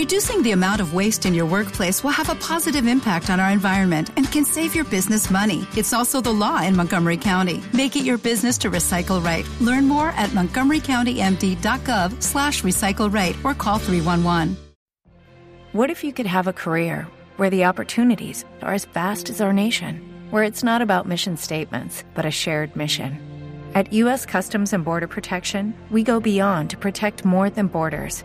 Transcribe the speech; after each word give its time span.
Reducing 0.00 0.42
the 0.42 0.52
amount 0.52 0.80
of 0.80 0.94
waste 0.94 1.26
in 1.26 1.34
your 1.34 1.44
workplace 1.44 2.02
will 2.02 2.10
have 2.10 2.30
a 2.30 2.34
positive 2.36 2.86
impact 2.86 3.28
on 3.28 3.38
our 3.38 3.50
environment 3.50 4.08
and 4.16 4.32
can 4.32 4.46
save 4.46 4.74
your 4.74 4.86
business 4.86 5.28
money. 5.30 5.66
It's 5.76 5.92
also 5.92 6.22
the 6.22 6.32
law 6.32 6.62
in 6.62 6.74
Montgomery 6.74 7.18
County. 7.18 7.62
Make 7.74 7.96
it 7.96 8.04
your 8.06 8.16
business 8.16 8.56
to 8.58 8.70
recycle 8.70 9.22
right. 9.22 9.46
Learn 9.60 9.86
more 9.86 10.08
at 10.16 10.30
montgomerycountymd.gov 10.30 12.22
slash 12.22 12.62
recycle 12.62 13.12
right 13.12 13.36
or 13.44 13.52
call 13.52 13.76
311. 13.76 14.56
What 15.72 15.90
if 15.90 16.02
you 16.02 16.14
could 16.14 16.24
have 16.24 16.48
a 16.48 16.54
career 16.54 17.06
where 17.36 17.50
the 17.50 17.66
opportunities 17.66 18.46
are 18.62 18.72
as 18.72 18.86
vast 18.86 19.28
as 19.28 19.42
our 19.42 19.52
nation, 19.52 20.00
where 20.30 20.44
it's 20.44 20.64
not 20.64 20.80
about 20.80 21.08
mission 21.08 21.36
statements, 21.36 22.04
but 22.14 22.24
a 22.24 22.30
shared 22.30 22.74
mission? 22.74 23.18
At 23.74 23.92
U.S. 23.92 24.24
Customs 24.24 24.72
and 24.72 24.82
Border 24.82 25.08
Protection, 25.08 25.74
we 25.90 26.02
go 26.02 26.20
beyond 26.20 26.70
to 26.70 26.78
protect 26.78 27.26
more 27.26 27.50
than 27.50 27.66
borders 27.66 28.24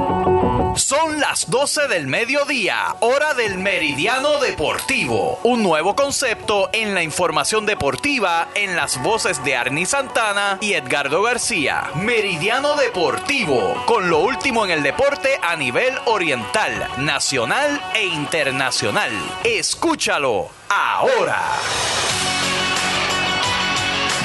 Son 0.75 1.19
las 1.19 1.49
12 1.49 1.87
del 1.89 2.07
mediodía, 2.07 2.95
hora 3.01 3.33
del 3.33 3.57
meridiano 3.57 4.39
deportivo. 4.39 5.39
Un 5.43 5.63
nuevo 5.63 5.95
concepto 5.95 6.69
en 6.71 6.93
la 6.93 7.03
información 7.03 7.65
deportiva 7.65 8.47
en 8.55 8.75
las 8.75 9.01
voces 9.03 9.43
de 9.43 9.55
Arnie 9.55 9.85
Santana 9.85 10.57
y 10.61 10.73
Edgardo 10.73 11.21
García. 11.23 11.91
Meridiano 11.95 12.75
deportivo, 12.75 13.83
con 13.85 14.09
lo 14.09 14.19
último 14.19 14.63
en 14.63 14.71
el 14.71 14.83
deporte 14.83 15.37
a 15.41 15.55
nivel 15.55 15.93
oriental, 16.05 16.87
nacional 16.97 17.81
e 17.93 18.05
internacional. 18.05 19.11
Escúchalo 19.43 20.49
ahora. 20.69 21.41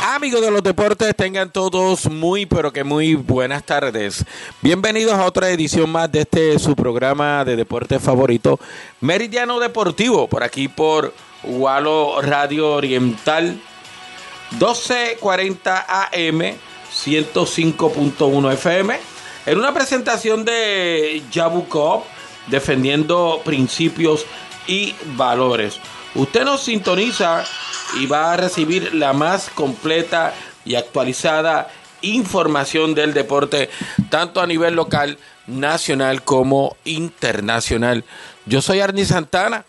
Amigos 0.08 0.40
de 0.40 0.52
los 0.52 0.62
deportes, 0.62 1.16
tengan 1.16 1.50
todos 1.50 2.08
muy, 2.08 2.46
pero 2.46 2.72
que 2.72 2.84
muy 2.84 3.16
buenas 3.16 3.64
tardes. 3.64 4.24
Bienvenidos 4.62 5.14
a 5.14 5.24
otra 5.24 5.50
edición 5.50 5.90
más 5.90 6.12
de 6.12 6.20
este 6.20 6.60
su 6.60 6.76
programa 6.76 7.44
de 7.44 7.56
deporte 7.56 7.98
favorito, 7.98 8.60
Meridiano 9.00 9.58
Deportivo, 9.58 10.28
por 10.28 10.44
aquí 10.44 10.68
por 10.68 11.12
Walo 11.42 12.22
Radio 12.22 12.74
Oriental, 12.74 13.60
1240 14.52 15.86
AM, 15.88 16.54
105.1 16.94 18.52
FM, 18.52 19.00
en 19.46 19.58
una 19.58 19.74
presentación 19.74 20.44
de 20.44 21.20
Yabucop, 21.32 22.04
defendiendo 22.46 23.42
principios 23.44 24.24
y 24.68 24.94
valores. 25.16 25.80
Usted 26.16 26.44
nos 26.44 26.62
sintoniza 26.62 27.44
y 28.00 28.06
va 28.06 28.32
a 28.32 28.36
recibir 28.38 28.94
la 28.94 29.12
más 29.12 29.50
completa 29.50 30.32
y 30.64 30.74
actualizada 30.74 31.68
información 32.00 32.94
del 32.94 33.12
deporte, 33.12 33.68
tanto 34.08 34.40
a 34.40 34.46
nivel 34.46 34.74
local, 34.74 35.18
nacional 35.46 36.22
como 36.22 36.76
internacional. 36.84 38.02
Yo 38.46 38.62
soy 38.62 38.80
Arnie 38.80 39.04
Santana 39.04 39.66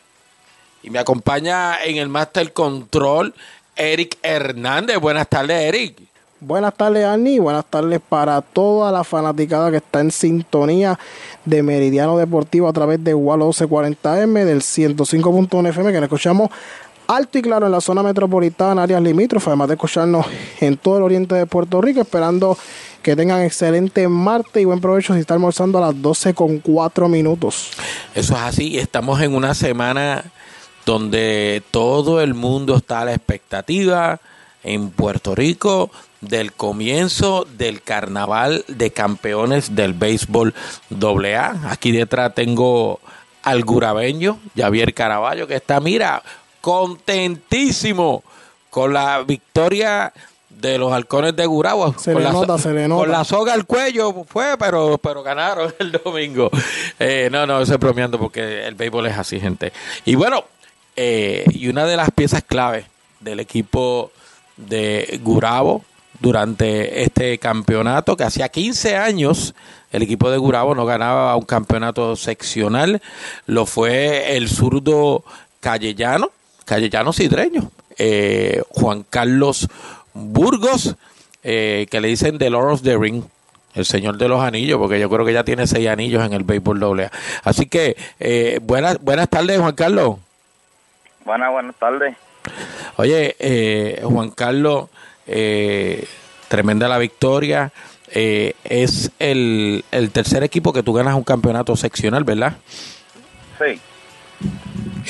y 0.84 0.90
me 0.90 1.00
acompaña 1.00 1.84
en 1.84 1.98
el 1.98 2.08
Master 2.08 2.54
Control 2.54 3.34
Eric 3.76 4.18
Hernández. 4.22 5.00
Buenas 5.00 5.28
tardes, 5.28 5.62
Eric. 5.62 6.00
Buenas 6.40 6.76
tardes, 6.76 7.04
Arnie. 7.04 7.40
Buenas 7.40 7.66
tardes 7.66 8.00
para 8.08 8.42
toda 8.42 8.92
la 8.92 9.04
fanaticada 9.04 9.72
que 9.72 9.78
está 9.78 10.02
en 10.02 10.12
sintonía 10.12 11.00
de 11.46 11.64
Meridiano 11.64 12.16
Deportivo 12.16 12.68
a 12.68 12.74
través 12.74 13.04
de 13.04 13.16
UAL 13.16 13.40
1240M 13.40 14.46
del 14.46 14.62
105.1 14.62 15.70
FM, 15.70 15.92
que 15.92 15.98
nos 15.98 16.04
escuchamos 16.04 16.52
alto 17.08 17.40
y 17.40 17.42
claro 17.42 17.66
en 17.66 17.72
la 17.72 17.82
zona 17.82 18.04
metropolitana, 18.04 18.84
áreas 18.84 19.02
limítrofes, 19.02 19.48
además 19.48 19.70
de 19.70 19.74
escucharnos 19.74 20.28
en 20.62 20.78
todo 20.78 20.98
el 20.98 21.04
oriente 21.04 21.34
de 21.34 21.48
Puerto 21.48 21.82
Rico, 21.82 22.02
esperando 22.02 22.56
que 23.02 23.16
tengan 23.16 23.42
excelente 23.42 24.08
martes 24.08 24.62
y 24.62 24.66
buen 24.66 24.80
provecho 24.80 25.16
si 25.16 25.22
está 25.22 25.34
almorzando 25.34 25.80
a 25.80 25.88
las 25.88 26.00
12 26.00 26.36
con 26.36 26.60
4 26.60 27.10
minutos. 27.10 27.72
Eso 28.14 28.36
es 28.36 28.42
así, 28.42 28.78
estamos 28.78 29.20
en 29.22 29.34
una 29.34 29.56
semana 29.56 30.24
donde 30.86 31.64
todo 31.72 32.22
el 32.22 32.36
mundo 32.36 32.76
está 32.76 33.00
a 33.00 33.06
la 33.06 33.14
expectativa 33.16 34.20
en 34.64 34.90
Puerto 34.90 35.34
Rico 35.34 35.90
del 36.22 36.54
comienzo 36.54 37.46
del 37.58 37.82
carnaval 37.82 38.66
de 38.68 38.92
campeones 38.92 39.76
del 39.76 39.94
béisbol 39.94 40.54
AA. 40.92 41.72
Aquí 41.72 41.92
detrás 41.92 42.34
tengo 42.34 43.00
al 43.44 43.64
gurabeño, 43.64 44.40
Javier 44.56 44.94
Caraballo, 44.94 45.48
que 45.48 45.56
está, 45.56 45.80
mira, 45.80 46.22
contentísimo 46.62 48.24
con 48.70 48.94
la 48.94 49.24
victoria 49.24 50.12
de 50.50 50.78
los 50.78 50.92
halcones 50.92 51.36
de 51.36 51.46
Gurabo. 51.46 51.94
Se 51.98 52.14
con 52.14 52.24
le 52.24 52.28
la, 52.28 52.34
nota, 52.34 52.58
se 52.58 52.74
le 52.74 52.88
nota. 52.88 53.04
Con 53.04 53.12
la 53.12 53.24
soga 53.24 53.54
al 53.54 53.66
cuello 53.66 54.26
fue, 54.28 54.58
pero, 54.58 54.98
pero 54.98 55.24
ganaron 55.24 55.74
el 55.80 55.92
domingo. 55.92 56.50
Eh, 57.00 57.30
no, 57.32 57.46
no, 57.46 57.62
estoy 57.62 57.78
bromeando 57.78 58.20
porque 58.20 58.66
el 58.66 58.76
béisbol 58.76 59.08
es 59.08 59.18
así, 59.18 59.40
gente. 59.40 59.72
Y 60.04 60.16
bueno, 60.16 60.44
eh, 60.96 61.46
y 61.52 61.68
una 61.68 61.86
de 61.86 61.96
las 61.96 62.10
piezas 62.12 62.44
clave 62.44 62.86
del 63.20 63.40
equipo 63.40 64.12
de 64.58 65.20
Gurabo 65.24 65.84
durante 66.20 67.04
este 67.04 67.38
campeonato, 67.38 68.18
que 68.18 68.24
hacía 68.24 68.50
15 68.50 68.98
años 68.98 69.54
el 69.92 70.04
equipo 70.04 70.30
de 70.30 70.38
Gurabo 70.38 70.76
no 70.76 70.86
ganaba 70.86 71.36
un 71.36 71.46
campeonato 71.46 72.16
seccional, 72.16 73.02
lo 73.46 73.66
fue 73.66 74.36
el 74.36 74.50
zurdo 74.50 75.24
Callellano, 75.60 76.32
Callellano 76.66 77.14
Sidreño, 77.14 77.72
eh, 77.98 78.62
Juan 78.70 79.06
Carlos 79.10 79.68
Burgos, 80.14 80.96
eh, 81.44 81.88
que 81.90 82.02
le 82.02 82.10
dicen 82.10 82.38
The 82.38 82.50
Lord 82.50 82.74
of 82.74 82.82
the 82.82 82.98
Ring, 82.98 83.24
el 83.74 83.86
señor 83.86 84.18
de 84.18 84.28
los 84.28 84.42
anillos, 84.42 84.78
porque 84.78 85.00
yo 85.00 85.10
creo 85.10 85.26
que 85.26 85.34
ya 85.34 85.44
tiene 85.44 85.68
seis 85.68 85.88
anillos 85.88 86.26
en 86.26 86.34
el 86.34 86.44
béisbol 86.44 86.80
doble 86.80 87.06
A. 87.06 87.12
Así 87.44 87.68
que 87.68 87.96
eh, 88.20 88.60
buenas, 88.62 89.00
buenas 89.02 89.30
tardes, 89.30 89.60
Juan 89.60 89.76
Carlos. 89.76 90.18
Buenas, 91.24 91.52
buenas 91.52 91.76
tardes. 91.76 92.18
Oye, 92.98 93.36
eh, 93.40 94.02
Juan 94.04 94.32
Carlos, 94.32 94.90
eh, 95.28 96.06
tremenda 96.48 96.88
la 96.88 96.98
victoria. 96.98 97.72
Eh, 98.10 98.54
es 98.64 99.12
el, 99.20 99.84
el 99.92 100.12
tercer 100.12 100.44
equipo 100.44 100.72
que 100.72 100.84
tú 100.84 100.94
ganas 100.94 101.16
un 101.16 101.24
campeonato 101.24 101.76
seccional, 101.76 102.24
¿verdad? 102.24 102.58
Sí. 103.60 103.80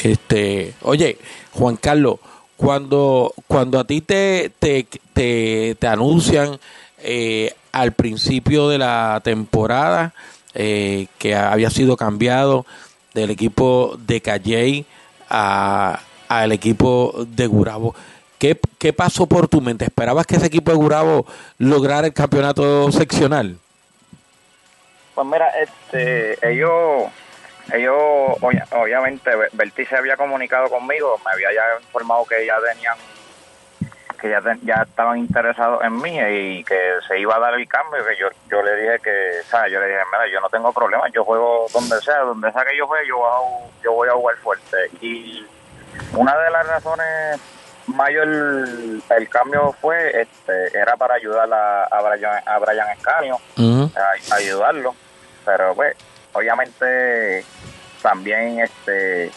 Este, 0.03 0.73
oye, 0.81 1.17
Juan 1.51 1.75
Carlos, 1.75 2.19
cuando, 2.55 3.33
cuando 3.47 3.79
a 3.79 3.85
ti 3.85 4.01
te, 4.01 4.51
te, 4.57 4.88
te, 5.13 5.75
te 5.78 5.88
anuncian 5.88 6.59
eh, 6.99 7.53
al 7.72 7.91
principio 7.91 8.69
de 8.69 8.79
la 8.79 9.22
temporada 9.23 10.13
eh, 10.55 11.07
que 11.19 11.35
había 11.35 11.69
sido 11.69 11.97
cambiado 11.97 12.66
del 13.13 13.29
equipo 13.29 13.97
de 14.07 14.22
Calley 14.22 14.85
a 15.29 15.99
al 16.28 16.51
equipo 16.51 17.25
de 17.29 17.47
Gurabo, 17.47 17.95
¿qué, 18.39 18.59
¿qué 18.79 18.93
pasó 18.93 19.27
por 19.27 19.47
tu 19.47 19.61
mente? 19.61 19.85
¿Esperabas 19.85 20.25
que 20.25 20.35
ese 20.35 20.47
equipo 20.47 20.71
de 20.71 20.77
Gurabo 20.77 21.25
lograra 21.57 22.07
el 22.07 22.13
campeonato 22.13 22.91
seccional? 22.91 23.57
Pues 25.15 25.27
mira, 25.27 25.47
este, 25.59 26.37
ellos, 26.47 27.05
ellos, 27.73 27.95
obvia- 28.41 28.67
obviamente, 28.71 29.31
Berti 29.53 29.85
se 29.85 29.95
había 29.97 30.15
comunicado 30.15 30.69
conmigo, 30.69 31.19
me 31.25 31.31
había 31.31 31.51
ya 31.53 31.63
informado 31.81 32.23
que 32.25 32.45
ya 32.45 32.55
tenían, 32.71 32.95
que 34.21 34.29
ya, 34.29 34.41
ya 34.63 34.83
estaban 34.87 35.17
interesados 35.17 35.83
en 35.83 35.97
mí 35.99 36.19
y 36.19 36.63
que 36.63 36.77
se 37.07 37.19
iba 37.19 37.35
a 37.35 37.39
dar 37.39 37.55
el 37.55 37.67
cambio, 37.67 38.05
que 38.05 38.15
yo, 38.15 38.27
yo 38.49 38.61
le 38.61 38.75
dije 38.75 38.99
que, 39.03 39.31
¿sabes? 39.49 39.71
Yo 39.71 39.79
le 39.79 39.87
dije, 39.87 39.99
mira, 40.11 40.31
yo 40.31 40.40
no 40.40 40.49
tengo 40.49 40.72
problema, 40.72 41.03
yo 41.13 41.23
juego 41.23 41.66
donde 41.73 41.99
sea, 42.01 42.19
donde 42.19 42.51
sea 42.51 42.63
que 42.66 42.78
yo 42.78 42.85
juegue, 42.85 43.07
yo, 43.07 43.17
yo 43.83 43.93
voy 43.93 44.09
a 44.09 44.13
jugar 44.13 44.35
fuerte. 44.37 44.78
Y 45.01 45.43
una 46.13 46.37
de 46.37 46.51
las 46.51 46.67
razones 46.67 47.40
mayor 47.87 48.28
el 48.28 49.29
cambio 49.29 49.73
fue 49.81 50.22
este 50.22 50.78
era 50.78 50.95
para 50.97 51.16
ayudar 51.16 51.51
a, 51.51 51.84
a 51.85 52.01
Brian 52.01 52.41
a 52.45 52.59
Brian 52.59 52.89
Escanio 52.91 53.39
a, 53.95 54.34
a 54.34 54.35
ayudarlo. 54.37 54.95
Pero 55.45 55.73
pues 55.75 55.95
obviamente 56.34 57.45
también 58.01 58.59
este 58.59 59.31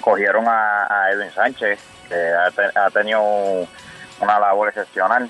cogieron 0.00 0.46
a, 0.48 0.86
a 0.88 1.10
Edwin 1.10 1.32
Sánchez 1.32 1.80
que 2.08 2.14
ha, 2.14 2.50
te- 2.52 2.78
ha 2.78 2.90
tenido 2.90 3.20
una 4.20 4.38
labor 4.38 4.68
excepcional. 4.68 5.28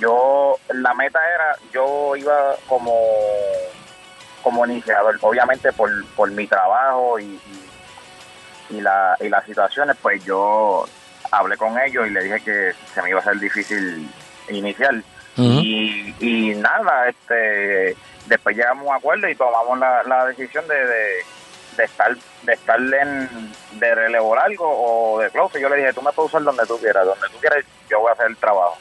Yo 0.00 0.56
la 0.68 0.94
meta 0.94 1.18
era 1.34 1.56
yo 1.72 2.14
iba 2.16 2.54
como 2.68 2.94
como 4.42 4.64
iniciador 4.64 5.18
obviamente 5.20 5.72
por, 5.72 5.90
por 6.14 6.30
mi 6.30 6.46
trabajo 6.46 7.18
y, 7.18 7.24
y 7.24 7.67
y, 8.70 8.80
la, 8.80 9.16
y 9.20 9.28
las 9.28 9.44
situaciones, 9.44 9.96
pues 10.00 10.24
yo 10.24 10.84
hablé 11.30 11.56
con 11.56 11.78
ellos 11.78 12.06
y 12.06 12.10
le 12.10 12.22
dije 12.22 12.40
que 12.40 12.72
se 12.94 13.02
me 13.02 13.10
iba 13.10 13.20
a 13.20 13.24
ser 13.24 13.38
difícil 13.38 14.08
iniciar. 14.48 14.94
y, 15.36 16.14
y 16.20 16.54
nada, 16.56 17.08
este 17.08 17.96
después 18.26 18.56
llegamos 18.56 18.86
a 18.86 18.90
un 18.90 18.96
acuerdo 18.96 19.28
y 19.28 19.34
tomamos 19.34 19.78
la, 19.78 20.02
la 20.02 20.26
decisión 20.26 20.66
de, 20.68 20.74
de, 21.76 21.84
estar 21.84 22.16
de 22.42 22.52
estar 22.52 22.78
en, 22.80 23.52
de 23.78 23.94
relevo 23.94 24.34
largo 24.34 24.66
o 24.66 25.20
de 25.20 25.30
close. 25.30 25.60
Yo 25.60 25.68
le 25.68 25.76
dije, 25.76 25.92
tú 25.92 26.02
me 26.02 26.12
puedes 26.12 26.30
usar 26.30 26.42
donde 26.42 26.66
tú 26.66 26.76
quieras, 26.78 27.06
donde 27.06 27.28
tú 27.28 27.38
quieras, 27.40 27.64
yo 27.88 28.00
voy 28.00 28.10
a 28.10 28.12
hacer 28.12 28.26
el 28.26 28.36
trabajo. 28.36 28.76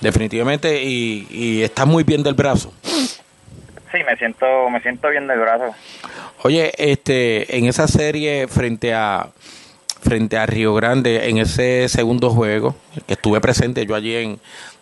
Definitivamente, 0.00 0.82
y, 0.82 1.26
y 1.30 1.62
estás 1.62 1.86
muy 1.86 2.04
bien 2.04 2.22
del 2.22 2.34
brazo. 2.34 2.72
Sí, 3.96 4.04
me 4.04 4.16
siento, 4.16 4.68
me 4.68 4.80
siento 4.80 5.08
bien 5.08 5.26
del 5.26 5.38
brazo. 5.38 5.74
Oye, 6.42 6.70
este, 6.76 7.56
en 7.56 7.64
esa 7.64 7.88
serie 7.88 8.46
frente 8.46 8.92
a 8.92 9.28
frente 10.02 10.36
a 10.36 10.44
Río 10.44 10.74
Grande, 10.74 11.30
en 11.30 11.38
ese 11.38 11.88
segundo 11.88 12.30
juego, 12.30 12.76
que 13.06 13.14
estuve 13.14 13.40
presente 13.40 13.86
yo 13.86 13.94
allí 13.94 14.14
en, 14.14 14.38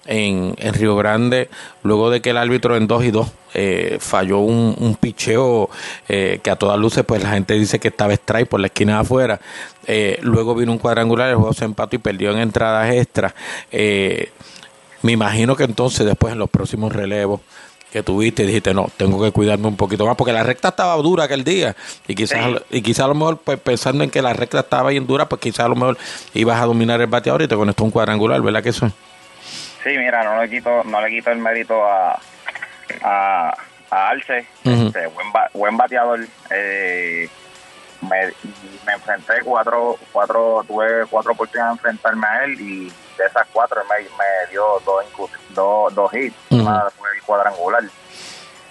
en, 0.06 0.75
Río 0.75 0.96
Grande, 0.96 1.49
luego 1.82 2.11
de 2.11 2.20
que 2.20 2.31
el 2.31 2.37
árbitro 2.37 2.76
en 2.76 2.88
2 2.88 3.05
y 3.05 3.11
2 3.12 3.32
eh, 3.55 3.96
falló 4.00 4.40
un, 4.40 4.99
picheo 5.00 5.70
eh, 6.08 6.40
que 6.43 6.50
a 6.50 6.56
todas 6.56 6.78
luces, 6.78 7.05
pues 7.06 7.22
la 7.22 7.31
gente 7.31 7.55
dice 7.55 7.78
que 7.78 7.88
estaba 7.88 8.12
strike 8.12 8.49
por 8.49 8.60
la 8.60 8.67
esquina 8.67 8.94
de 8.94 9.00
afuera. 9.00 9.40
Eh, 9.87 10.19
luego 10.22 10.55
vino 10.56 10.72
un 10.72 10.78
cuadrangular, 10.78 11.31
el 11.31 11.37
juego 11.37 11.55
se 11.55 11.64
empató 11.64 11.94
y 11.96 12.00
perdió 12.00 12.32
en 12.32 12.40
entradas 12.40 12.93
extras. 12.93 13.32
me 13.70 15.12
imagino 15.12 15.55
que 15.56 15.64
entonces, 15.64 16.05
después 16.05 16.32
en 16.32 16.40
los 16.40 16.50
próximos 16.50 16.93
relevos, 16.93 17.40
que 17.94 18.02
tuviste 18.02 18.43
y 18.43 18.46
dijiste, 18.46 18.75
no, 18.75 18.88
tengo 18.96 19.23
que 19.23 19.31
cuidarme 19.31 19.69
un 19.69 19.76
poquito 19.76 20.05
más, 20.05 20.17
porque 20.17 20.32
la 20.32 20.43
recta 20.43 20.70
estaba 20.70 20.96
dura 20.96 21.25
aquel 21.25 21.44
día, 21.44 21.76
y 22.08 22.17
quizás, 22.17 22.44
y 22.69 22.82
quizás 22.82 23.05
a 23.05 23.06
lo 23.06 23.14
mejor, 23.14 23.38
pues 23.38 23.56
pensando 23.61 24.02
en 24.02 24.11
que 24.11 24.20
la 24.20 24.32
recta 24.32 24.58
estaba 24.58 24.91
bien 24.91 25.06
dura, 25.06 25.29
pues 25.29 25.41
quizás 25.41 25.67
a 25.67 25.69
lo 25.69 25.76
mejor 25.76 25.96
ibas 26.35 26.61
a 26.61 26.67
dominar 26.67 27.00
el 27.00 27.06
bateador 27.06 27.43
y 27.43 27.46
te 27.46 27.55
conectó 27.55 27.85
un 27.85 27.93
cuadrangular, 27.93 28.43
¿verdad 28.43 28.64
que 28.64 28.70
eso? 28.70 28.88
Sí, 29.85 29.91
mira, 29.96 30.25
no 30.25 30.43
le 30.43 30.50
quito, 30.50 30.82
no 30.82 31.00
le 31.00 31.08
quito 31.08 31.31
el 31.31 31.38
mérito 31.38 31.85
a, 31.85 32.19
a, 33.00 33.56
a 33.91 34.08
Arce, 34.08 34.44
este, 34.64 35.06
buen, 35.06 35.29
buen 35.52 35.76
bateador, 35.76 36.26
eh, 36.50 37.29
me, 38.00 38.93
enfrenté 38.93 39.35
cuatro, 39.44 40.00
cuatro, 40.11 40.64
tuve 40.67 41.06
cuatro 41.08 41.31
oportunidades 41.31 41.75
de 41.75 41.91
enfrentarme 41.91 42.26
a 42.26 42.44
él 42.44 42.61
y 42.61 42.93
de 43.16 43.25
esas 43.26 43.46
cuatro 43.52 43.82
me, 43.88 44.02
me 44.02 44.50
dio 44.50 44.64
dos, 44.84 45.05
dos, 45.50 45.94
dos 45.94 46.14
hits, 46.14 46.37
una 46.50 46.90
fue 46.90 47.08
el 47.14 47.22
cuadrangular 47.22 47.84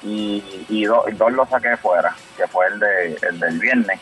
y, 0.03 0.65
y, 0.69 0.85
dos 0.85 1.31
los 1.31 1.49
saqué 1.49 1.77
fuera, 1.77 2.15
que 2.35 2.45
fue 2.47 2.67
el, 2.67 2.79
de, 2.79 3.17
el 3.21 3.39
del 3.39 3.59
viernes. 3.59 3.99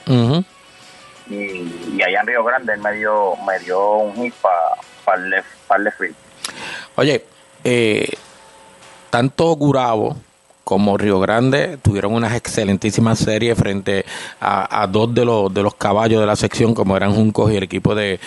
y, 1.29 1.95
y, 1.95 2.01
allá 2.03 2.21
en 2.21 2.27
Río 2.27 2.43
Grande 2.43 2.73
él 2.73 2.79
me 2.79 2.93
dio, 2.93 3.35
me 3.45 3.59
dio 3.59 3.97
un 3.97 4.15
hit 4.15 4.33
para 5.05 5.17
el 5.17 5.29
left, 5.29 6.15
Oye, 6.95 7.25
eh, 7.63 8.09
tanto 9.09 9.55
Gurabo 9.55 10.15
como 10.71 10.97
Río 10.97 11.19
Grande 11.19 11.77
tuvieron 11.81 12.13
unas 12.13 12.33
excelentísimas 12.33 13.19
series 13.19 13.57
frente 13.57 14.05
a, 14.39 14.87
dos 14.89 15.13
de 15.13 15.25
los, 15.25 15.53
de 15.53 15.63
los 15.63 15.75
caballos 15.75 16.21
de 16.21 16.25
la 16.25 16.37
sección, 16.37 16.73
como 16.73 16.95
eran 16.95 17.13
Juncos 17.13 17.51
y 17.51 17.57
el 17.57 17.63
equipo 17.63 17.93
de, 17.93 18.21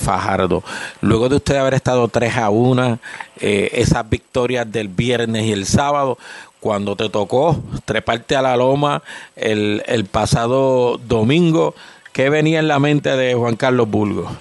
Fajardo. 0.00 0.64
Luego 1.02 1.28
de 1.28 1.36
usted 1.36 1.54
haber 1.54 1.74
estado 1.74 2.08
3 2.08 2.36
a 2.36 2.50
1, 2.50 2.98
eh, 3.40 3.70
esas 3.74 4.10
victorias 4.10 4.72
del 4.72 4.88
viernes 4.88 5.44
y 5.44 5.52
el 5.52 5.66
sábado, 5.66 6.18
cuando 6.58 6.96
te 6.96 7.08
tocó 7.08 7.62
treparte 7.84 8.34
a 8.34 8.42
la 8.42 8.56
loma 8.56 9.04
el, 9.36 9.84
el 9.86 10.04
pasado 10.04 10.98
domingo, 10.98 11.76
¿qué 12.12 12.28
venía 12.28 12.58
en 12.58 12.66
la 12.66 12.80
mente 12.80 13.16
de 13.16 13.34
Juan 13.34 13.54
Carlos 13.54 13.88
Bulgo? 13.88 14.36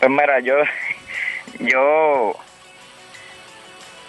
Pues 0.00 0.10
mira, 0.10 0.38
yo, 0.40 0.56
yo 1.60 2.36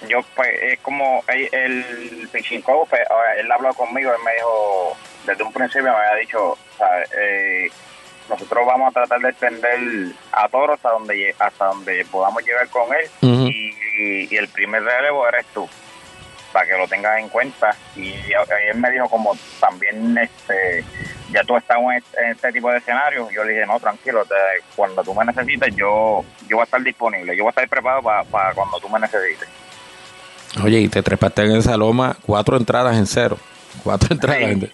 yo 0.07 0.19
pues 0.35 0.49
es 0.61 0.79
como 0.79 1.23
el, 1.27 1.49
el 1.51 2.29
pitching 2.31 2.61
coach, 2.61 2.89
pues, 2.89 3.01
él 3.38 3.51
habló 3.51 3.73
conmigo, 3.73 4.11
él 4.11 4.21
me 4.23 4.33
dijo, 4.33 4.97
desde 5.25 5.44
un 5.44 5.53
principio 5.53 5.83
me 5.83 5.89
había 5.89 6.15
dicho, 6.15 6.57
eh, 7.17 7.69
nosotros 8.29 8.65
vamos 8.65 8.89
a 8.89 8.91
tratar 8.91 9.19
de 9.21 9.29
extender 9.29 9.79
a 10.31 10.49
Toro 10.49 10.73
hasta 10.73 10.89
donde 10.89 11.33
hasta 11.39 11.65
donde 11.65 12.05
podamos 12.05 12.44
llegar 12.45 12.67
con 12.69 12.89
él 12.94 13.09
y, 13.21 14.35
el 14.35 14.47
primer 14.49 14.83
relevo 14.83 15.27
eres 15.27 15.45
tú 15.53 15.67
para 16.53 16.67
que 16.67 16.77
lo 16.77 16.88
tengas 16.88 17.17
en 17.19 17.29
cuenta 17.29 17.75
y, 17.95 18.11
él 18.11 18.77
me 18.77 18.91
dijo 18.91 19.09
como 19.09 19.35
también 19.59 20.17
este 20.17 20.83
ya 21.31 21.43
tú 21.43 21.57
estás 21.57 21.77
en 21.77 21.91
este, 21.93 22.31
este 22.31 22.51
tipo 22.51 22.69
de 22.69 22.77
escenario 22.77 23.29
yo 23.31 23.43
le 23.43 23.53
dije 23.53 23.65
no 23.65 23.79
tranquilo 23.79 24.23
cuando 24.75 25.03
tú 25.03 25.15
me 25.15 25.25
necesites 25.25 25.75
yo 25.75 26.23
yo 26.47 26.57
voy 26.57 26.61
a 26.61 26.65
estar 26.65 26.81
disponible 26.81 27.35
yo 27.35 27.43
voy 27.43 27.50
a 27.50 27.51
estar 27.51 27.67
preparado 27.67 28.03
para 28.03 28.53
cuando 28.53 28.79
tú 28.79 28.89
me 28.89 29.00
necesites 29.00 29.50
Oye, 30.63 30.80
y 30.80 30.89
te 30.89 31.04
trepaste 31.04 31.44
en 31.44 31.56
esa 31.56 31.77
loma 31.77 32.18
cuatro 32.25 32.57
entradas 32.57 32.98
en 32.98 33.06
cero. 33.06 33.38
Cuatro 33.83 34.09
entradas, 34.12 34.42
en, 34.42 34.71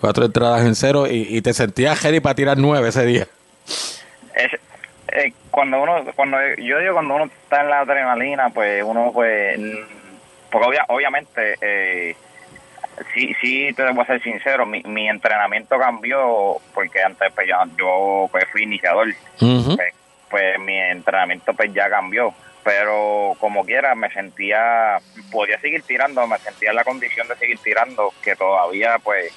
cuatro 0.00 0.24
entradas 0.26 0.64
en 0.66 0.74
cero 0.74 1.06
y, 1.08 1.40
te 1.40 1.52
sentías 1.52 2.02
ready 2.02 2.20
para 2.20 2.34
tirar 2.34 2.58
nueve 2.58 2.88
ese 2.88 3.06
día. 3.06 3.26
Eh, 4.36 5.32
cuando 5.50 5.80
uno, 5.80 6.04
cuando 6.16 6.36
yo 6.58 6.78
digo 6.80 6.94
cuando 6.94 7.14
uno 7.14 7.24
está 7.24 7.62
en 7.62 7.70
la 7.70 7.80
adrenalina, 7.80 8.50
pues 8.50 8.82
uno 8.84 9.12
pues, 9.12 9.58
porque 10.50 10.78
obviamente, 10.88 11.54
eh, 11.60 12.16
sí, 13.14 13.34
sí 13.40 13.72
te 13.74 13.84
debo 13.84 14.04
ser 14.04 14.20
sincero, 14.22 14.66
mi, 14.66 14.82
mi 14.82 15.08
entrenamiento 15.08 15.78
cambió 15.78 16.56
porque 16.74 17.00
antes 17.02 17.32
pues 17.32 17.48
yo 17.78 18.28
pues, 18.30 18.44
fui 18.50 18.64
iniciador, 18.64 19.14
pues, 19.38 19.94
pues 20.28 20.58
mi 20.58 20.76
entrenamiento 20.76 21.54
pues 21.54 21.72
ya 21.72 21.88
cambió 21.88 22.34
pero 22.64 23.36
como 23.38 23.64
quiera 23.64 23.94
me 23.94 24.10
sentía, 24.10 24.98
podía 25.30 25.60
seguir 25.60 25.82
tirando, 25.82 26.26
me 26.26 26.38
sentía 26.38 26.70
en 26.70 26.76
la 26.76 26.84
condición 26.84 27.28
de 27.28 27.36
seguir 27.36 27.58
tirando, 27.58 28.12
que 28.22 28.34
todavía 28.34 28.98
pues, 29.04 29.32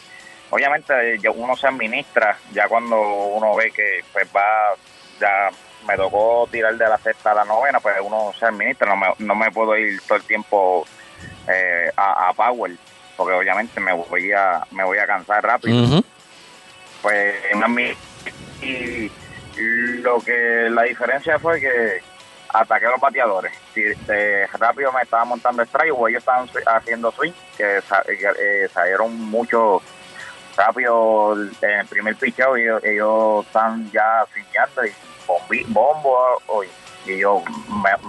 obviamente 0.50 0.94
uno 1.36 1.58
se 1.58 1.68
administra, 1.68 2.38
ya 2.54 2.70
cuando 2.70 3.00
uno 3.00 3.54
ve 3.56 3.72
que 3.72 4.00
pues 4.14 4.28
va, 4.34 4.76
ya 5.20 5.50
me 5.86 5.98
tocó 5.98 6.48
tirar 6.50 6.76
de 6.78 6.88
la 6.88 6.98
sexta 6.98 7.32
a 7.32 7.36
la 7.36 7.46
novena, 7.46 7.82
pues 7.82 7.98
uno 8.02 8.32
se 8.40 8.46
administra, 8.46 8.88
no 8.88 8.96
me, 8.96 9.08
no 9.20 9.36
me 9.36 9.52
puedo 9.52 9.78
ir 9.78 10.00
todo 10.08 10.18
el 10.18 10.24
tiempo 10.24 10.88
eh, 11.50 11.92
a, 11.98 12.32
Power, 12.34 12.72
porque 13.18 13.34
obviamente 13.34 13.82
me 13.82 13.92
voy 13.92 14.32
a, 14.32 14.66
me 14.72 14.86
voy 14.86 15.00
a 15.00 15.06
cansar 15.06 15.44
rápido. 15.44 16.02
Pues 17.02 17.36
y 18.62 19.12
lo 20.02 20.20
que 20.20 20.68
la 20.70 20.84
diferencia 20.84 21.38
fue 21.40 21.60
que 21.60 22.02
ataqué 22.54 22.86
a 22.86 22.92
los 22.92 23.00
bateadores. 23.00 23.54
Si 23.74 23.84
rápido 24.58 24.92
me 24.92 25.02
estaba 25.02 25.26
montando 25.26 25.64
strike 25.64 25.94
o 25.94 26.08
ellos 26.08 26.20
estaban 26.20 26.50
haciendo 26.68 27.12
swing, 27.12 27.34
que 27.58 27.78
eh, 27.78 28.70
salieron 28.74 29.20
mucho 29.20 29.82
rápido 30.56 31.36
en 31.62 31.80
el 31.80 31.88
primer 31.88 32.16
picheo 32.16 32.58
y 32.58 32.64
ellos, 32.84 33.46
están 33.46 33.90
ya 33.92 34.26
swingando 34.32 34.86
y 34.86 35.64
bombo, 35.68 36.40
y 37.06 37.18
yo 37.18 37.44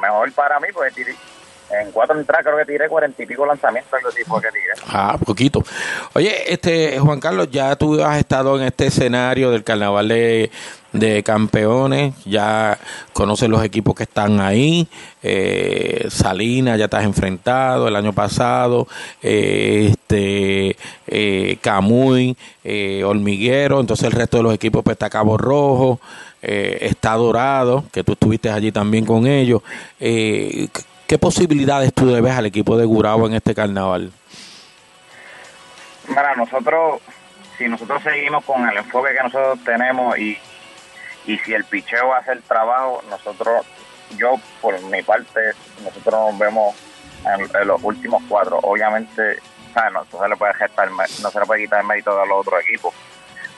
mejor 0.00 0.32
para 0.32 0.58
mí 0.60 0.68
pues 0.72 0.94
en 1.70 1.92
cuatro 1.92 2.18
entradas 2.18 2.44
creo 2.44 2.58
que 2.58 2.64
tiré 2.64 2.88
cuarenta 2.88 3.22
y 3.22 3.26
pico 3.26 3.44
lanzamientos 3.46 3.92
algo 3.92 4.08
así 4.08 4.22
que 4.24 4.48
tiré. 4.52 4.72
Ah, 4.86 5.18
poquito. 5.24 5.62
Oye, 6.14 6.52
este 6.52 6.98
Juan 6.98 7.20
Carlos, 7.20 7.50
ya 7.50 7.76
tú 7.76 8.02
has 8.02 8.18
estado 8.18 8.58
en 8.58 8.64
este 8.64 8.86
escenario 8.86 9.50
del 9.50 9.64
carnaval 9.64 10.08
de 10.08 10.50
de 10.92 11.22
campeones, 11.22 12.14
ya 12.24 12.78
conoces 13.12 13.48
los 13.48 13.62
equipos 13.62 13.94
que 13.94 14.04
están 14.04 14.40
ahí, 14.40 14.88
eh, 15.22 16.06
Salinas 16.08 16.78
ya 16.78 16.86
estás 16.86 17.04
enfrentado 17.04 17.88
el 17.88 17.96
año 17.96 18.12
pasado, 18.12 18.88
eh, 19.22 19.88
este 19.90 20.76
eh, 21.06 21.58
Camuy, 21.60 22.36
eh, 22.64 23.04
Hormiguero, 23.04 23.80
entonces 23.80 24.06
el 24.06 24.12
resto 24.12 24.38
de 24.38 24.42
los 24.44 24.54
equipos 24.54 24.82
pues 24.82 24.94
está 24.94 25.10
Cabo 25.10 25.36
Rojo, 25.36 26.00
está 26.40 27.14
Dorado, 27.14 27.84
que 27.92 28.04
tú 28.04 28.12
estuviste 28.12 28.48
allí 28.48 28.70
también 28.70 29.04
con 29.04 29.26
ellos. 29.26 29.60
¿Qué 31.08 31.18
posibilidades 31.18 31.92
tú 31.92 32.06
le 32.06 32.20
ves 32.20 32.34
al 32.34 32.46
equipo 32.46 32.76
de 32.76 32.84
Gurabo 32.84 33.26
en 33.26 33.34
este 33.34 33.54
carnaval? 33.54 34.12
Para 36.14 36.36
nosotros, 36.36 37.00
si 37.56 37.66
nosotros 37.66 38.02
seguimos 38.02 38.44
con 38.44 38.68
el 38.68 38.76
enfoque 38.76 39.10
que 39.16 39.22
nosotros 39.22 39.58
tenemos 39.64 40.16
y 40.18 40.38
y 41.28 41.36
si 41.40 41.52
el 41.52 41.64
picheo 41.64 42.14
hace 42.14 42.32
el 42.32 42.42
trabajo, 42.42 43.02
nosotros, 43.10 43.66
yo 44.16 44.36
por 44.62 44.80
mi 44.84 45.02
parte, 45.02 45.52
nosotros 45.84 46.30
nos 46.30 46.38
vemos 46.38 46.74
en, 47.26 47.68
los 47.68 47.82
últimos 47.82 48.22
cuatro. 48.28 48.58
Obviamente, 48.62 49.38
No, 49.92 50.04
se 50.06 50.28
le 50.28 50.36
puede 50.36 50.54
gestar, 50.54 50.90
no 50.90 51.30
se 51.30 51.38
le 51.38 51.46
puede 51.46 51.62
quitar 51.64 51.80
el 51.80 51.86
mérito 51.86 52.18
a 52.18 52.24
los 52.24 52.40
otros 52.40 52.62
equipos, 52.62 52.94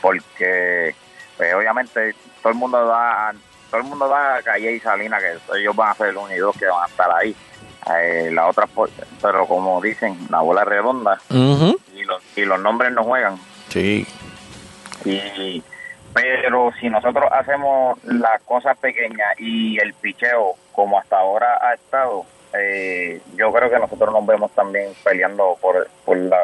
porque 0.03 0.95
pues, 1.37 1.55
obviamente 1.55 2.15
todo 2.43 2.53
el 2.53 2.59
mundo 2.59 2.85
da 2.85 3.33
todo 3.71 3.81
el 3.81 3.87
mundo 3.87 4.09
da 4.09 4.37
a 4.37 4.43
Calle 4.43 4.73
y 4.73 4.81
Salina 4.81 5.19
que 5.19 5.59
ellos 5.59 5.77
van 5.77 5.91
a 5.91 5.95
ser 5.95 6.13
los 6.13 6.25
únicos 6.25 6.57
que 6.57 6.67
van 6.67 6.85
a 6.85 6.87
estar 6.87 7.11
ahí. 7.13 7.35
Eh, 7.97 8.31
la 8.33 8.47
otra, 8.47 8.69
pero 9.23 9.47
como 9.47 9.81
dicen, 9.81 10.19
la 10.29 10.41
bola 10.41 10.65
redonda 10.65 11.19
y, 11.31 12.05
los, 12.05 12.23
y 12.37 12.45
los 12.45 12.61
nombres 12.61 12.93
no 12.93 13.05
juegan. 13.05 13.39
Sí. 13.69 14.07
Y 15.05 15.63
pero 16.13 16.73
si 16.81 16.89
nosotros 16.91 17.27
hacemos 17.31 17.99
las 18.05 18.43
cosas 18.43 18.77
pequeñas 18.79 19.39
y 19.39 19.79
el 19.79 19.95
picheo 19.95 20.55
como 20.73 20.99
hasta 20.99 21.19
ahora 21.19 21.59
ha 21.61 21.75
estado, 21.75 22.25
eh, 22.53 23.21
yo 23.37 23.53
creo 23.53 23.71
que 23.71 23.79
nosotros 23.79 24.13
nos 24.13 24.27
vemos 24.27 24.51
también 24.53 24.93
peleando 25.05 25.57
por, 25.61 25.89
por 26.05 26.17
la, 26.17 26.39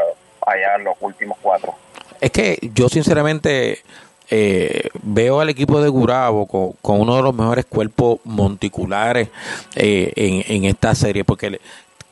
allá 0.46 0.78
los 0.78 0.96
últimos 1.00 1.36
cuatro. 1.42 1.74
Es 2.20 2.30
que 2.30 2.58
yo 2.74 2.88
sinceramente 2.88 3.82
eh, 4.30 4.88
veo 5.02 5.40
al 5.40 5.48
equipo 5.48 5.80
de 5.80 5.88
Gurabo 5.88 6.46
con, 6.46 7.00
uno 7.00 7.16
de 7.16 7.22
los 7.22 7.34
mejores 7.34 7.64
cuerpos 7.66 8.18
monticulares 8.24 9.28
eh, 9.74 10.42
en, 10.48 10.64
esta 10.64 10.94
serie, 10.94 11.24
porque 11.24 11.60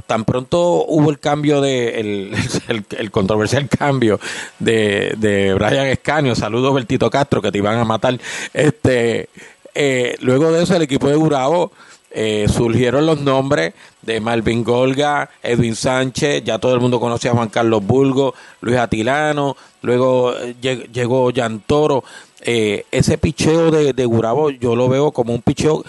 tan 0.06 0.24
pronto 0.24 0.84
hubo 0.86 1.10
el 1.10 1.18
cambio 1.18 1.60
de 1.60 2.00
el, 2.68 2.84
el, 2.96 3.10
controversial 3.10 3.68
cambio 3.68 4.20
de, 4.58 5.14
de 5.16 5.54
Brian 5.54 5.86
Escanio, 5.86 6.34
saludos 6.34 6.74
Bertito 6.74 7.10
Castro 7.10 7.42
que 7.42 7.50
te 7.50 7.58
iban 7.58 7.78
a 7.78 7.84
matar, 7.84 8.18
este 8.52 9.28
eh, 9.74 10.16
luego 10.20 10.52
de 10.52 10.62
eso 10.62 10.76
el 10.76 10.82
equipo 10.82 11.08
de 11.08 11.16
Gurabo 11.16 11.72
eh, 12.16 12.46
surgieron 12.48 13.06
los 13.06 13.20
nombres 13.20 13.74
de 14.02 14.20
Malvin 14.20 14.62
Golga, 14.62 15.28
Edwin 15.42 15.74
Sánchez, 15.74 16.44
ya 16.44 16.60
todo 16.60 16.72
el 16.72 16.80
mundo 16.80 17.00
conocía 17.00 17.32
a 17.32 17.34
Juan 17.34 17.48
Carlos 17.48 17.84
Bulgo, 17.84 18.34
Luis 18.60 18.76
Atilano, 18.76 19.56
luego 19.82 20.32
eh, 20.38 20.54
llegó 20.92 21.30
Yantoro. 21.32 22.04
Eh, 22.46 22.84
ese 22.92 23.18
picheo 23.18 23.70
de, 23.70 23.94
de 23.94 24.04
Gurabo 24.04 24.50
yo 24.50 24.76
lo 24.76 24.88
veo 24.88 25.10
como 25.10 25.32
un 25.32 25.42
picheo 25.42 25.82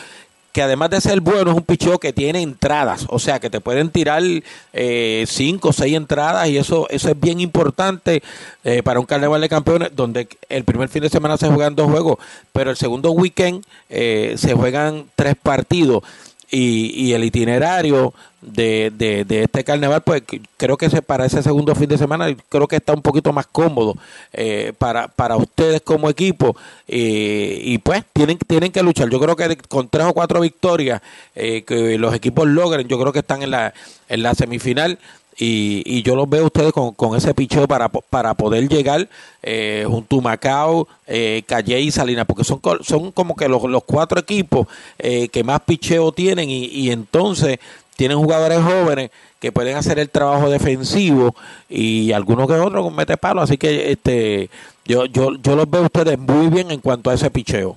que 0.56 0.62
además 0.62 0.90
de 0.90 1.02
ser 1.02 1.20
bueno 1.20 1.52
es 1.52 1.58
un 1.58 1.64
picheo 1.64 2.00
que 2.00 2.14
tiene 2.14 2.42
entradas, 2.42 3.08
o 3.10 3.20
sea 3.20 3.42
que 3.42 3.50
te 3.50 3.60
pueden 3.60 3.90
tirar 3.90 4.24
eh, 4.72 5.26
cinco 5.28 5.68
o 5.68 5.74
seis 5.74 5.94
entradas 5.98 6.48
y 6.48 6.58
eso 6.58 6.88
eso 6.90 7.10
es 7.10 7.20
bien 7.20 7.42
importante 7.42 8.24
eh, 8.64 8.82
para 8.82 9.02
un 9.02 9.06
carnaval 9.06 9.42
de 9.42 9.50
campeones 9.50 9.90
donde 9.94 10.30
el 10.48 10.64
primer 10.64 10.88
fin 10.88 11.02
de 11.02 11.10
semana 11.10 11.36
se 11.36 11.50
juegan 11.50 11.76
dos 11.76 11.92
juegos, 11.92 12.20
pero 12.54 12.70
el 12.72 12.78
segundo 12.78 13.12
weekend 13.12 13.66
eh, 13.90 14.36
se 14.38 14.54
juegan 14.54 15.08
tres 15.18 15.36
partidos 15.36 16.04
y, 16.52 17.08
y 17.08 17.14
el 17.14 17.24
itinerario 17.24 18.14
de, 18.42 18.92
de, 18.96 19.44
este 19.44 19.64
carnaval, 19.64 20.02
pues 20.02 20.24
creo 20.58 20.78
que 20.78 20.90
para 21.02 21.26
ese 21.26 21.42
segundo 21.42 21.74
fin 21.74 21.90
de 21.90 21.98
semana 21.98 22.28
creo 22.50 22.68
que 22.68 22.76
está 22.76 22.94
un 22.94 23.02
poquito 23.02 23.34
más 23.34 23.48
cómodo 23.48 23.96
eh, 24.34 24.74
para, 24.78 25.08
para 25.08 25.36
ustedes 25.36 25.82
como 25.82 26.10
equipo 26.10 26.56
y 26.88 27.78
pues 27.80 28.04
tienen, 28.14 28.38
tienen 28.38 28.72
que 28.72 28.84
luchar. 28.84 29.10
Yo 29.10 29.20
creo 29.20 29.36
que 29.36 29.58
con 29.58 29.90
tres 29.90 30.06
o 30.06 30.14
cuatro 30.14 30.42
victorias 30.42 31.02
eh, 31.34 31.64
que 31.64 31.98
los 31.98 32.14
equipos 32.14 32.48
logren, 32.48 32.88
yo 32.88 33.00
creo 33.00 33.12
que 33.12 33.20
están 33.20 33.42
en 33.42 33.52
la, 33.52 33.74
en 34.08 34.22
la 34.24 34.36
semifinal. 34.36 35.00
Y, 35.38 35.84
y, 35.86 36.02
yo 36.02 36.16
los 36.16 36.30
veo 36.30 36.44
a 36.44 36.48
ustedes 36.48 36.72
con, 36.72 36.94
con 36.94 37.18
ese 37.18 37.34
picheo 37.34 37.68
para, 37.68 37.90
para 37.90 38.34
poder 38.36 38.70
llegar 38.70 39.10
eh, 39.44 39.86
junto 39.86 40.20
a 40.20 40.22
Macao, 40.22 40.88
eh, 41.08 41.44
Calle 41.46 41.80
y 41.82 41.92
Salinas, 41.92 42.26
porque 42.26 42.46
son, 42.46 42.62
son 42.82 43.12
como 43.12 43.36
que 43.36 43.50
los, 43.50 43.64
los 43.64 43.84
cuatro 43.84 44.18
equipos 44.20 44.68
eh, 44.98 45.28
que 45.28 45.44
más 45.44 45.60
picheo 45.62 46.14
tienen 46.14 46.50
y, 46.50 46.68
y 46.68 46.92
entonces 46.92 47.60
tienen 47.96 48.18
jugadores 48.18 48.60
jóvenes 48.60 49.12
que 49.40 49.52
pueden 49.52 49.78
hacer 49.78 50.00
el 50.00 50.10
trabajo 50.10 50.50
defensivo 50.50 51.36
y 51.70 52.12
algunos 52.12 52.48
que 52.48 52.54
otros 52.54 52.84
con 52.84 52.96
mete 52.96 53.18
palo, 53.18 53.42
así 53.42 53.58
que 53.58 53.92
este 53.92 54.50
yo 54.86 55.06
yo 55.06 55.36
yo 55.38 55.56
los 55.56 55.70
veo 55.70 55.84
ustedes 55.84 56.18
muy 56.18 56.48
bien 56.48 56.72
en 56.72 56.80
cuanto 56.80 57.10
a 57.10 57.14
ese 57.14 57.30
picheo. 57.30 57.76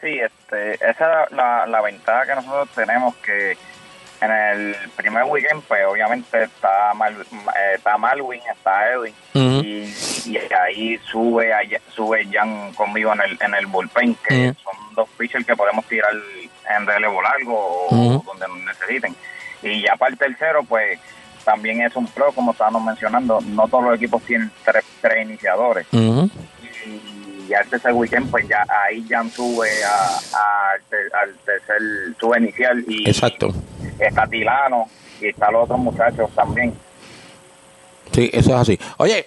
Sí, 0.00 0.18
este, 0.18 0.74
esa 0.74 1.24
es 1.24 1.32
la, 1.32 1.66
la, 1.66 1.80
ventaja 1.80 2.26
que 2.26 2.34
nosotros 2.34 2.68
tenemos 2.74 3.14
que 3.16 3.56
en 4.22 4.30
el 4.30 4.76
primer 4.96 5.24
weekend 5.24 5.62
pues 5.64 5.84
obviamente 5.86 6.44
está 6.44 6.94
Mal, 6.94 7.16
está 7.74 7.98
Malwin, 7.98 8.40
está 8.50 8.92
Edwin. 8.92 9.14
Y, 9.34 10.38
ahí 10.58 10.98
sube 11.10 11.50
sube 11.94 12.28
Jan 12.30 12.72
conmigo 12.74 13.12
en 13.12 13.20
el 13.22 13.38
en 13.40 13.54
el 13.54 13.66
bullpen 13.66 14.14
que 14.26 14.54
son 14.62 14.94
dos 14.94 15.08
pitchers 15.18 15.44
que 15.44 15.56
podemos 15.56 15.84
tirar 15.86 16.12
en 16.70 16.86
relevo 16.86 17.20
largo 17.20 17.86
o 17.90 18.22
donde 18.24 18.48
nos 18.48 18.58
necesiten. 18.58 19.14
Y 19.62 19.82
ya 19.82 19.96
para 19.96 20.12
el 20.12 20.18
tercero, 20.18 20.62
pues 20.64 20.98
también 21.44 21.82
es 21.82 21.94
un 21.96 22.06
pro, 22.06 22.32
como 22.32 22.52
estábamos 22.52 22.84
mencionando, 22.84 23.40
no 23.40 23.66
todos 23.68 23.84
los 23.84 23.96
equipos 23.96 24.22
tienen 24.22 24.50
tres, 24.64 24.84
tres 25.00 25.26
iniciadores. 25.26 25.86
Y 25.92 27.21
ya 27.48 27.60
el 27.60 27.68
tercer 27.68 27.92
weekend, 27.92 28.30
pues 28.30 28.46
ya 28.48 28.64
ahí 28.84 29.04
ya 29.08 29.22
sube 29.28 29.68
a, 29.84 30.72
al 30.72 31.34
tercer, 31.44 31.82
sube 32.18 32.38
inicial 32.38 32.84
y 32.88 33.08
Exacto. 33.08 33.52
está 33.98 34.26
Tilano 34.26 34.88
y 35.20 35.28
están 35.28 35.52
los 35.52 35.64
otros 35.64 35.78
muchachos 35.78 36.30
también. 36.34 36.72
Sí, 38.12 38.30
eso 38.32 38.50
es 38.50 38.56
así. 38.56 38.78
Oye, 38.98 39.26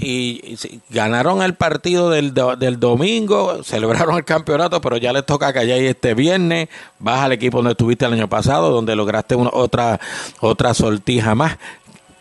y, 0.00 0.56
ganaron 0.88 1.42
el 1.42 1.54
partido 1.54 2.10
del, 2.10 2.32
del 2.32 2.80
domingo, 2.80 3.62
celebraron 3.62 4.16
el 4.16 4.24
campeonato, 4.24 4.80
pero 4.80 4.96
ya 4.96 5.12
les 5.12 5.26
toca 5.26 5.52
que 5.52 5.58
allá 5.58 5.76
este 5.76 6.14
viernes, 6.14 6.68
vas 6.98 7.20
al 7.20 7.32
equipo 7.32 7.58
donde 7.58 7.72
estuviste 7.72 8.06
el 8.06 8.14
año 8.14 8.28
pasado, 8.28 8.70
donde 8.70 8.96
lograste 8.96 9.34
una, 9.34 9.50
otra, 9.52 10.00
otra 10.40 10.72
sortija 10.74 11.34
más. 11.34 11.58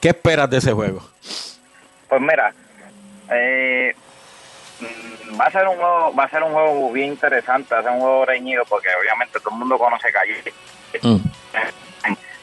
¿Qué 0.01 0.09
esperas 0.09 0.49
de 0.49 0.57
ese 0.57 0.73
juego? 0.73 1.01
Pues 2.07 2.21
mira, 2.21 2.53
eh, 3.31 3.95
va 5.39 5.45
a 5.45 5.51
ser 5.51 5.67
un 5.67 5.75
juego, 5.75 6.13
va 6.13 6.23
a 6.23 6.29
ser 6.29 6.43
un 6.43 6.51
juego 6.51 6.91
bien 6.91 7.11
interesante, 7.11 7.73
va 7.73 7.81
a 7.81 7.83
ser 7.83 7.91
un 7.91 7.99
juego 7.99 8.25
reñido 8.25 8.63
porque 8.65 8.89
obviamente 8.99 9.39
todo 9.39 9.53
el 9.53 9.59
mundo 9.59 9.77
conoce 9.77 10.11
Calle. 10.11 10.53
Mm. 11.01 11.17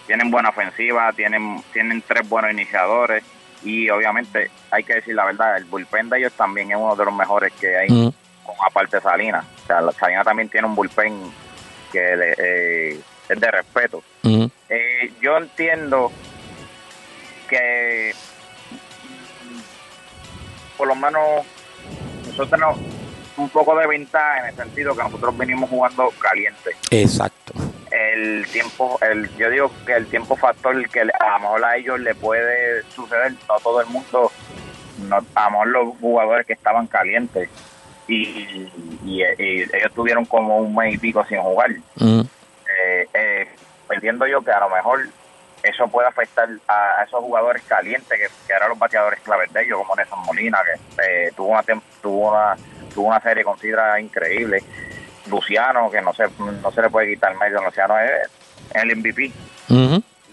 Tienen 0.06 0.30
buena 0.30 0.50
ofensiva, 0.50 1.12
tienen, 1.12 1.62
tienen 1.72 2.02
tres 2.02 2.28
buenos 2.28 2.52
iniciadores 2.52 3.24
y 3.64 3.90
obviamente 3.90 4.50
hay 4.70 4.84
que 4.84 4.94
decir 4.94 5.14
la 5.14 5.24
verdad, 5.24 5.56
el 5.56 5.64
bullpen 5.64 6.08
de 6.08 6.18
ellos 6.18 6.32
también 6.34 6.70
es 6.70 6.76
uno 6.76 6.94
de 6.94 7.04
los 7.04 7.14
mejores 7.14 7.52
que 7.54 7.76
hay, 7.76 7.88
con 7.88 8.54
aparte 8.64 9.00
Salinas. 9.00 9.44
O 9.64 9.66
sea, 9.66 9.92
Salinas 9.92 10.24
también 10.24 10.48
tiene 10.48 10.68
un 10.68 10.76
bullpen 10.76 11.32
que 11.90 12.34
eh, 12.38 13.00
es 13.28 13.40
de 13.40 13.50
respeto. 13.50 14.02
Eh, 14.68 15.12
yo 15.20 15.36
entiendo 15.36 16.12
que 17.48 18.12
por 20.76 20.88
lo 20.88 20.94
menos 20.94 21.46
nosotros 22.36 22.50
tenemos 22.50 22.78
un 23.36 23.48
poco 23.50 23.76
de 23.76 23.86
ventaja 23.86 24.40
en 24.40 24.46
el 24.46 24.56
sentido 24.56 24.94
que 24.96 25.02
nosotros 25.02 25.36
venimos 25.36 25.68
jugando 25.68 26.10
caliente. 26.20 26.70
Exacto 26.90 27.52
el 27.90 28.46
tiempo, 28.48 28.98
el, 29.02 29.28
yo 29.36 29.50
digo 29.50 29.70
que 29.86 29.94
el 29.94 30.06
tiempo 30.06 30.36
factor 30.36 30.88
que 30.88 31.00
a 31.00 31.04
lo 31.04 31.40
mejor 31.40 31.64
a 31.64 31.76
ellos 31.76 32.00
le 32.00 32.14
puede 32.14 32.82
suceder, 32.94 33.32
no 33.48 33.58
todo 33.62 33.80
el 33.80 33.86
mundo, 33.86 34.30
no, 35.08 35.16
a 35.34 35.44
lo 35.44 35.50
mejor 35.50 35.68
los 35.68 35.96
jugadores 36.00 36.46
que 36.46 36.52
estaban 36.52 36.86
calientes 36.86 37.48
y, 38.08 38.68
ellos 39.06 39.92
tuvieron 39.94 40.24
como 40.24 40.58
un 40.58 40.74
mes 40.74 40.94
y 40.94 40.98
pico 40.98 41.24
sin 41.26 41.40
jugar. 41.40 41.70
Mm. 41.96 42.20
Eh, 42.20 43.08
eh, 43.14 43.48
entiendo 43.90 44.26
yo 44.26 44.42
que 44.42 44.50
a 44.50 44.60
lo 44.60 44.68
mejor 44.68 45.08
eso 45.68 45.88
puede 45.88 46.08
afectar 46.08 46.48
a, 46.68 47.02
esos 47.04 47.20
jugadores 47.20 47.62
calientes 47.64 48.18
que, 48.46 48.52
eran 48.52 48.68
los 48.68 48.78
bateadores 48.78 49.20
claves 49.20 49.52
de 49.52 49.64
ellos, 49.64 49.78
como 49.78 49.96
Nelson 49.96 50.22
Molina, 50.24 50.58
que 50.64 51.26
eh, 51.26 51.32
tuvo, 51.36 51.48
una, 51.48 51.62
tuvo, 52.00 52.30
una, 52.30 52.56
tuvo 52.94 53.08
una 53.08 53.20
serie 53.20 53.44
con 53.44 53.58
Sidra 53.58 54.00
increíble. 54.00 54.62
Luciano, 55.26 55.90
que 55.90 56.00
no 56.00 56.14
se, 56.14 56.24
no 56.38 56.70
se 56.70 56.82
le 56.82 56.88
puede 56.88 57.14
quitar 57.14 57.36
medio, 57.36 57.60
Luciano 57.62 57.98
es 57.98 58.30
el 58.74 58.96
MVP. 58.96 59.32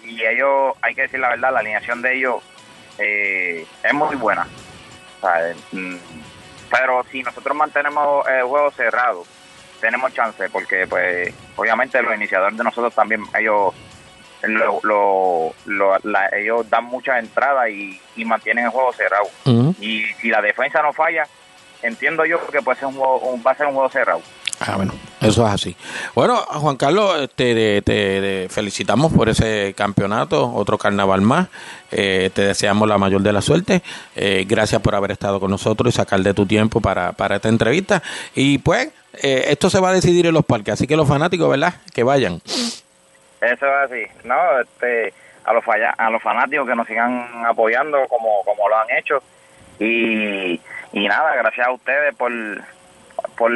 Y 0.03 0.23
ellos, 0.23 0.75
hay 0.81 0.93
que 0.93 1.03
decir 1.03 1.19
la 1.19 1.29
verdad, 1.29 1.51
la 1.51 1.59
alineación 1.59 2.01
de 2.01 2.15
ellos 2.15 2.43
eh, 2.99 3.65
es 3.83 3.93
muy 3.93 4.15
buena. 4.15 4.45
Mm, 5.71 5.95
pero 6.69 7.03
si 7.11 7.23
nosotros 7.23 7.55
mantenemos 7.55 8.27
el 8.27 8.43
juego 8.43 8.69
cerrado, 8.71 9.23
tenemos 9.81 10.13
chance, 10.13 10.47
porque 10.49 10.85
pues 10.87 11.33
obviamente 11.55 12.01
los 12.01 12.15
iniciadores 12.15 12.57
de 12.57 12.63
nosotros 12.63 12.93
también, 12.93 13.23
ellos 13.37 13.73
lo, 14.43 15.53
ellos 16.33 16.69
dan 16.69 16.85
muchas 16.85 17.19
entradas 17.19 17.69
y, 17.69 17.99
mantienen 18.25 18.65
el 18.65 18.71
juego 18.71 18.93
cerrado. 18.93 19.25
Y 19.79 20.03
si 20.21 20.29
la 20.29 20.41
defensa 20.41 20.81
no 20.81 20.93
falla, 20.93 21.27
entiendo 21.81 22.25
yo 22.25 22.45
que 22.47 22.61
puede 22.61 22.79
ser 22.79 22.87
un 22.87 22.95
juego, 22.95 23.39
va 23.45 23.51
a 23.51 23.55
ser 23.55 23.67
un 23.67 23.73
juego 23.73 23.89
cerrado. 23.89 24.21
Ah, 24.59 24.77
bueno, 24.77 24.93
eso 25.19 25.45
es 25.45 25.53
así. 25.53 25.75
Bueno, 26.15 26.37
Juan 26.37 26.77
Carlos, 26.77 27.29
te, 27.35 27.81
te, 27.81 28.47
felicitamos 28.49 29.11
por 29.11 29.27
ese 29.27 29.73
campeonato, 29.75 30.53
otro 30.53 30.77
carnaval 30.77 31.21
más. 31.21 31.47
Eh, 31.91 32.29
te 32.33 32.43
deseamos 32.43 32.87
la 32.87 32.97
mayor 32.97 33.21
de 33.21 33.33
la 33.33 33.41
suerte. 33.41 33.83
Eh, 34.15 34.45
gracias 34.47 34.81
por 34.81 34.95
haber 34.95 35.11
estado 35.11 35.39
con 35.39 35.51
nosotros 35.51 35.93
y 35.93 35.97
sacar 35.97 36.21
de 36.21 36.33
tu 36.33 36.45
tiempo 36.45 36.79
para, 36.79 37.11
para 37.11 37.37
esta 37.37 37.49
entrevista. 37.49 38.01
Y 38.35 38.59
pues, 38.59 38.89
eh, 39.21 39.45
esto 39.49 39.69
se 39.69 39.79
va 39.79 39.89
a 39.89 39.93
decidir 39.93 40.27
en 40.27 40.33
los 40.33 40.45
parques, 40.45 40.75
así 40.75 40.87
que 40.87 40.95
los 40.95 41.07
fanáticos, 41.07 41.49
¿verdad? 41.49 41.75
Que 41.93 42.03
vayan. 42.03 42.41
Eso 43.43 43.65
es 43.65 43.91
así. 43.91 44.03
No, 44.23 44.59
este, 44.59 45.13
a 45.45 45.53
los, 45.53 45.63
a 45.97 46.09
los 46.09 46.21
fanáticos 46.21 46.67
que 46.67 46.75
nos 46.75 46.87
sigan 46.87 47.45
apoyando 47.45 48.07
como, 48.07 48.43
como 48.43 48.69
lo 48.69 48.77
han 48.77 48.91
hecho. 48.91 49.21
Y, 49.79 50.59
y 50.93 51.07
nada, 51.07 51.35
gracias 51.35 51.67
a 51.67 51.71
ustedes 51.71 52.15
por, 52.15 52.31
por 53.35 53.51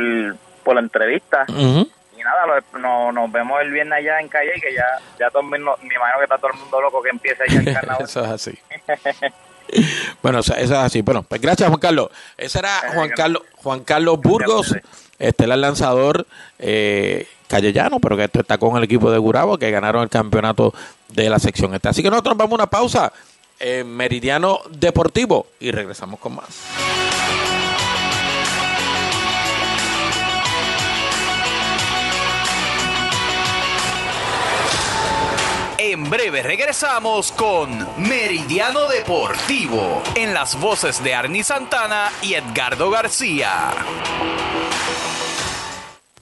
por 0.68 0.76
la 0.76 0.82
entrevista. 0.82 1.46
Y 1.48 2.20
nada, 2.22 2.62
no, 2.78 3.14
nos 3.14 3.32
vemos 3.32 3.62
el 3.62 3.72
viernes 3.72 4.00
allá 4.00 4.20
en 4.20 4.28
Calle, 4.28 4.52
que 4.62 4.74
ya, 4.74 4.86
ya 5.18 5.30
todo, 5.30 5.44
me 5.44 5.58
imagino 5.58 6.18
que 6.18 6.24
está 6.24 6.38
todo 6.38 6.52
el 6.52 6.60
mundo 6.60 6.82
loco 6.82 7.02
que 7.02 7.10
empiece 7.10 7.42
ya 7.48 7.60
el 7.60 7.66
carnaval. 7.74 8.04
eso 8.04 8.26
es 8.26 8.30
así. 8.30 8.60
bueno, 10.22 10.40
eso, 10.40 10.54
es 10.56 10.72
así. 10.72 11.02
Bueno, 11.04 11.24
pues 11.24 11.40
gracias 11.40 11.70
Juan 11.70 11.80
Carlos. 11.80 12.10
Ese 12.36 12.60
era 12.60 12.82
Juan 12.94 13.10
Carlos, 13.16 13.44
Juan 13.56 13.80
Carlos 13.86 14.20
Burgos, 14.20 14.76
este 15.20 15.46
el 15.46 15.62
lanzador 15.62 16.28
eh, 16.60 17.30
Callellano, 17.48 18.00
pero 18.00 18.18
que 18.18 18.26
esto 18.26 18.42
está 18.42 18.58
con 18.58 18.78
el 18.78 18.84
equipo 18.84 19.10
de 19.12 19.18
Gurabo, 19.18 19.58
que 19.58 19.72
ganaron 19.72 20.04
el 20.04 20.10
campeonato 20.10 20.74
de 21.10 21.30
la 21.30 21.40
sección 21.40 21.74
esta. 21.74 21.90
Así 21.90 22.04
que 22.04 22.10
nosotros 22.10 22.36
vamos 22.38 22.54
a 22.54 22.56
una 22.56 22.70
pausa 22.70 23.12
en 23.60 23.96
Meridiano 23.96 24.60
Deportivo 24.70 25.48
y 25.60 25.72
regresamos 25.72 26.20
con 26.20 26.36
más. 26.36 26.46
En 35.80 36.10
breve 36.10 36.44
regresamos 36.44 37.32
con 37.32 37.88
Meridiano 37.98 38.88
Deportivo 38.88 40.04
en 40.16 40.34
las 40.34 40.60
voces 40.60 41.04
de 41.04 41.14
Arnie 41.16 41.44
Santana 41.44 42.12
y 42.22 42.34
Edgardo 42.34 42.90
García. 42.90 43.74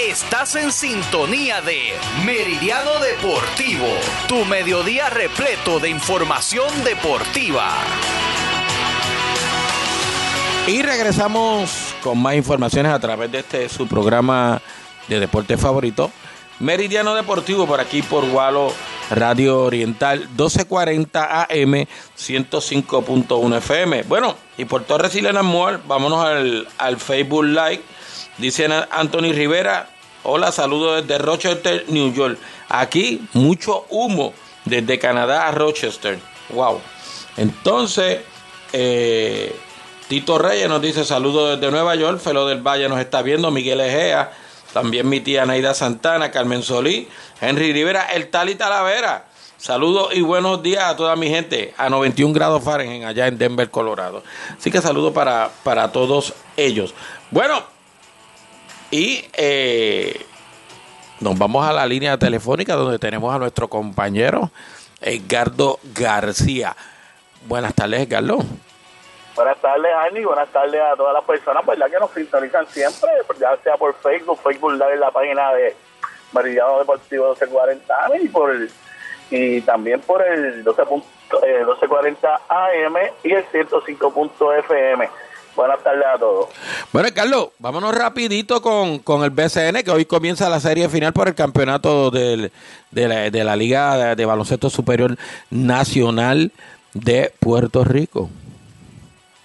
Estás 0.00 0.56
en 0.56 0.72
sintonía 0.72 1.60
de 1.60 1.92
Meridiano 2.24 2.98
Deportivo, 2.98 3.88
tu 4.28 4.46
mediodía 4.46 5.10
repleto 5.10 5.78
de 5.78 5.90
información 5.90 6.84
deportiva. 6.84 7.70
Y 10.66 10.80
regresamos 10.80 11.94
con 12.02 12.22
más 12.22 12.34
informaciones 12.34 12.92
a 12.92 12.98
través 12.98 13.30
de 13.30 13.40
este 13.40 13.68
su 13.68 13.86
programa 13.86 14.62
de 15.08 15.20
deporte 15.20 15.56
favorito, 15.56 16.10
Meridiano 16.60 17.14
Deportivo, 17.14 17.66
por 17.66 17.80
aquí 17.80 18.02
por 18.02 18.28
Gualo 18.28 18.72
Radio 19.10 19.62
Oriental, 19.62 20.20
1240 20.20 21.42
AM, 21.42 21.86
105.1 22.16 23.56
FM. 23.56 24.02
Bueno, 24.04 24.36
y 24.56 24.64
por 24.64 24.84
Torres 24.84 25.14
y 25.16 25.26
Amor, 25.26 25.80
vámonos 25.86 26.24
al, 26.24 26.68
al 26.78 26.98
Facebook 26.98 27.44
Live. 27.44 27.82
Dice 28.38 28.68
Anthony 28.90 29.32
Rivera, 29.32 29.88
hola, 30.22 30.52
saludos 30.52 31.06
desde 31.06 31.22
Rochester, 31.22 31.84
New 31.88 32.12
York. 32.12 32.38
Aquí 32.68 33.26
mucho 33.32 33.84
humo 33.90 34.32
desde 34.64 34.98
Canadá 34.98 35.48
a 35.48 35.50
Rochester. 35.50 36.18
Wow. 36.50 36.80
Entonces, 37.36 38.20
eh, 38.72 39.54
Tito 40.08 40.38
Reyes 40.38 40.68
nos 40.68 40.80
dice 40.80 41.04
saludos 41.04 41.58
desde 41.58 41.72
Nueva 41.72 41.94
York, 41.94 42.20
Felo 42.20 42.46
del 42.46 42.60
Valle 42.60 42.88
nos 42.88 43.00
está 43.00 43.22
viendo, 43.22 43.50
Miguel 43.50 43.80
Egea, 43.80 44.32
también 44.72 45.08
mi 45.08 45.20
tía 45.20 45.44
Naida 45.46 45.74
Santana, 45.74 46.30
Carmen 46.30 46.62
Solí, 46.62 47.08
Henry 47.40 47.72
Rivera, 47.72 48.06
el 48.12 48.30
Tali 48.30 48.54
Talavera. 48.54 49.26
Saludos 49.58 50.08
y 50.12 50.22
buenos 50.22 50.62
días 50.62 50.84
a 50.84 50.96
toda 50.96 51.14
mi 51.14 51.28
gente 51.28 51.72
a 51.78 51.88
91 51.88 52.34
grados 52.34 52.64
Fahrenheit 52.64 53.04
allá 53.04 53.28
en 53.28 53.38
Denver, 53.38 53.70
Colorado. 53.70 54.24
Así 54.58 54.70
que 54.70 54.80
saludos 54.80 55.12
para, 55.12 55.50
para 55.62 55.92
todos 55.92 56.34
ellos. 56.56 56.94
Bueno, 57.30 57.62
y 58.90 59.24
eh, 59.34 60.26
nos 61.20 61.38
vamos 61.38 61.64
a 61.64 61.72
la 61.72 61.86
línea 61.86 62.18
telefónica 62.18 62.74
donde 62.74 62.98
tenemos 62.98 63.32
a 63.32 63.38
nuestro 63.38 63.68
compañero 63.68 64.50
Edgardo 65.00 65.78
García. 65.94 66.76
Buenas 67.46 67.74
tardes, 67.74 68.00
Edgardo. 68.08 68.44
Buenas 69.34 69.56
tardes, 69.58 69.92
Ani. 69.94 70.24
Buenas 70.24 70.48
tardes 70.50 70.80
a 70.80 70.96
todas 70.96 71.14
las 71.14 71.24
personas 71.24 71.64
¿verdad? 71.64 71.90
que 71.90 71.98
nos 71.98 72.10
sintonizan 72.10 72.66
siempre, 72.68 73.10
ya 73.40 73.56
sea 73.62 73.76
por 73.76 73.94
Facebook, 73.94 74.38
Facebook 74.42 74.72
Live, 74.72 74.96
la 74.96 75.10
página 75.10 75.52
de 75.54 75.74
Meridiano 76.32 76.78
Deportivo 76.78 77.28
1240 77.28 78.04
AM 78.04 78.12
y 78.20 78.28
por 78.28 78.52
también 79.64 80.00
por 80.00 80.22
el 80.22 80.62
12 80.62 80.82
eh, 80.82 81.64
1240 81.64 82.40
AM 82.48 82.96
y 83.24 83.32
el 83.32 83.44
105.fm. 83.46 85.08
Buenas 85.54 85.82
tardes 85.82 86.04
a 86.14 86.18
todos. 86.18 86.48
Bueno, 86.92 87.08
Carlos, 87.14 87.48
vámonos 87.58 87.94
rapidito 87.94 88.62
con, 88.62 89.00
con 89.00 89.22
el 89.22 89.30
BCN, 89.30 89.82
que 89.84 89.90
hoy 89.90 90.06
comienza 90.06 90.48
la 90.48 90.60
serie 90.60 90.88
final 90.88 91.12
por 91.12 91.28
el 91.28 91.34
campeonato 91.34 92.10
del, 92.10 92.50
de, 92.90 93.08
la, 93.08 93.30
de 93.30 93.44
la 93.44 93.56
Liga 93.56 94.14
de, 94.14 94.24
Baloncesto 94.24 94.70
Superior 94.70 95.16
Nacional 95.50 96.52
de 96.94 97.32
Puerto 97.38 97.84
Rico. 97.84 98.30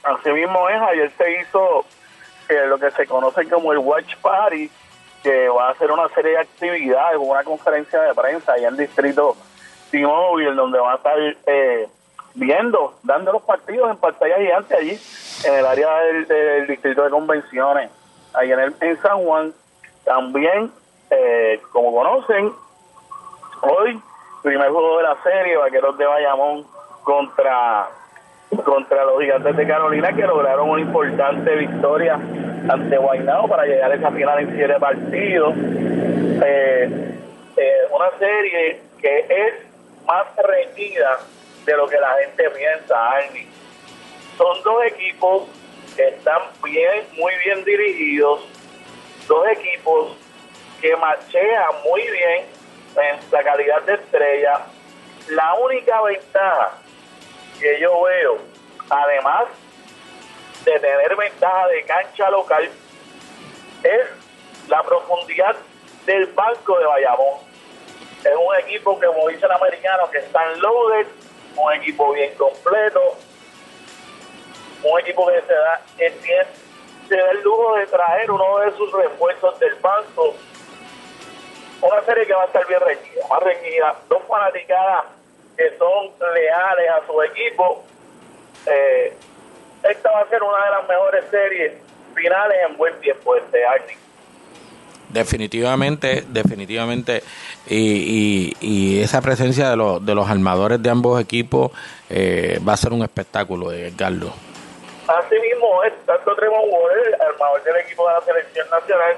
Así 0.08 0.32
mismo 0.32 0.70
es, 0.70 0.82
ayer 0.82 1.12
se 1.18 1.42
hizo 1.42 1.86
eh, 2.48 2.66
lo 2.68 2.78
que 2.78 2.92
se 2.92 3.06
conoce 3.06 3.48
como 3.50 3.74
el 3.74 3.80
Watch 3.80 4.16
Party, 4.22 4.72
que 5.22 5.50
va 5.50 5.70
a 5.70 5.76
ser 5.76 5.92
una 5.92 6.08
serie 6.10 6.32
de 6.32 6.40
actividades, 6.40 7.18
una 7.20 7.44
conferencia 7.44 8.02
de 8.02 8.14
prensa 8.14 8.54
allá 8.54 8.70
en 8.70 8.76
el 8.76 8.88
distrito 8.88 9.36
T-Mobile, 9.92 10.54
donde 10.54 10.80
van 10.80 10.94
a 10.94 10.96
estar 10.96 11.18
eh, 11.20 11.90
viendo, 12.36 12.94
dando 13.04 13.34
los 13.34 13.42
partidos 13.42 13.90
en 13.90 13.98
pantalla 13.98 14.38
gigante 14.38 14.76
allí, 14.78 15.00
en 15.44 15.54
el 15.56 15.66
área 15.66 15.98
del, 15.98 16.68
distrito 16.68 17.04
de 17.04 17.10
convenciones, 17.10 17.92
ahí 18.34 18.50
en, 18.50 18.60
el, 18.60 18.76
en 18.80 19.02
San 19.02 19.18
Juan. 19.26 19.54
También, 20.06 20.72
eh, 21.10 21.62
como 21.74 21.94
conocen, 21.94 22.54
hoy, 23.62 24.02
primer 24.42 24.70
juego 24.70 25.00
de 25.00 25.04
la 25.04 25.22
serie, 25.22 25.58
Vaqueros 25.58 25.98
de 25.98 26.06
Bayamón 26.06 26.66
contra, 27.04 27.90
contra 28.56 29.04
los 29.06 29.22
Gigantes 29.22 29.56
de 29.58 29.68
Carolina, 29.68 30.14
que 30.14 30.24
lograron 30.24 30.70
una 30.70 30.82
importante 30.82 31.56
victoria 31.56 32.16
ante 32.70 32.98
Guaynabo 32.98 33.48
para 33.48 33.66
llegar 33.66 33.92
a 33.92 33.96
esa 33.96 34.12
final 34.12 34.40
en 34.40 34.56
siete 34.56 34.74
partidos. 34.80 35.54
Eh, 35.58 37.14
eh, 37.58 37.78
una 37.92 38.18
serie 38.18 38.82
que 39.02 39.20
es 39.20 40.06
más 40.06 40.26
reñida 40.38 41.18
de 41.66 41.78
lo 41.78 41.88
que 41.88 42.00
la 42.00 42.16
gente 42.24 42.50
piensa, 42.52 43.12
Arnie. 43.12 43.48
Son 44.38 44.64
dos 44.64 44.86
equipos 44.86 45.44
que 45.96 46.08
están 46.10 46.42
bien, 46.64 47.04
muy 47.18 47.34
bien 47.44 47.66
dirigidos, 47.66 48.42
dos 49.28 49.48
equipos 49.50 50.16
que 50.80 50.96
machean 50.96 51.74
muy 51.84 52.02
bien 52.02 52.46
en 52.96 53.32
la 53.32 53.44
calidad 53.44 53.82
de 53.82 53.96
estrella. 53.96 54.62
La 55.30 55.56
única 55.56 56.02
ventaja 56.04 56.78
que 57.60 57.80
yo 57.80 58.02
veo, 58.04 58.38
además 58.90 59.46
de 60.64 60.80
tener 60.80 61.16
ventaja 61.16 61.68
de 61.68 61.84
cancha 61.84 62.30
local, 62.30 62.70
es 63.84 64.70
la 64.70 64.84
profundidad 64.84 65.56
del 66.06 66.26
banco 66.28 66.78
de 66.78 66.86
Bayamón. 66.86 67.40
Es 68.24 68.36
un 68.36 68.56
equipo 68.58 69.00
que, 69.00 69.08
como 69.08 69.28
dice 69.30 69.46
el 69.46 69.52
americano, 69.52 70.10
que 70.12 70.18
están 70.20 70.60
loaded 70.60 71.08
un 71.56 71.74
equipo 71.74 72.12
bien 72.14 72.34
completo, 72.36 73.18
un 74.84 75.00
equipo 75.00 75.28
que 75.28 75.42
se 75.42 75.54
da, 75.54 75.82
se 75.98 77.16
da 77.16 77.32
el 77.32 77.42
lujo 77.42 77.76
de 77.76 77.88
traer 77.88 78.30
uno 78.30 78.60
de 78.60 78.72
sus 78.78 78.92
refuerzos 78.92 79.60
del 79.60 79.76
banco. 79.76 80.36
Una 81.82 82.02
serie 82.04 82.26
que 82.26 82.34
va 82.34 82.44
a 82.44 82.46
estar 82.46 82.66
bien 82.68 82.80
reñida, 82.80 83.28
más 83.30 83.40
reñida, 83.42 83.96
dos 84.10 84.22
fanaticadas 84.28 85.06
que 85.58 85.78
son 85.78 86.12
leales 86.34 86.90
a 86.90 87.06
su 87.06 87.22
equipo. 87.24 87.84
Eh, 88.68 89.14
esta 89.90 90.12
va 90.12 90.22
a 90.22 90.30
ser 90.30 90.44
una 90.44 90.66
de 90.66 90.72
las 90.72 90.88
mejores 90.88 91.26
series 91.32 91.74
finales 92.16 92.58
en 92.70 92.78
buen 92.78 93.00
tiempo 93.00 93.36
este 93.36 93.66
año. 93.66 93.98
Definitivamente, 95.10 96.26
definitivamente, 96.28 97.24
y, 97.66 98.54
y, 98.60 99.02
esa 99.02 99.22
presencia 99.22 99.70
de, 99.70 99.78
los 99.78 100.06
de 100.06 100.14
los 100.14 100.30
armadores 100.30 100.84
de 100.84 100.90
ambos 100.90 101.22
equipos 101.22 101.72
eh, 102.10 102.60
va 102.68 102.74
a 102.74 102.78
ser 102.78 102.92
un 102.92 103.04
espectáculo, 103.04 103.72
Edgardo. 103.72 104.34
Así 105.08 105.36
mismo 105.40 105.82
es, 105.86 105.94
tanto 106.06 106.36
Tremont 106.36 106.66
Water, 106.70 107.22
armador 107.22 107.64
del 107.64 107.78
equipo 107.78 108.06
de 108.06 108.14
la 108.16 108.22
selección 108.22 108.68
nacional, 108.70 109.16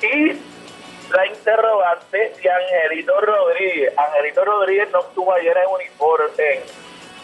y 0.00 0.40
la 1.12 1.26
interrogante 1.26 2.32
de 2.40 2.50
Angelito 2.50 3.20
Rodríguez. 3.20 3.92
Angelito 3.96 4.44
Rodríguez 4.44 4.90
no 4.90 5.00
estuvo 5.00 5.32
ayer 5.32 5.56
en 5.56 5.68
uniforme, 5.68 6.60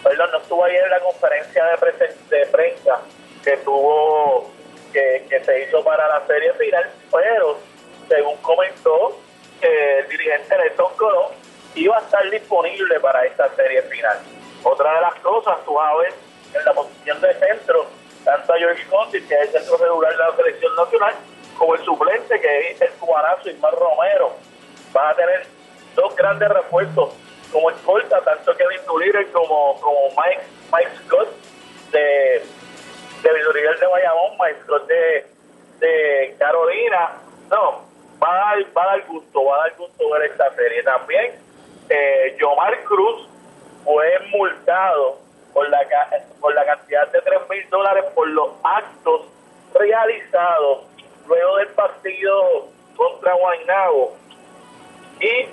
perdón, 0.03 0.31
no 0.33 0.39
estuvo 0.39 0.65
ayer 0.65 0.83
en 0.85 0.91
la 0.91 1.01
conferencia 1.01 1.65
de, 1.65 2.37
de 2.37 2.47
prensa 2.47 3.01
que 3.45 3.57
tuvo, 3.59 4.51
que, 4.93 5.25
que 5.29 5.45
se 5.45 5.63
hizo 5.63 5.85
para 5.85 6.09
la 6.09 6.27
serie 6.27 6.53
final, 6.55 6.91
pero 7.13 7.59
según 8.09 8.37
comentó 8.39 9.19
el 9.61 10.09
dirigente 10.09 10.59
Nelson 10.59 10.97
Colón, 10.97 11.33
iba 11.75 11.97
a 11.97 12.01
estar 12.01 12.29
disponible 12.31 13.01
para 13.01 13.25
esta 13.25 13.55
serie 13.55 13.83
final. 13.83 14.19
Otra 14.63 14.95
de 14.95 15.01
las 15.01 15.15
cosas, 15.17 15.65
tú 15.65 15.77
ver 16.01 16.13
en 16.55 16.65
la 16.65 16.73
posición 16.73 17.21
de 17.21 17.35
centro, 17.35 17.87
tanto 18.25 18.53
a 18.53 18.59
George 18.59 18.85
Conti, 18.89 19.23
que 19.23 19.35
es 19.35 19.55
el 19.55 19.61
centro 19.61 19.77
regular 19.77 20.13
de 20.13 20.19
la 20.19 20.37
selección 20.37 20.75
nacional, 20.75 21.15
como 21.59 21.75
el 21.75 21.85
suplente, 21.85 22.41
que 22.41 22.71
es 22.71 22.81
el 22.81 22.91
cubanazo 22.93 23.49
Ismael 23.49 23.75
Romero. 23.77 24.33
Van 24.93 25.09
a 25.09 25.15
tener 25.15 25.47
dos 25.95 26.15
grandes 26.17 26.49
refuerzos 26.49 27.15
como 27.53 27.71
escolta, 27.71 28.21
tanto 28.23 28.57
Kevin 28.57 28.81
Dulier 28.87 29.31
como, 29.33 29.81
como 29.81 30.09
Mike, 30.11 30.43
Mike 30.73 30.91
Scott 31.05 31.29
de, 31.93 32.43
de 33.23 33.33
de 33.33 33.87
Bayamón, 33.87 34.33
Mike 34.39 34.61
Scott 34.65 34.87
de, 34.87 35.27
de 35.79 36.37
Carolina. 36.39 37.13
No, 37.51 37.85
va 38.23 38.33
a 38.33 38.57
dar, 38.57 38.77
va 38.77 38.83
a 38.83 38.87
dar 38.87 39.07
gusto, 39.07 39.45
va 39.45 39.57
a 39.57 39.59
dar 39.61 39.77
gusto 39.77 40.11
ver 40.11 40.31
esta 40.31 40.55
serie. 40.55 40.83
También, 40.83 41.35
eh, 41.89 42.37
Yomar 42.39 42.83
Cruz 42.85 43.29
fue 43.85 44.19
multado 44.31 45.19
por 45.53 45.69
la, 45.69 45.79
por 46.41 46.55
la 46.55 46.65
cantidad 46.67 47.11
de 47.13 47.21
3 47.23 47.41
mil 47.49 47.71
dólares 47.71 48.05
por 48.15 48.29
los 48.29 48.51
actos 48.63 49.23
realizados 49.73 50.85
luego 51.27 51.57
del 51.57 51.69
partido 51.69 52.69
contra 52.97 53.35
Guaynabo. 53.35 54.17
Y 55.21 55.47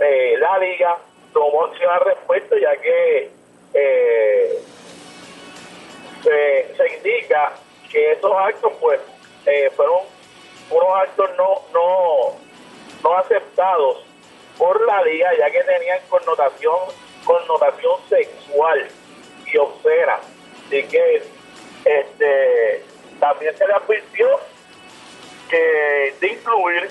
eh, 0.00 0.34
la 0.38 0.58
liga 0.58 0.98
tomó 1.32 1.64
acción 1.64 1.90
al 1.90 2.00
respecto, 2.00 2.56
ya 2.56 2.76
que 2.76 3.30
eh, 3.74 4.62
se, 6.22 6.74
se, 6.76 6.96
indica 6.96 7.52
que 7.90 8.12
esos 8.12 8.32
actos 8.32 8.72
pues 8.80 9.00
eh, 9.46 9.70
fueron 9.76 10.00
unos 10.70 10.88
actos 10.96 11.30
no, 11.36 11.62
no, 11.72 12.38
no 13.02 13.18
aceptados 13.18 14.04
por 14.58 14.84
la 14.86 15.02
liga, 15.02 15.30
ya 15.38 15.50
que 15.50 15.62
tenían 15.62 15.98
connotación, 16.08 16.78
connotación 17.24 18.00
sexual 18.08 18.88
y 19.46 19.56
obscena. 19.56 20.18
Así 20.66 20.82
que 20.84 21.22
este, 21.84 22.84
también 23.20 23.56
se 23.56 23.66
le 23.66 23.74
advirtió 23.74 24.40
que 25.48 26.14
de 26.20 26.28
incluir 26.28 26.90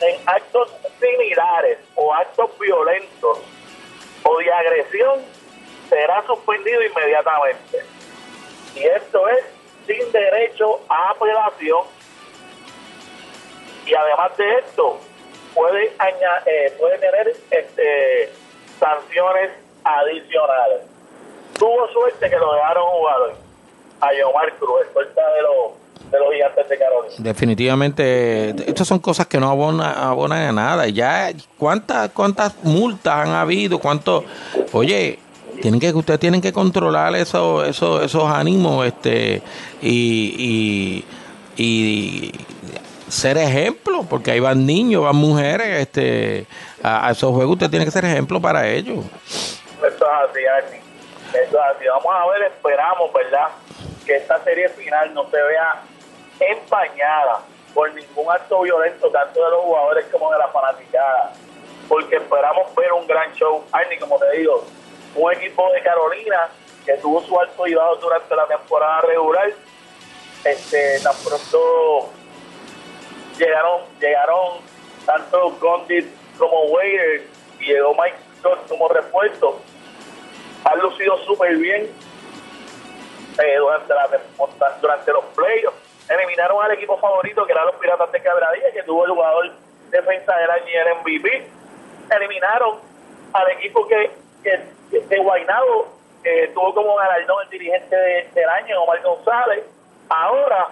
en 0.00 0.16
actos 0.26 0.70
similares 1.00 1.78
o 1.94 2.12
actos 2.12 2.50
violentos 2.58 3.38
o 4.22 4.38
de 4.38 4.52
agresión 4.52 5.22
será 5.88 6.24
suspendido 6.26 6.82
inmediatamente. 6.82 7.84
Y 8.74 8.84
esto 8.84 9.28
es 9.28 9.44
sin 9.86 10.12
derecho 10.12 10.80
a 10.88 11.10
apelación 11.10 11.84
y 13.86 13.94
además 13.94 14.36
de 14.36 14.58
esto 14.58 14.98
puede 15.54 15.86
eh, 16.46 16.74
puede 16.78 16.98
tener 16.98 17.36
este, 17.50 18.32
sanciones 18.78 19.50
adicionales. 19.84 20.82
Tuvo 21.58 21.86
suerte 21.88 22.30
que 22.30 22.36
lo 22.36 22.54
dejaron 22.54 22.84
jugar 22.84 23.20
a 24.00 24.14
Yomar 24.14 24.52
Cruz, 24.54 24.86
suerte 24.92 25.20
de 25.20 25.42
los, 25.42 25.72
de 26.14 26.20
los 26.20 26.32
gigantes 26.32 26.68
de 26.68 26.78
Carolina. 26.78 27.14
Definitivamente, 27.18 28.50
estas 28.68 28.86
son 28.86 28.98
cosas 28.98 29.26
que 29.26 29.38
no 29.38 29.50
abonan, 29.50 29.92
abonan 29.96 30.48
a 30.48 30.52
nada. 30.52 30.88
Ya, 30.88 31.30
¿cuántas, 31.58 32.10
cuántas 32.10 32.54
multas 32.62 33.14
han 33.14 33.30
habido? 33.30 33.78
¿Cuánto? 33.78 34.24
Oye, 34.72 35.18
tienen 35.60 35.80
que 35.80 35.92
ustedes 35.92 36.20
tienen 36.20 36.40
que 36.40 36.52
controlar 36.52 37.14
eso, 37.14 37.64
eso, 37.64 38.02
esos 38.02 38.24
ánimos 38.24 38.86
este 38.86 39.42
y, 39.80 41.04
y, 41.56 41.62
y 41.62 42.32
ser 43.08 43.38
ejemplo, 43.38 44.04
porque 44.08 44.32
ahí 44.32 44.40
van 44.40 44.66
niños, 44.66 45.04
van 45.04 45.16
mujeres 45.16 45.80
este, 45.80 46.46
a, 46.82 47.10
esos 47.10 47.32
juegos, 47.32 47.54
usted 47.54 47.70
tiene 47.70 47.84
que 47.84 47.90
ser 47.90 48.04
ejemplo 48.04 48.40
para 48.40 48.68
ellos. 48.68 49.04
Eso 49.78 49.86
es 49.86 50.30
así, 50.30 50.46
Arnie. 50.46 50.80
Eso 51.30 51.56
es 51.58 51.76
así. 51.76 51.86
Vamos 51.86 52.12
a 52.12 52.26
ver, 52.30 52.52
esperamos, 52.52 53.12
¿verdad? 53.12 53.48
Que 54.06 54.16
esta 54.16 54.42
serie 54.44 54.68
final 54.70 55.14
no 55.14 55.24
se 55.30 55.36
vea 55.36 55.82
empañada 56.50 57.40
por 57.74 57.92
ningún 57.92 58.30
acto 58.30 58.60
violento, 58.60 59.10
tanto 59.10 59.44
de 59.44 59.50
los 59.50 59.62
jugadores 59.62 60.06
como 60.10 60.30
de 60.32 60.38
la 60.38 60.48
fanaticada. 60.48 61.32
Porque 61.88 62.16
esperamos 62.16 62.74
ver 62.74 62.92
un 62.92 63.06
gran 63.06 63.32
show. 63.34 63.64
Arnie, 63.72 63.98
como 63.98 64.18
te 64.18 64.30
digo, 64.38 64.64
un 65.16 65.32
equipo 65.32 65.70
de 65.72 65.82
Carolina 65.82 66.48
que 66.84 66.94
tuvo 66.94 67.20
su 67.22 67.38
alto 67.38 67.66
y 67.66 67.72
durante 67.72 68.36
la 68.36 68.46
temporada 68.46 69.00
regular. 69.02 69.50
Este, 70.44 71.00
tan 71.00 71.16
pronto 71.24 72.10
llegaron 73.38 73.80
llegaron 73.98 74.60
tanto 75.06 75.56
Condit 75.58 76.06
como 76.38 76.64
Wader 76.64 77.26
y 77.60 77.64
llegó 77.64 77.94
Mike 77.94 78.16
Scott 78.38 78.68
como 78.68 78.88
refuerzo, 78.88 79.60
han 80.64 80.78
lucido 80.80 81.18
súper 81.24 81.56
bien 81.56 81.90
eh, 83.42 83.56
durante, 83.58 83.94
la, 83.94 84.08
durante 84.80 85.12
los 85.12 85.24
playoffs. 85.34 85.83
Eliminaron 86.08 86.62
al 86.62 86.72
equipo 86.72 86.98
favorito 86.98 87.46
que 87.46 87.52
eran 87.52 87.66
los 87.66 87.76
Piratas 87.76 88.12
de 88.12 88.20
Quebradilla, 88.20 88.72
que 88.72 88.82
tuvo 88.82 89.04
el 89.04 89.12
jugador 89.12 89.52
defensa 89.90 90.36
del 90.36 90.50
año 90.50 90.64
y 90.66 90.76
el 90.76 90.94
MVP. 91.00 91.46
Eliminaron 92.10 92.78
al 93.32 93.50
equipo 93.52 93.86
que, 93.86 94.10
que, 94.42 94.98
de 94.98 95.18
Guaynabo 95.18 95.88
eh, 96.22 96.50
tuvo 96.54 96.74
como 96.74 96.96
galardón 96.96 97.42
el 97.44 97.50
dirigente 97.50 97.96
del 98.34 98.48
año, 98.48 98.82
Omar 98.82 99.02
González. 99.02 99.64
Ahora 100.08 100.68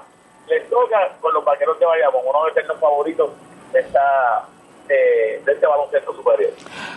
les 0.49 0.69
toca 0.69 1.09
con 1.21 1.33
los 1.33 1.45
vaqueros 1.45 1.79
de 1.79 1.87
Bayamón, 1.87 2.23
uno 2.27 2.45
de 2.55 2.63
los 2.65 2.79
favoritos 2.79 3.31
de 3.73 3.81
esta 3.81 4.47
de, 4.89 5.37
este 5.47 5.67
baloncesto 5.67 6.15
superior. 6.15 6.51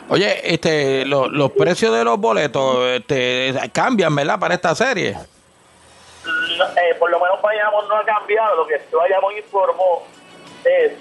Oye, 0.10 0.54
este, 0.54 1.06
los 1.06 1.52
precios 1.52 1.94
de 1.96 2.04
los 2.04 2.20
boletos 2.20 2.80
este, 2.88 3.54
cambian, 3.72 4.14
¿verdad? 4.16 4.40
Para 4.40 4.56
esta 4.56 4.76
serie. 4.76 5.16
Eh, 6.64 6.96
por 6.98 7.10
lo 7.10 7.20
menos 7.20 7.42
Bayamón 7.42 7.88
no 7.88 7.98
ha 7.98 8.06
cambiado. 8.06 8.56
Lo 8.56 8.68
que 8.68 8.82
Bayamón 8.92 9.38
informó 9.38 10.04
es 10.64 10.94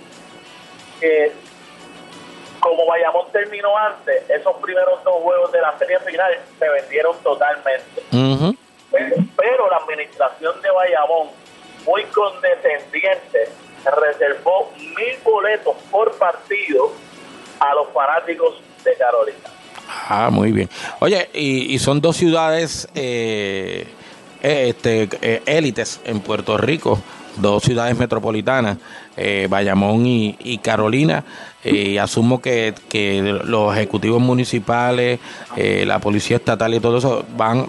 que 1.00 1.32
como 2.64 2.86
Bayamón 2.86 3.26
terminó 3.30 3.76
antes, 3.76 4.28
esos 4.30 4.56
primeros 4.56 5.04
dos 5.04 5.22
juegos 5.22 5.52
de 5.52 5.60
la 5.60 5.78
serie 5.78 6.00
final 6.00 6.32
se 6.58 6.68
vendieron 6.68 7.16
totalmente. 7.22 8.02
pero, 9.36 9.68
la 9.68 9.76
administración 9.76 10.62
de 10.62 10.70
Bayamón, 10.70 11.28
muy 11.84 12.04
condescendiente, 12.04 13.50
reservó 13.84 14.72
mil 14.78 15.18
boletos 15.22 15.76
por 15.90 16.16
partido 16.16 16.92
a 17.60 17.74
los 17.74 17.88
fanáticos 17.90 18.62
de 18.82 18.96
Carolina. 18.96 19.50
Ah, 20.08 20.30
muy 20.30 20.50
bien. 20.50 20.70
Oye, 21.00 21.28
y, 21.34 21.78
son 21.78 22.00
dos 22.00 22.16
ciudades 22.16 22.88
eh, 22.94 23.86
este, 24.44 25.09
eh, 25.22 25.42
élites 25.46 26.00
en 26.04 26.20
Puerto 26.20 26.57
Rico, 26.57 27.00
dos 27.37 27.62
ciudades 27.62 27.98
metropolitanas, 27.98 28.78
Bayamón 29.48 30.07
y 30.07 30.59
Carolina 30.62 31.24
y 31.64 31.98
asumo 31.98 32.40
que, 32.40 32.74
que, 32.88 33.40
los 33.44 33.74
ejecutivos 33.74 34.20
municipales, 34.20 35.18
eh, 35.57 35.85
la 35.87 35.98
policía 35.98 36.37
estatal 36.37 36.74
y 36.74 36.81
todo 36.81 36.98
eso 36.98 37.24
van, 37.37 37.66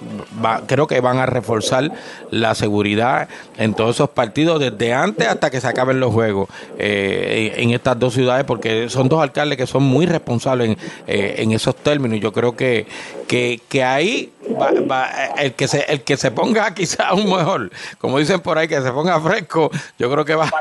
creo 0.68 0.88
que 0.88 1.00
van 1.00 1.18
a 1.18 1.26
reforzar 1.26 1.92
la 2.32 2.56
seguridad 2.56 3.30
en 3.58 3.74
todos 3.74 3.96
esos 3.96 4.10
partidos 4.10 4.60
desde 4.60 4.94
antes 4.94 5.28
hasta 5.28 5.50
que 5.50 5.62
se 5.62 5.68
acaben 5.68 6.00
los 6.00 6.14
juegos 6.14 6.50
eh, 6.78 7.54
en 7.58 7.72
estas 7.72 7.98
dos 7.98 8.14
ciudades 8.14 8.46
porque 8.46 8.90
son 8.90 9.08
dos 9.08 9.22
alcaldes 9.22 9.58
que 9.58 9.68
son 9.68 9.84
muy 9.84 10.06
responsables 10.06 10.70
en, 10.70 10.78
eh, 11.08 11.36
en 11.38 11.52
esos 11.52 11.76
términos. 11.76 12.18
Y 12.18 12.22
yo 12.22 12.34
creo 12.34 12.56
que, 12.56 12.86
que, 13.28 13.62
que 13.70 13.84
ahí 13.84 14.32
va, 14.60 15.10
el 15.38 15.54
que 15.54 15.68
se 15.68 15.82
el 15.88 16.02
que 16.02 16.18
se 16.18 16.32
ponga 16.32 16.74
quizás 16.76 17.12
un 17.14 17.26
mejor 17.26 17.72
como 17.98 18.20
dicen 18.20 18.40
por 18.42 18.58
ahí 18.58 18.68
que 18.68 18.82
se 18.82 18.92
ponga 18.92 19.20
fresco 19.20 19.72
yo 19.98 20.12
creo 20.12 20.26
que 20.26 20.36
va, 20.36 20.52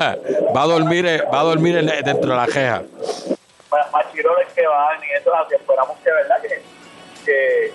va 0.57 0.63
a 0.63 0.67
dormir 0.67 1.07
va 1.33 1.41
a 1.41 1.45
dormir 1.45 1.85
dentro 2.05 2.31
de 2.31 2.37
la 2.37 2.47
queja 3.75 3.91
machiroles 3.93 4.53
que 4.53 4.67
van 4.67 4.99
y 5.03 5.13
eso 5.13 5.33
esperamos 5.51 5.97
que 5.99 6.11
verdad 6.11 6.37
que, 6.43 6.63
que, 7.25 7.73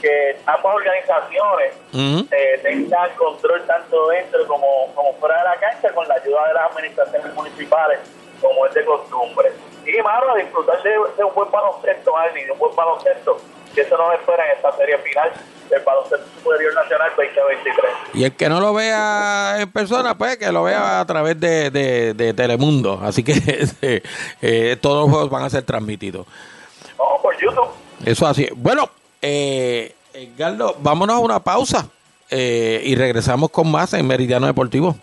que 0.00 0.36
ambas 0.46 0.74
organizaciones 0.74 1.74
eh, 1.92 2.60
tengan 2.62 3.10
control 3.16 3.66
tanto 3.66 4.08
dentro 4.08 4.46
como, 4.46 4.92
como 4.94 5.14
fuera 5.14 5.38
de 5.38 5.44
la 5.44 5.56
cancha 5.56 5.92
con 5.92 6.06
la 6.08 6.14
ayuda 6.14 6.48
de 6.48 6.54
las 6.54 6.70
administraciones 6.70 7.34
municipales 7.34 7.98
como 8.40 8.66
es 8.66 8.74
de 8.74 8.84
costumbre. 8.84 9.52
Y 9.86 10.02
más 10.02 10.22
a 10.22 10.34
disfrutar 10.36 10.82
de, 10.82 11.24
un 11.24 11.34
buen 11.34 11.50
baloncesto 11.50 12.16
Arnie, 12.16 12.46
de 12.46 12.52
un 12.52 12.58
buen 12.58 12.74
baloncesto 12.74 13.38
que 13.74 13.82
eso 13.82 13.96
nos 13.96 14.14
espera 14.14 14.44
en 14.46 14.56
esta 14.56 14.72
serie 14.72 14.98
final 14.98 15.32
baloncesto 15.84 16.26
superior 16.42 16.74
nacional 16.74 17.10
2023 17.16 17.90
y 18.14 18.24
el 18.24 18.32
que 18.32 18.48
no 18.48 18.60
lo 18.60 18.74
vea 18.74 19.56
en 19.60 19.70
persona 19.70 20.16
pues 20.16 20.36
que 20.36 20.50
lo 20.50 20.64
vea 20.64 21.00
a 21.00 21.06
través 21.06 21.38
de, 21.38 21.70
de, 21.70 22.34
Telemundo. 22.34 23.00
Así 23.02 23.22
que 23.22 23.32
eh, 23.82 24.02
eh, 24.42 24.76
todos 24.80 25.02
los 25.02 25.10
juegos 25.10 25.30
van 25.30 25.44
a 25.44 25.50
ser 25.50 25.62
transmitidos. 25.62 26.26
No, 26.98 27.22
por 27.22 27.38
YouTube. 27.38 27.68
Eso 28.04 28.26
así. 28.26 28.48
Bueno 28.54 28.90
eh, 29.22 29.94
Edgardo 30.14 30.76
vámonos 30.80 31.16
a 31.16 31.18
una 31.20 31.40
pausa 31.40 31.88
eh, 32.30 32.82
y 32.84 32.94
regresamos 32.94 33.50
con 33.50 33.70
más 33.70 33.92
en 33.94 34.06
Meridiano 34.06 34.46
Deportivo 34.46 34.96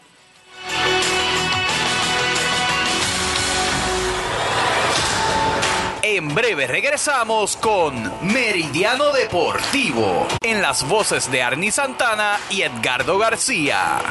En 6.27 6.35
breve 6.35 6.67
regresamos 6.67 7.55
con 7.55 8.11
Meridiano 8.21 9.13
Deportivo 9.13 10.27
en 10.41 10.61
las 10.61 10.85
voces 10.85 11.31
de 11.31 11.41
Arnie 11.41 11.71
Santana 11.71 12.37
y 12.49 12.63
Edgardo 12.63 13.17
García. 13.17 14.01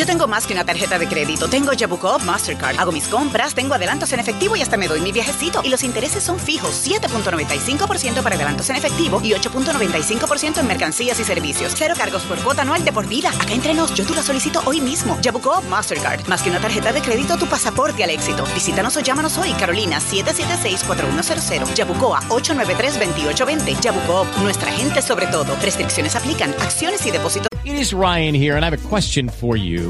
Yo 0.00 0.06
tengo 0.06 0.26
más 0.26 0.46
que 0.46 0.54
una 0.54 0.64
tarjeta 0.64 0.98
de 0.98 1.06
crédito. 1.06 1.46
Tengo 1.46 1.72
Jabucop 1.78 2.22
Mastercard. 2.22 2.78
Hago 2.78 2.90
mis 2.90 3.06
compras, 3.06 3.54
tengo 3.54 3.74
adelantos 3.74 4.10
en 4.14 4.20
efectivo 4.20 4.56
y 4.56 4.62
hasta 4.62 4.78
me 4.78 4.88
doy 4.88 5.02
mi 5.02 5.12
viajecito. 5.12 5.60
Y 5.62 5.68
los 5.68 5.84
intereses 5.84 6.24
son 6.24 6.38
fijos. 6.38 6.70
7.95% 6.88 8.22
para 8.22 8.34
adelantos 8.34 8.70
en 8.70 8.76
efectivo 8.76 9.20
y 9.22 9.32
8.95% 9.32 10.60
en 10.60 10.66
mercancías 10.66 11.20
y 11.20 11.24
servicios. 11.24 11.74
Cero 11.76 11.92
cargos 11.98 12.22
por 12.22 12.38
cuota 12.42 12.62
anual 12.62 12.82
de 12.82 12.94
por 12.94 13.06
vida. 13.08 13.28
Acá 13.28 13.52
entre 13.52 13.74
nos, 13.74 13.92
yo 13.92 14.06
tú 14.06 14.14
la 14.14 14.22
solicito 14.22 14.62
hoy 14.64 14.80
mismo. 14.80 15.18
Jabucop 15.22 15.64
Mastercard. 15.64 16.26
Más 16.28 16.42
que 16.42 16.48
una 16.48 16.60
tarjeta 16.60 16.94
de 16.94 17.02
crédito, 17.02 17.36
tu 17.36 17.44
pasaporte 17.44 18.02
al 18.02 18.08
éxito. 18.08 18.44
Visítanos 18.54 18.96
o 18.96 19.00
llámanos 19.00 19.36
hoy, 19.36 19.52
Carolina 19.52 19.98
776-4100. 20.00 21.74
Yabucoa 21.74 22.22
893-2820. 22.30 23.76
Jabucop, 23.84 24.38
nuestra 24.38 24.72
gente 24.72 25.02
sobre 25.02 25.26
todo. 25.26 25.54
Restricciones 25.56 26.16
aplican. 26.16 26.52
Acciones 26.52 27.04
y 27.04 27.10
depósitos. 27.10 27.50
It 27.62 27.76
is 27.76 27.92
Ryan 27.92 28.34
here 28.34 28.56
and 28.56 28.64
I 28.64 28.70
have 28.70 28.72
a 28.72 28.88
question 28.88 29.28
for 29.28 29.54
you. 29.54 29.89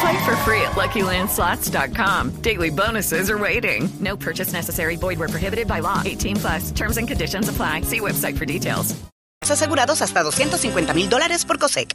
Play 0.00 0.24
for 0.24 0.36
free 0.44 0.60
at 0.62 0.72
LuckyLandSlots.com. 0.76 2.42
Daily 2.42 2.70
bonuses 2.70 3.30
are 3.30 3.38
waiting. 3.38 3.88
No 4.00 4.16
purchase 4.16 4.52
necessary. 4.52 4.96
Void 4.96 5.18
where 5.18 5.28
prohibited 5.28 5.66
by 5.66 5.80
law. 5.80 6.02
18 6.04 6.36
plus. 6.36 6.70
Terms 6.70 6.98
and 6.98 7.08
conditions 7.08 7.48
apply. 7.48 7.82
See 7.82 8.00
website 8.00 8.36
for 8.36 8.44
details. 8.44 8.94
Asegurados 9.42 10.00
hasta 10.02 10.22
250 10.22 10.94
mil 10.94 11.08
dólares 11.08 11.46
por 11.46 11.58
COSEC. 11.58 11.94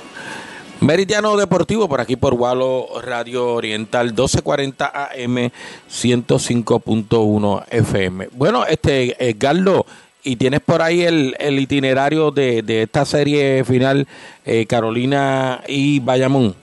Meridiano 0.80 1.36
Deportivo 1.36 1.90
por 1.90 2.00
aquí 2.00 2.16
por 2.16 2.32
Walo 2.32 2.88
Radio 3.02 3.52
Oriental 3.52 4.06
1240 4.06 4.86
AM 4.86 5.50
105.1 5.90 7.64
FM. 7.68 8.28
Bueno, 8.32 8.64
este 8.64 9.14
Edgardo, 9.22 9.84
y 10.22 10.36
tienes 10.36 10.60
por 10.60 10.80
ahí 10.80 11.04
el, 11.04 11.36
el 11.38 11.58
itinerario 11.58 12.30
de, 12.30 12.62
de, 12.62 12.84
esta 12.84 13.04
serie 13.04 13.62
final 13.64 14.08
eh, 14.46 14.66
Carolina 14.66 15.62
y 15.66 16.00
Bayamón. 16.00 16.56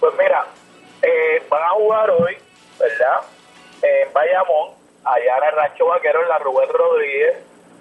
Pues 0.00 0.14
mira, 0.18 0.46
eh, 1.02 1.42
van 1.50 1.62
a 1.62 1.70
jugar 1.72 2.10
hoy, 2.10 2.38
¿verdad? 2.78 3.20
En 3.82 4.10
Bayamón, 4.14 4.70
allá 5.04 5.38
en 5.42 5.44
el 5.44 5.56
Rancho 5.56 5.86
Vaquero, 5.88 6.22
en 6.22 6.28
la 6.30 6.38
Rubén 6.38 6.70
Rodríguez. 6.72 7.36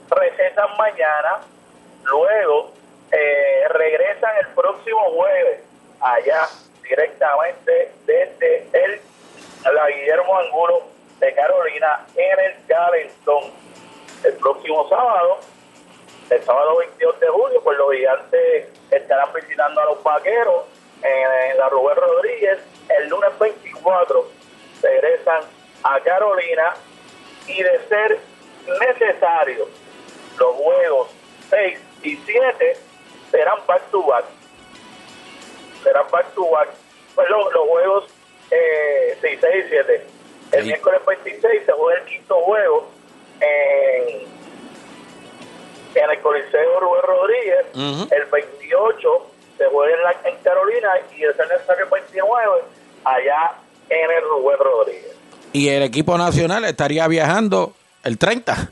Recesan 0.10 0.78
mañana, 0.78 1.40
luego 2.04 2.74
eh, 3.15 3.67
regresan 3.69 4.32
el 4.41 4.47
próximo 4.56 5.12
jueves 5.12 5.62
allá 6.02 6.47
directamente 6.82 7.91
desde 8.06 8.67
el 8.73 9.02
la 9.71 9.88
Guillermo 9.89 10.38
Angulo 10.38 10.84
de 11.19 11.34
Carolina 11.34 12.06
en 12.15 12.39
el 12.39 12.56
Galenton. 12.67 13.52
El 14.23 14.34
próximo 14.34 14.89
sábado, 14.89 15.39
el 16.30 16.43
sábado 16.43 16.78
22 16.78 17.19
de 17.19 17.28
julio, 17.28 17.62
pues 17.63 17.78
los 17.78 17.93
gigantes 17.93 18.67
estarán 18.91 19.32
visitando 19.34 19.82
a 19.82 19.86
los 19.86 20.04
vaqueros 20.04 20.65
en, 21.02 21.52
en 21.52 21.58
la 21.58 21.69
Rubén 21.69 21.95
Rodríguez. 21.95 22.60
El 22.89 23.10
lunes 23.10 23.38
24 23.39 24.28
regresan 24.82 25.43
a 25.84 25.99
Carolina 25.99 26.73
y 27.47 27.62
de 27.62 27.80
ser 27.88 28.19
necesario 28.80 29.67
los 30.38 30.56
juegos 30.56 31.10
6 31.49 31.80
y 32.02 32.17
7 32.17 32.78
serán 33.34 33.58
back 33.67 33.82
to 33.89 34.04
back. 34.06 34.26
Serán 35.84 36.06
back 36.12 36.34
to 36.36 36.50
back. 36.52 36.69
Pues 37.15 37.28
los, 37.30 37.52
los 37.52 37.67
juegos 37.67 38.04
eh, 38.52 39.17
6, 39.22 39.39
6 39.41 39.65
y 39.65 39.69
7. 39.69 40.08
El 40.52 40.65
miércoles 40.65 41.02
26 41.08 41.65
se 41.65 41.72
juega 41.72 42.00
el 42.00 42.06
quinto 42.06 42.36
juego 42.36 42.89
en, 43.41 44.19
en 45.96 46.12
el 46.12 46.19
Coliseo 46.22 46.80
Rubén 46.80 47.02
Rodríguez. 47.02 48.12
El 48.12 48.26
28 48.32 49.32
se 49.58 49.65
juega 49.65 49.96
en, 49.96 50.04
la, 50.04 50.30
en 50.30 50.36
Carolina 50.43 50.89
y 51.17 51.24
el 51.24 51.36
necesario 51.36 51.89
29 51.91 52.62
allá 53.04 53.52
en 53.89 54.12
el 54.12 54.22
Rubén 54.30 54.58
Rodríguez. 54.60 55.15
Y 55.54 55.69
el 55.69 55.82
equipo 55.82 56.17
nacional 56.19 56.65
estaría 56.65 57.08
viajando 57.08 57.74
el 58.04 58.19
30. 58.19 58.69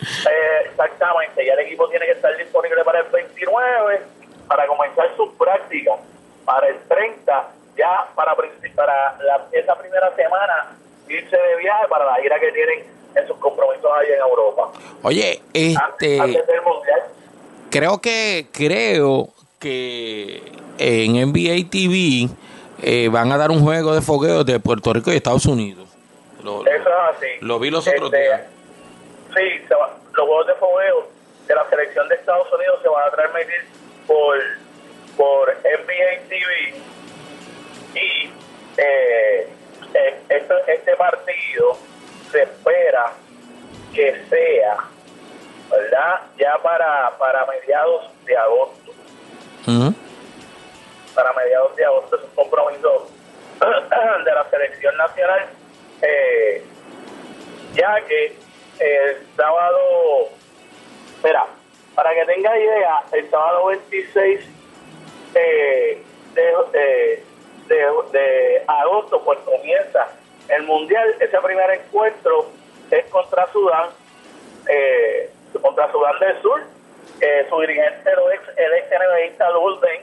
Eh, 0.00 0.53
exactamente, 0.74 1.44
ya 1.46 1.52
el 1.54 1.60
equipo 1.60 1.88
tiene 1.88 2.06
que 2.06 2.12
estar 2.12 2.36
disponible 2.36 2.82
para 2.84 3.00
el 3.00 3.06
29, 3.10 4.00
para 4.48 4.66
comenzar 4.66 5.08
sus 5.16 5.30
prácticas, 5.34 5.98
para 6.44 6.68
el 6.68 6.76
30, 6.88 7.48
ya 7.76 8.06
para, 8.14 8.34
para 8.34 9.16
la, 9.22 9.46
esa 9.52 9.74
primera 9.78 10.14
semana 10.14 10.76
irse 11.08 11.36
de 11.36 11.56
viaje 11.56 11.86
para 11.88 12.04
la 12.06 12.16
gira 12.16 12.38
que 12.40 12.52
tienen 12.52 12.84
en 13.14 13.26
sus 13.26 13.36
compromisos 13.38 13.90
ahí 13.98 14.08
en 14.12 14.20
Europa. 14.20 14.72
Oye, 15.02 15.40
este... 15.52 16.20
Antes 16.20 16.46
del 16.46 16.62
Mundial. 16.62 17.02
Creo 17.70 18.00
que, 18.00 18.46
creo 18.52 19.28
que 19.60 20.42
en 20.78 21.12
NBA 21.30 21.70
TV 21.70 22.28
eh, 22.82 23.08
van 23.10 23.32
a 23.32 23.36
dar 23.38 23.50
un 23.50 23.62
juego 23.62 23.94
de 23.94 24.00
fogueo 24.02 24.44
de 24.44 24.60
Puerto 24.60 24.92
Rico 24.92 25.12
y 25.12 25.16
Estados 25.16 25.46
Unidos. 25.46 25.88
Lo, 26.42 26.60
Eso 26.66 26.88
es 26.88 27.16
así. 27.16 27.26
lo 27.40 27.58
vi 27.58 27.70
los 27.70 27.86
otros 27.86 28.12
Este, 28.12 28.22
días. 28.22 28.40
Sí, 29.34 29.66
se 29.66 29.74
va- 29.74 29.96
los 30.16 30.26
juegos 30.26 30.46
de 30.46 30.54
fogueo 30.54 31.08
de 31.46 31.54
la 31.54 31.68
selección 31.68 32.08
de 32.08 32.14
Estados 32.14 32.50
Unidos 32.52 32.78
se 32.82 32.88
van 32.88 33.08
a 33.08 33.10
transmitir 33.10 33.64
por, 34.06 34.38
por 35.16 35.54
NBA 35.56 36.28
TV 36.28 36.74
y 37.94 38.30
eh, 38.76 39.48
este, 40.28 40.54
este 40.66 40.96
partido 40.96 41.78
se 42.30 42.42
espera 42.42 43.12
que 43.92 44.24
sea, 44.28 44.76
¿verdad? 45.70 46.20
Ya 46.38 46.58
para, 46.62 47.16
para 47.18 47.46
mediados 47.46 48.10
de 48.24 48.36
agosto. 48.36 48.92
Para 51.14 51.32
mediados 51.34 51.76
de 51.76 51.84
agosto 51.84 52.16
es 52.16 52.22
un 52.24 52.30
compromiso 52.30 53.08
de 54.24 54.32
la 54.32 54.50
selección 54.50 54.96
nacional, 54.96 55.46
eh, 56.02 56.64
ya 57.74 58.00
que 58.06 58.43
el 58.80 59.26
sábado, 59.36 60.28
espera, 61.16 61.46
para 61.94 62.14
que 62.14 62.24
tenga 62.26 62.58
idea, 62.58 63.02
el 63.12 63.30
sábado 63.30 63.66
26 63.66 64.40
eh, 65.34 66.02
de, 66.34 66.52
eh, 66.74 67.24
de, 67.68 67.76
de 68.12 68.62
agosto, 68.66 69.22
pues 69.24 69.38
comienza 69.40 70.08
el 70.48 70.64
mundial. 70.64 71.14
Ese 71.20 71.38
primer 71.40 71.70
encuentro 71.70 72.50
es 72.90 73.04
contra 73.06 73.50
Sudán, 73.52 73.90
eh, 74.68 75.30
contra 75.60 75.90
Sudán 75.92 76.18
del 76.20 76.42
Sur. 76.42 76.62
Su 77.48 77.60
dirigente 77.60 78.14
lo 78.16 78.30
ex, 78.32 78.42
el 78.56 78.72
ex 78.74 78.86
NBAista 78.90 79.50
Lulden. 79.50 80.02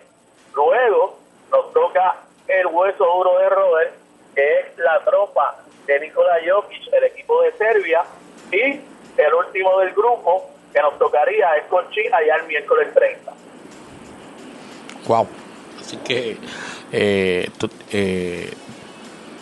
Luego 0.55 1.19
nos 1.51 1.74
toca 1.74 2.15
el 2.47 2.67
hueso 2.67 3.05
duro 3.05 3.38
de 3.38 3.49
Robert, 3.49 3.91
que 4.34 4.59
es 4.59 4.78
la 4.78 4.99
tropa 5.01 5.57
de 5.86 5.99
Nikola 5.99 6.39
Jokic, 6.47 6.93
el 6.93 7.03
equipo 7.03 7.41
de 7.43 7.51
Serbia. 7.53 8.03
Y 8.52 8.62
el 9.18 9.34
último 9.34 9.80
del 9.80 9.91
grupo 9.91 10.49
que 10.74 10.82
nos 10.82 10.97
tocaría 10.97 11.56
es 11.58 11.64
con 11.66 11.89
China 11.91 12.18
ya 12.26 12.36
el 12.36 12.47
miércoles 12.47 12.93
30. 12.93 13.34
Wow. 15.08 15.28
Así 15.80 15.97
que 15.97 16.38
eh, 16.91 17.49
eh, 17.91 18.52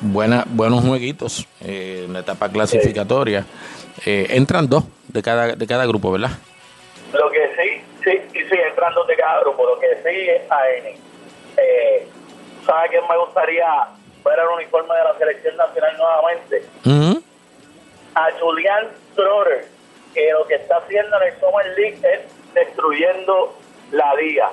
buena, 0.02 0.44
buenos 0.48 0.84
jueguitos 0.84 1.48
eh, 1.62 2.04
en 2.06 2.14
la 2.14 2.20
etapa 2.20 2.50
clasificatoria. 2.50 3.46
Eh, 4.06 4.28
entran 4.32 4.68
dos 4.68 4.86
de 5.08 5.22
cada, 5.22 5.56
de 5.56 5.68
cada 5.68 5.86
grupo, 5.86 6.12
¿verdad? 6.12 6.32
Lo 7.14 7.30
que 7.32 7.50
sí, 7.56 7.82
sí, 8.04 8.40
y 8.40 8.44
sí, 8.44 8.56
entran 8.70 8.94
dos 8.94 9.08
de 9.08 9.16
cada 9.16 9.42
grupo. 9.42 9.66
Lo 9.66 9.80
que 9.80 9.88
sí 9.98 10.30
es 10.30 10.52
a 10.52 10.70
Eni. 10.70 10.98
Eh, 11.58 12.08
¿Sabe 12.66 12.90
quién 12.90 13.02
me 13.10 13.18
gustaría 13.18 13.66
ver 14.24 14.40
el 14.40 14.48
uniforme 14.56 14.96
de 14.96 15.04
la 15.04 15.18
selección 15.18 15.58
nacional 15.58 15.98
nuevamente? 15.98 16.64
A 18.16 18.28
Julian 18.40 18.88
Trotter, 19.16 19.68
que 20.14 20.32
lo 20.32 20.46
que 20.48 20.56
está 20.56 20.78
haciendo 20.78 21.16
en 21.22 21.28
el 21.34 21.40
Summer 21.40 21.66
League 21.78 22.00
es 22.04 22.54
destruyendo 22.54 23.56
la 23.92 24.14
liga. 24.16 24.52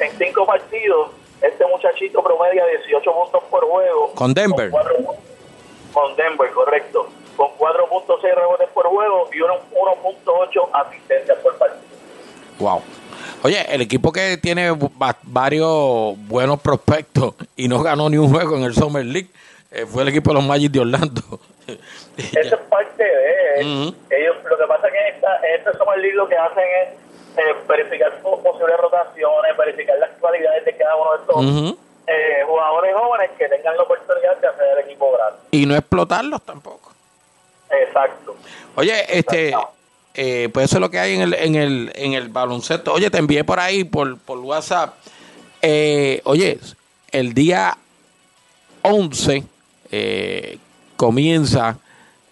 En 0.00 0.10
cinco 0.18 0.44
partidos, 0.46 1.10
este 1.40 1.64
muchachito 1.66 2.22
promedia 2.22 2.64
18 2.66 3.12
puntos 3.12 3.42
por 3.50 3.64
juego. 3.68 4.12
Con 4.14 4.34
Denver. 4.34 4.70
Con, 4.70 4.80
cuatro 4.82 4.96
con 5.92 6.16
Denver, 6.16 6.50
correcto. 6.50 7.08
Con 7.36 7.48
4.6 7.58 8.34
rebotes 8.34 8.68
por 8.72 8.86
juego 8.86 9.28
y 9.32 9.40
uno- 9.42 9.58
1.8 9.74 10.68
asistencias 10.72 11.36
por 11.38 11.56
partido. 11.58 11.82
Wow. 12.58 12.82
Oye, 13.42 13.64
el 13.74 13.82
equipo 13.82 14.10
que 14.10 14.38
tiene 14.38 14.70
va- 14.70 15.16
varios 15.22 16.16
buenos 16.26 16.60
prospectos 16.60 17.34
y 17.54 17.68
no 17.68 17.82
ganó 17.82 18.08
ni 18.08 18.16
un 18.16 18.32
juego 18.32 18.56
en 18.56 18.64
el 18.64 18.74
Summer 18.74 19.04
League 19.04 19.28
eh, 19.70 19.84
fue 19.86 20.02
el 20.02 20.08
equipo 20.08 20.30
de 20.30 20.34
los 20.34 20.44
Magic 20.44 20.72
de 20.72 20.80
Orlando. 20.80 21.22
Eso 21.66 22.56
es 22.56 22.62
parte 22.70 23.04
de 23.04 23.60
ellos. 24.10 24.36
Lo 24.44 24.58
que 24.58 24.66
pasa 24.66 24.86
es 24.88 24.92
que 24.92 25.08
esta, 25.08 25.36
este 25.54 25.78
Summer 25.78 25.98
League 25.98 26.16
lo 26.16 26.28
que 26.28 26.36
hacen 26.36 26.64
es 26.82 27.38
eh, 27.38 27.54
verificar 27.68 28.12
sus 28.22 28.40
posibles 28.40 28.76
rotaciones, 28.78 29.56
verificar 29.56 29.98
las 29.98 30.10
cualidades 30.20 30.64
de 30.64 30.76
cada 30.76 30.96
uno 30.96 31.12
de 31.12 31.18
estos 31.18 31.78
eh, 32.06 32.42
jugadores 32.46 32.94
jóvenes 32.94 33.30
que 33.36 33.48
tengan 33.48 33.76
la 33.76 33.82
oportunidad 33.82 34.36
de 34.38 34.46
hacer 34.46 34.66
el 34.78 34.84
equipo 34.84 35.12
grande. 35.12 35.38
Y 35.50 35.66
no 35.66 35.74
explotarlos 35.74 36.42
tampoco. 36.42 36.92
Exacto. 37.70 38.36
Oye, 38.76 39.18
este, 39.18 39.54
eh, 40.14 40.48
pues 40.52 40.66
eso 40.66 40.76
es 40.76 40.80
lo 40.80 40.90
que 40.90 40.98
hay 40.98 41.14
en 41.14 41.22
el, 41.22 41.34
en 41.34 41.54
el, 41.56 41.92
en 41.94 42.12
el 42.14 42.28
baloncesto. 42.28 42.92
Oye, 42.92 43.10
te 43.10 43.18
envié 43.18 43.44
por 43.44 43.60
ahí, 43.60 43.84
por, 43.84 44.18
por 44.18 44.38
WhatsApp. 44.38 44.94
Eh, 45.60 46.20
oye, 46.24 46.58
el 47.10 47.34
día 47.34 47.76
11 48.82 49.44
eh, 49.90 50.58
comienza 50.96 51.78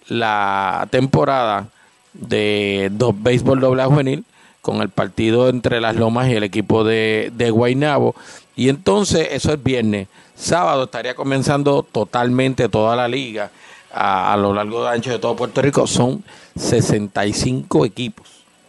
la 0.08 0.86
temporada 0.90 1.68
de 2.12 2.88
dos 2.92 3.14
béisbol 3.16 3.60
doble 3.60 3.84
juvenil 3.84 4.24
con 4.60 4.80
el 4.80 4.88
partido 4.88 5.48
entre 5.48 5.80
las 5.80 5.96
Lomas 5.96 6.28
y 6.28 6.34
el 6.34 6.42
equipo 6.42 6.84
de, 6.84 7.30
de 7.34 7.50
Guaynabo. 7.50 8.14
Y 8.56 8.68
entonces 8.68 9.28
eso 9.32 9.52
es 9.52 9.62
viernes. 9.62 10.08
Sábado 10.36 10.84
estaría 10.84 11.14
comenzando 11.14 11.82
totalmente 11.82 12.68
toda 12.68 12.96
la 12.96 13.08
liga 13.08 13.50
a, 13.92 14.32
a 14.32 14.36
lo 14.36 14.54
largo 14.54 14.84
de 14.84 14.90
ancho 14.90 15.10
de 15.10 15.18
todo 15.18 15.36
Puerto 15.36 15.60
Rico. 15.60 15.86
Son 15.86 16.24
65 16.56 17.84
equipos 17.84 18.26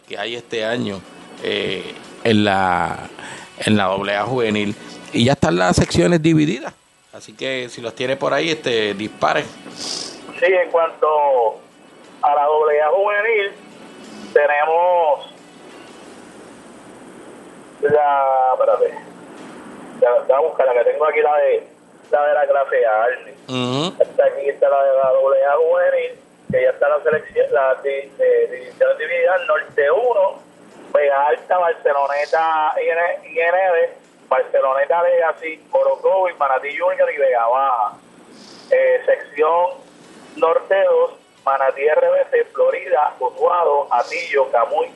que 0.08 0.18
hay 0.18 0.34
este 0.34 0.64
año 0.64 1.00
eh, 1.42 1.94
en 2.24 2.44
la 2.44 3.08
en 3.58 3.76
la 3.76 3.84
doble 3.84 4.18
juvenil. 4.20 4.74
Y 5.12 5.24
ya 5.24 5.32
están 5.32 5.56
las 5.56 5.76
secciones 5.76 6.20
divididas. 6.22 6.74
Así 7.12 7.32
que 7.32 7.68
si 7.70 7.80
los 7.80 7.94
tiene 7.94 8.16
por 8.16 8.34
ahí, 8.34 8.50
este 8.50 8.94
disparen. 8.94 9.44
Sí, 10.38 10.46
en 10.52 10.70
cuanto 10.70 11.58
a 12.22 12.34
la 12.34 12.44
doble 12.44 12.82
A 12.82 12.88
juvenil, 12.90 13.52
tenemos 14.32 15.34
la. 17.82 18.52
Espérate. 18.54 18.94
Ya, 20.00 20.10
ya 20.28 20.38
buscar 20.40 20.66
la 20.66 20.74
que 20.74 20.90
tengo 20.90 21.06
aquí, 21.06 21.20
la 21.20 21.36
de 21.38 21.66
la, 22.10 22.26
de 22.26 22.34
la 22.34 22.46
clase 22.46 22.86
A. 22.86 23.06
Está 24.02 24.24
aquí 24.26 24.48
está 24.48 24.68
la 24.68 24.82
de 24.84 24.96
la 24.96 25.10
doble 25.12 25.44
A 25.44 25.52
juvenil, 25.52 26.18
que 26.50 26.62
ya 26.62 26.70
está 26.70 26.88
la 26.88 27.02
selección, 27.02 27.46
la 27.52 27.74
di- 27.76 28.08
de, 28.18 28.46
división 28.48 28.98
dividida, 28.98 29.38
Norte 29.46 29.90
1, 29.90 30.38
Vega 30.92 31.26
Alta, 31.28 31.58
Barceloneta 31.58 32.74
IN- 32.82 33.24
IND, 33.30 33.90
Barceloneta 34.28 35.02
Legacy, 35.02 35.64
Orocovi, 35.72 36.34
Manatí 36.34 36.76
Junior 36.76 37.10
y 37.10 37.16
Vega 37.16 37.46
Baja. 37.46 37.92
Eh, 38.70 39.00
sección 39.06 39.85
Norte 40.36 40.74
2, 40.74 41.10
Manatí 41.44 41.82
RBC, 41.88 42.52
Florida, 42.52 43.14
Utuado, 43.18 43.88
Atillo, 43.90 44.50
Camuy 44.50 44.90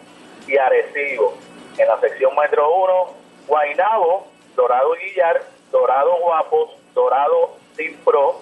y 0.46 0.56
Arecibo. 0.56 1.34
En 1.78 1.88
la 1.88 1.98
sección 2.00 2.34
Metro 2.36 2.74
1, 2.74 3.14
Guainabo, 3.46 4.26
Dorado 4.54 4.92
Guillar, 4.94 5.42
Dorado 5.70 6.16
Guapos, 6.20 6.70
Dorado 6.94 7.56
Team 7.76 7.96
Pro. 8.04 8.40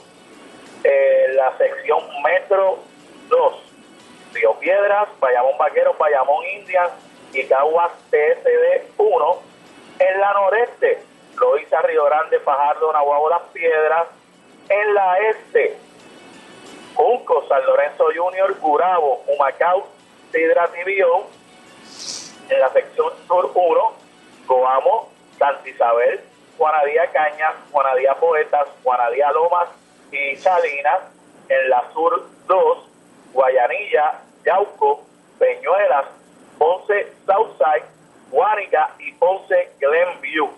Eh, 0.82 1.26
la 1.34 1.56
sección 1.56 2.00
Metro 2.22 2.78
2, 3.28 3.54
Río 4.34 4.54
Piedras, 4.58 5.08
Bayamón 5.20 5.58
Vaqueros, 5.58 5.96
Bayamón 5.98 6.44
Indians 6.46 6.90
y 7.32 7.44
Caguas 7.44 7.92
TSD 8.10 8.90
1. 8.96 9.38
En 10.00 10.20
la 10.20 10.32
noreste, 10.32 11.02
Loíza, 11.38 11.80
Río 11.82 12.04
Grande, 12.06 12.40
Fajardo, 12.40 12.92
Nahuabo, 12.92 13.28
Las 13.28 13.42
Piedras. 13.52 14.08
En 14.68 14.94
la 14.94 15.18
este, 15.18 15.76
Junco, 16.98 17.46
San 17.46 17.64
Lorenzo 17.64 18.06
Junior, 18.12 18.58
Curabo, 18.58 19.22
Humacao, 19.28 19.86
Sidra 20.32 20.66
Tibión. 20.72 21.22
En 22.50 22.60
la 22.60 22.72
sección 22.72 23.12
sur 23.28 23.52
1, 23.54 23.92
Coamo, 24.48 25.08
Santa 25.38 25.68
Isabel, 25.68 26.20
Juanadía 26.56 27.06
Cañas, 27.12 27.54
Juanadía 27.70 28.14
Poetas, 28.14 28.66
Juanadía 28.82 29.30
Lomas 29.30 29.68
y 30.10 30.34
Salinas. 30.38 31.02
En 31.48 31.70
la 31.70 31.84
sur 31.92 32.26
2, 32.48 32.78
Guayanilla, 33.32 34.20
Yauco, 34.44 35.04
Peñuelas, 35.38 36.06
Ponce 36.58 37.12
Southside, 37.24 37.84
Guánica 38.32 38.90
y 38.98 39.12
Ponce 39.12 39.70
Glenview. 39.78 40.50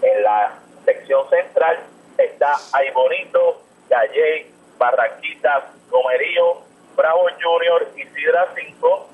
En 0.00 0.22
la 0.22 0.58
sección 0.86 1.28
central 1.28 1.78
está 2.16 2.54
Aybonito, 2.72 3.60
Galley, 3.90 4.53
Barranquitas, 4.78 5.64
Comerío, 5.90 6.62
Bravo 6.96 7.26
Junior 7.42 7.88
y 7.96 8.02
Sidra 8.04 8.48
5. 8.54 9.08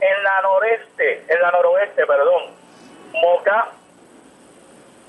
En 0.00 0.22
la 0.22 0.42
noreste, 0.42 1.24
en 1.28 1.40
la 1.40 1.50
noroeste, 1.50 2.06
perdón, 2.06 2.54
Moca, 3.12 3.68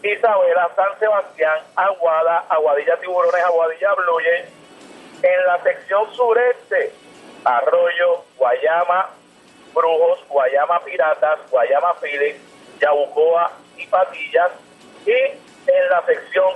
Isabela, 0.04 0.70
San 0.76 1.00
Sebastián, 1.00 1.60
Aguada, 1.76 2.46
Aguadilla 2.50 2.98
Tiburones, 2.98 3.44
Aguadilla 3.44 3.94
Blue 3.96 4.20
Jays. 4.24 4.46
En 5.24 5.46
la 5.48 5.62
sección 5.64 6.14
sureste, 6.14 6.94
Arroyo, 7.44 8.24
Guayama, 8.38 9.10
Brujos, 9.74 10.20
Guayama 10.28 10.84
Piratas, 10.84 11.40
Guayama 11.50 11.96
Phillips, 11.96 12.40
Yabucoa 12.80 13.52
y 13.78 13.88
Patillas. 13.88 14.52
Y 15.06 15.12
en 15.12 15.90
la 15.90 16.06
sección 16.06 16.54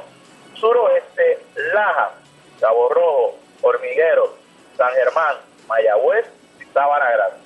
suroeste, 0.53 1.39
Laja, 1.73 2.11
Cabo 2.59 2.89
Rojo, 2.89 3.37
Hormiguero, 3.61 4.35
San 4.77 4.91
Germán, 4.93 5.35
Mayagüez 5.67 6.25
y 6.59 6.73
Sabana 6.73 7.05
Grande. 7.11 7.37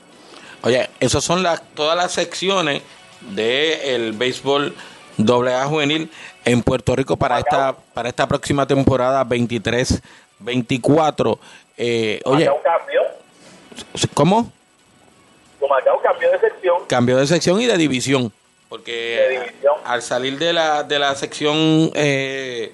Oye, 0.63 0.89
esas 0.99 1.23
son 1.23 1.43
las, 1.43 1.61
todas 1.73 1.97
las 1.97 2.11
secciones 2.11 2.81
del 3.21 4.13
béisbol 4.13 4.75
doble 5.17 5.53
A 5.53 5.65
juvenil 5.65 6.09
en 6.45 6.63
Puerto 6.63 6.95
Rico 6.95 7.17
para 7.17 7.39
esta, 7.39 7.75
para 7.93 8.09
esta 8.09 8.27
próxima 8.27 8.65
temporada 8.65 9.23
24. 9.23 11.39
Eh, 11.77 12.21
oye, 12.25 12.49
cambió, 12.63 13.01
¿cómo? 14.13 14.51
Macao 15.69 16.01
cambió 16.01 16.31
de 16.31 16.39
sección. 16.39 16.85
Cambió 16.87 17.17
de 17.17 17.27
sección 17.27 17.61
y 17.61 17.65
de 17.65 17.77
división. 17.77 18.31
Porque 18.69 19.53
al 19.85 20.01
salir 20.01 20.39
de 20.39 20.51
la, 20.51 20.83
de 20.83 20.99
la 20.99 21.15
sección 21.15 21.91
eh, 21.93 22.73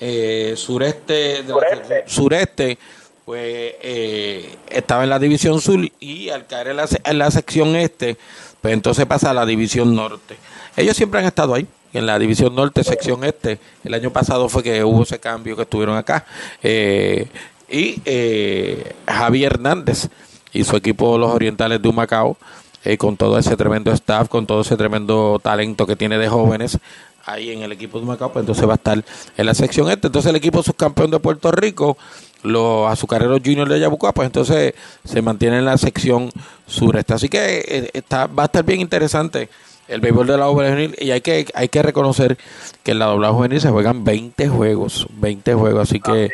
eh, 0.00 0.54
sureste, 0.56 1.42
de 1.42 1.48
la 1.52 1.60
sección 1.76 2.02
sureste, 2.06 2.78
pues 3.24 3.74
eh, 3.82 4.54
estaba 4.70 5.04
en 5.04 5.10
la 5.10 5.18
división 5.18 5.60
sur 5.60 5.80
y 6.00 6.28
al 6.28 6.46
caer 6.46 6.68
en 6.68 6.76
la, 6.76 6.86
se- 6.86 7.00
en 7.04 7.18
la 7.18 7.30
sección 7.30 7.74
este, 7.76 8.16
pues 8.60 8.74
entonces 8.74 9.06
pasa 9.06 9.30
a 9.30 9.34
la 9.34 9.46
división 9.46 9.94
norte. 9.94 10.36
Ellos 10.76 10.96
siempre 10.96 11.20
han 11.20 11.26
estado 11.26 11.54
ahí, 11.54 11.66
en 11.92 12.06
la 12.06 12.18
división 12.18 12.54
norte, 12.54 12.82
sección 12.84 13.24
este. 13.24 13.58
El 13.84 13.94
año 13.94 14.10
pasado 14.10 14.48
fue 14.48 14.62
que 14.62 14.82
hubo 14.82 15.04
ese 15.04 15.20
cambio 15.20 15.54
que 15.56 15.62
estuvieron 15.62 15.96
acá. 15.96 16.26
Eh, 16.62 17.28
y 17.70 18.00
eh, 18.04 18.92
Javier 19.06 19.52
Hernández 19.54 20.08
y 20.52 20.64
su 20.64 20.76
equipo, 20.76 21.16
los 21.16 21.30
Orientales 21.30 21.80
de 21.80 21.88
Humacao, 21.88 22.36
eh, 22.84 22.98
con 22.98 23.16
todo 23.16 23.38
ese 23.38 23.56
tremendo 23.56 23.92
staff, 23.92 24.28
con 24.28 24.46
todo 24.46 24.60
ese 24.62 24.76
tremendo 24.76 25.40
talento 25.42 25.86
que 25.86 25.96
tiene 25.96 26.18
de 26.18 26.28
jóvenes 26.28 26.78
ahí 27.26 27.50
en 27.52 27.62
el 27.62 27.72
equipo 27.72 27.98
de 27.98 28.04
Humacao, 28.04 28.32
pues 28.32 28.42
entonces 28.42 28.66
va 28.68 28.72
a 28.72 28.76
estar 28.76 29.02
en 29.36 29.46
la 29.46 29.54
sección 29.54 29.90
este. 29.90 30.08
Entonces 30.08 30.30
el 30.30 30.36
equipo 30.36 30.62
subcampeón 30.62 31.10
de 31.10 31.18
Puerto 31.20 31.50
Rico, 31.52 31.96
los 32.42 32.90
azucareros 32.90 33.40
juniors 33.44 33.70
de 33.70 33.80
Yabucoa, 33.80 34.12
pues 34.12 34.26
entonces 34.26 34.74
se 35.04 35.22
mantiene 35.22 35.58
en 35.58 35.64
la 35.64 35.78
sección 35.78 36.30
sureste. 36.66 37.14
Así 37.14 37.28
que 37.28 37.64
eh, 37.66 37.90
está, 37.94 38.26
va 38.26 38.44
a 38.44 38.46
estar 38.46 38.64
bien 38.64 38.80
interesante 38.80 39.48
el 39.88 40.00
béisbol 40.00 40.26
de 40.26 40.36
la 40.38 40.44
doble 40.46 40.68
juvenil 40.70 40.96
y 40.98 41.10
hay 41.10 41.20
que 41.20 41.46
hay 41.54 41.68
que 41.68 41.82
reconocer 41.82 42.38
que 42.82 42.92
en 42.92 42.98
la 42.98 43.06
doble 43.06 43.28
juvenil 43.28 43.60
se 43.60 43.68
juegan 43.70 44.02
20 44.04 44.48
juegos, 44.48 45.06
20 45.10 45.54
juegos, 45.54 45.82
así 45.88 46.00
que 46.00 46.30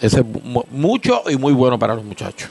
ese 0.00 0.20
es 0.20 0.24
mu- 0.24 0.62
mucho 0.70 1.22
y 1.28 1.36
muy 1.36 1.52
bueno 1.52 1.78
para 1.78 1.94
los 1.96 2.04
muchachos. 2.04 2.48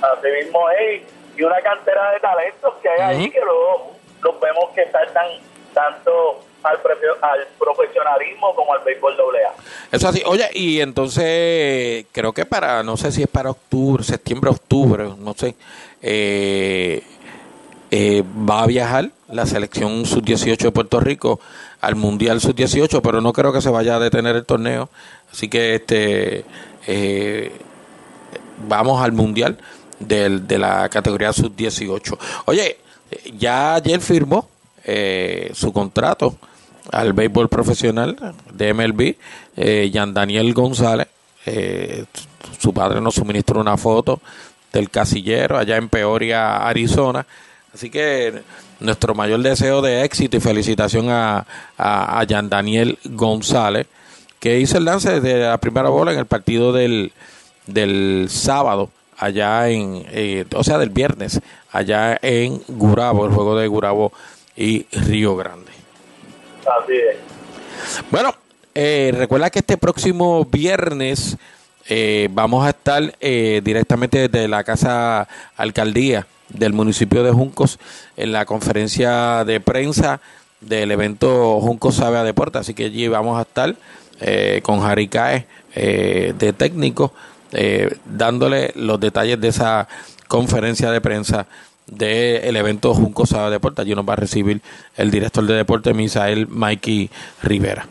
Así 0.00 0.26
mismo 0.44 0.60
es. 0.70 1.02
Y 1.36 1.42
una 1.42 1.60
cantera 1.62 2.12
de 2.12 2.20
talentos 2.20 2.74
que 2.82 2.88
hay 2.88 3.00
ahí 3.00 3.30
que 3.30 3.40
luego 3.40 3.92
los 4.22 4.40
vemos 4.40 4.70
que 4.74 4.90
saltan 4.90 5.26
tanto 5.72 6.40
al, 6.62 6.78
al 7.20 7.46
profesionalismo 7.58 8.54
como 8.54 8.72
al 8.74 8.80
béisbol 8.84 9.16
doble 9.16 9.38
A. 9.44 9.54
Eso 9.90 10.08
así, 10.08 10.22
oye, 10.26 10.48
y 10.54 10.80
entonces 10.80 12.06
creo 12.12 12.32
que 12.32 12.46
para, 12.46 12.82
no 12.82 12.96
sé 12.96 13.12
si 13.12 13.22
es 13.22 13.28
para 13.28 13.50
octubre, 13.50 14.02
septiembre, 14.02 14.50
octubre, 14.50 15.08
no 15.18 15.34
sé, 15.34 15.54
eh, 16.00 17.02
eh, 17.90 18.22
va 18.48 18.62
a 18.62 18.66
viajar 18.66 19.10
la 19.28 19.46
selección 19.46 20.06
sub-18 20.06 20.56
de 20.58 20.70
Puerto 20.72 21.00
Rico 21.00 21.40
al 21.80 21.94
Mundial 21.94 22.40
sub-18, 22.40 23.00
pero 23.02 23.20
no 23.20 23.32
creo 23.32 23.52
que 23.52 23.60
se 23.60 23.70
vaya 23.70 23.96
a 23.96 23.98
detener 23.98 24.36
el 24.36 24.44
torneo, 24.44 24.88
así 25.30 25.48
que 25.48 25.74
este 25.74 26.44
eh, 26.86 27.52
vamos 28.66 29.02
al 29.02 29.12
Mundial 29.12 29.58
del, 29.98 30.46
de 30.46 30.58
la 30.58 30.88
categoría 30.88 31.32
sub-18. 31.32 32.18
Oye, 32.46 32.78
ya 33.36 33.74
ayer 33.74 34.00
firmó 34.00 34.48
eh, 34.84 35.50
su 35.54 35.72
contrato 35.72 36.36
al 36.90 37.12
béisbol 37.12 37.48
profesional 37.48 38.34
de 38.52 38.74
MLB, 38.74 39.16
eh, 39.56 39.90
Yan 39.92 40.14
Daniel 40.14 40.52
González. 40.54 41.08
eh, 41.46 42.04
su 42.58 42.72
padre 42.72 43.00
nos 43.00 43.16
suministró 43.16 43.60
una 43.60 43.76
foto 43.76 44.20
del 44.72 44.90
casillero 44.90 45.58
allá 45.58 45.76
en 45.76 45.88
Peoria, 45.88 46.66
Arizona. 46.66 47.26
Así 47.74 47.90
que 47.90 48.42
nuestro 48.80 49.14
mayor 49.14 49.40
deseo 49.40 49.80
de 49.82 50.04
éxito 50.04 50.36
y 50.36 50.40
felicitación 50.40 51.08
a, 51.10 51.46
a, 51.78 52.22
Yan 52.24 52.48
Daniel 52.48 52.98
González, 53.04 53.86
que 54.40 54.60
hizo 54.60 54.78
el 54.78 54.84
lance 54.84 55.20
de 55.20 55.38
la 55.40 55.58
primera 55.58 55.88
bola 55.88 56.12
en 56.12 56.18
el 56.18 56.26
partido 56.26 56.72
del, 56.72 57.12
del 57.66 58.26
sábado, 58.28 58.90
allá 59.16 59.68
en, 59.68 60.04
eh, 60.10 60.44
o 60.54 60.64
sea, 60.64 60.78
del 60.78 60.90
viernes, 60.90 61.40
allá 61.70 62.18
en 62.20 62.60
Gurabo, 62.68 63.24
el 63.24 63.32
juego 63.32 63.56
de 63.56 63.68
Gurabo 63.68 64.12
y 64.56 64.86
Río 64.92 65.36
Grande. 65.36 65.70
Bueno, 68.10 68.34
eh, 68.74 69.12
recuerda 69.16 69.50
que 69.50 69.60
este 69.60 69.76
próximo 69.76 70.44
viernes 70.44 71.36
eh, 71.88 72.28
vamos 72.30 72.64
a 72.64 72.70
estar 72.70 73.14
eh, 73.20 73.60
directamente 73.64 74.28
desde 74.28 74.48
la 74.48 74.64
Casa 74.64 75.28
Alcaldía 75.56 76.26
del 76.48 76.72
municipio 76.72 77.22
de 77.24 77.32
Juncos 77.32 77.78
en 78.16 78.32
la 78.32 78.44
conferencia 78.44 79.44
de 79.44 79.60
prensa 79.60 80.20
del 80.60 80.90
evento 80.90 81.60
Juncos 81.60 81.96
Sabe 81.96 82.18
a 82.18 82.24
Deporte. 82.24 82.58
Así 82.58 82.74
que 82.74 82.84
allí 82.84 83.08
vamos 83.08 83.38
a 83.38 83.42
estar 83.42 83.74
con 84.62 84.80
Jari 84.80 85.08
Cae 85.08 85.46
eh, 85.74 86.32
de 86.38 86.52
técnico 86.52 87.12
dándole 88.04 88.72
los 88.76 89.00
detalles 89.00 89.40
de 89.40 89.48
esa 89.48 89.88
conferencia 90.28 90.90
de 90.90 91.00
prensa 91.00 91.46
del 91.86 92.56
evento 92.56 92.94
Junco 92.94 93.24
a 93.36 93.50
Deporte. 93.50 93.82
Allí 93.82 93.94
nos 93.94 94.08
va 94.08 94.14
a 94.14 94.16
recibir 94.16 94.60
el 94.96 95.10
director 95.10 95.44
de 95.44 95.54
deporte, 95.54 95.92
Misael 95.94 96.46
Mikey 96.48 97.10
Rivera. 97.42 97.86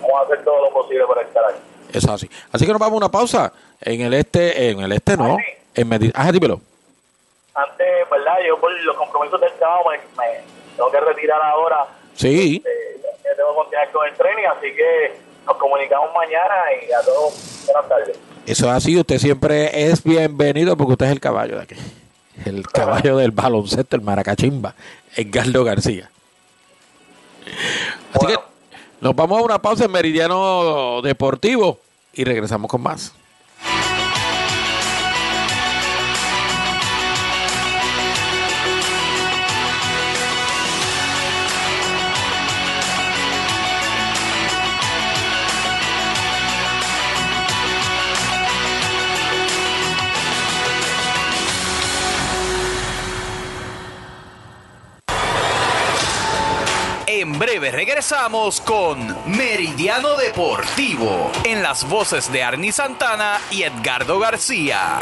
Vamos 0.00 0.20
a 0.20 0.24
hacer 0.24 0.44
todo 0.44 0.62
lo 0.64 0.72
posible 0.72 1.04
para 1.06 1.22
estar 1.22 1.44
ahí. 1.44 1.54
Eso 1.90 1.98
es 2.08 2.12
así. 2.14 2.30
Así 2.52 2.66
que 2.66 2.72
nos 2.72 2.80
vamos 2.80 2.94
a 2.94 2.96
una 2.98 3.10
pausa 3.10 3.52
en 3.80 4.00
el 4.02 4.14
este, 4.14 4.70
en 4.70 4.80
el 4.80 4.92
este 4.92 5.16
no, 5.16 5.36
en 5.74 5.88
Medi- 5.90 6.12
Ajá, 6.14 6.32
dímelo. 6.32 6.60
Antes, 7.54 7.86
¿verdad? 8.10 8.34
Yo 8.46 8.58
por 8.60 8.70
los 8.82 8.96
compromisos 8.96 9.40
del 9.40 9.52
trabajo 9.54 9.90
me, 9.90 9.96
me 9.96 10.40
tengo 10.76 10.90
que 10.90 11.00
retirar 11.00 11.40
ahora. 11.42 11.86
Sí, 12.14 12.62
Eh, 12.64 13.00
tengo 13.36 13.50
que 13.50 13.56
continuar 13.56 13.90
con 13.92 14.06
el 14.08 14.14
training, 14.14 14.44
así 14.46 14.66
que 14.76 15.12
nos 15.46 15.56
comunicamos 15.56 16.10
mañana 16.14 16.54
y 16.86 16.92
a 16.92 17.00
todos 17.04 17.62
buenas 17.66 17.88
tardes. 17.88 18.18
eso 18.46 18.66
es 18.66 18.72
así. 18.72 18.96
Usted 18.98 19.18
siempre 19.18 19.88
es 19.90 20.02
bienvenido 20.04 20.76
porque 20.76 20.92
usted 20.92 21.06
es 21.06 21.12
el 21.12 21.20
caballo 21.20 21.56
de 21.56 21.62
aquí. 21.62 21.74
El 22.44 22.66
caballo 22.66 23.16
del 23.16 23.30
baloncesto, 23.30 23.96
el 23.96 24.02
maracachimba, 24.02 24.74
Edgardo 25.16 25.64
García. 25.64 26.10
Así 28.14 28.26
que 28.26 28.36
nos 29.00 29.14
vamos 29.14 29.40
a 29.40 29.44
una 29.44 29.58
pausa 29.60 29.84
en 29.84 29.92
Meridiano 29.92 31.00
Deportivo 31.02 31.80
y 32.12 32.24
regresamos 32.24 32.70
con 32.70 32.82
más. 32.82 33.12
Regresamos 57.70 58.60
con 58.60 59.16
Meridiano 59.26 60.16
Deportivo 60.16 61.30
en 61.44 61.62
las 61.62 61.88
voces 61.88 62.30
de 62.32 62.42
Arnie 62.42 62.72
Santana 62.72 63.40
y 63.50 63.62
Edgardo 63.62 64.18
García. 64.18 65.00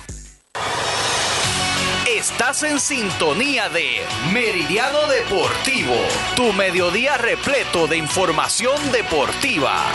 Estás 2.07 2.64
en 2.64 2.80
sintonía 2.80 3.70
de 3.70 4.01
Meridiano 4.34 5.07
Deportivo, 5.07 5.95
tu 6.36 6.51
mediodía 6.53 7.18
repleto 7.18 7.88
de 7.88 7.97
información 7.97 8.91
deportiva. 8.91 9.86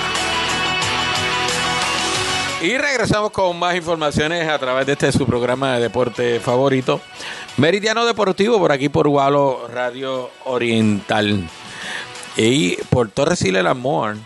Y 2.65 2.79
regresamos 2.79 3.31
con 3.31 3.59
más 3.59 3.77
informaciones 3.77 4.49
a 4.49 4.59
través 4.59 4.87
de 4.87 4.93
este 4.93 5.13
su 5.13 5.27
programa 5.27 5.75
de 5.75 5.83
deporte 5.83 6.41
favorito, 6.41 6.99
Meridiano 7.59 8.07
Deportivo, 8.07 8.59
por 8.59 8.73
aquí 8.73 8.89
por 8.89 9.07
Gualo 9.07 9.69
Radio 9.71 10.31
Oriental. 10.47 11.47
Y 12.39 12.77
por 12.89 13.11
Torres 13.11 13.41
Siler 13.41 13.67
Amor, 13.67 14.17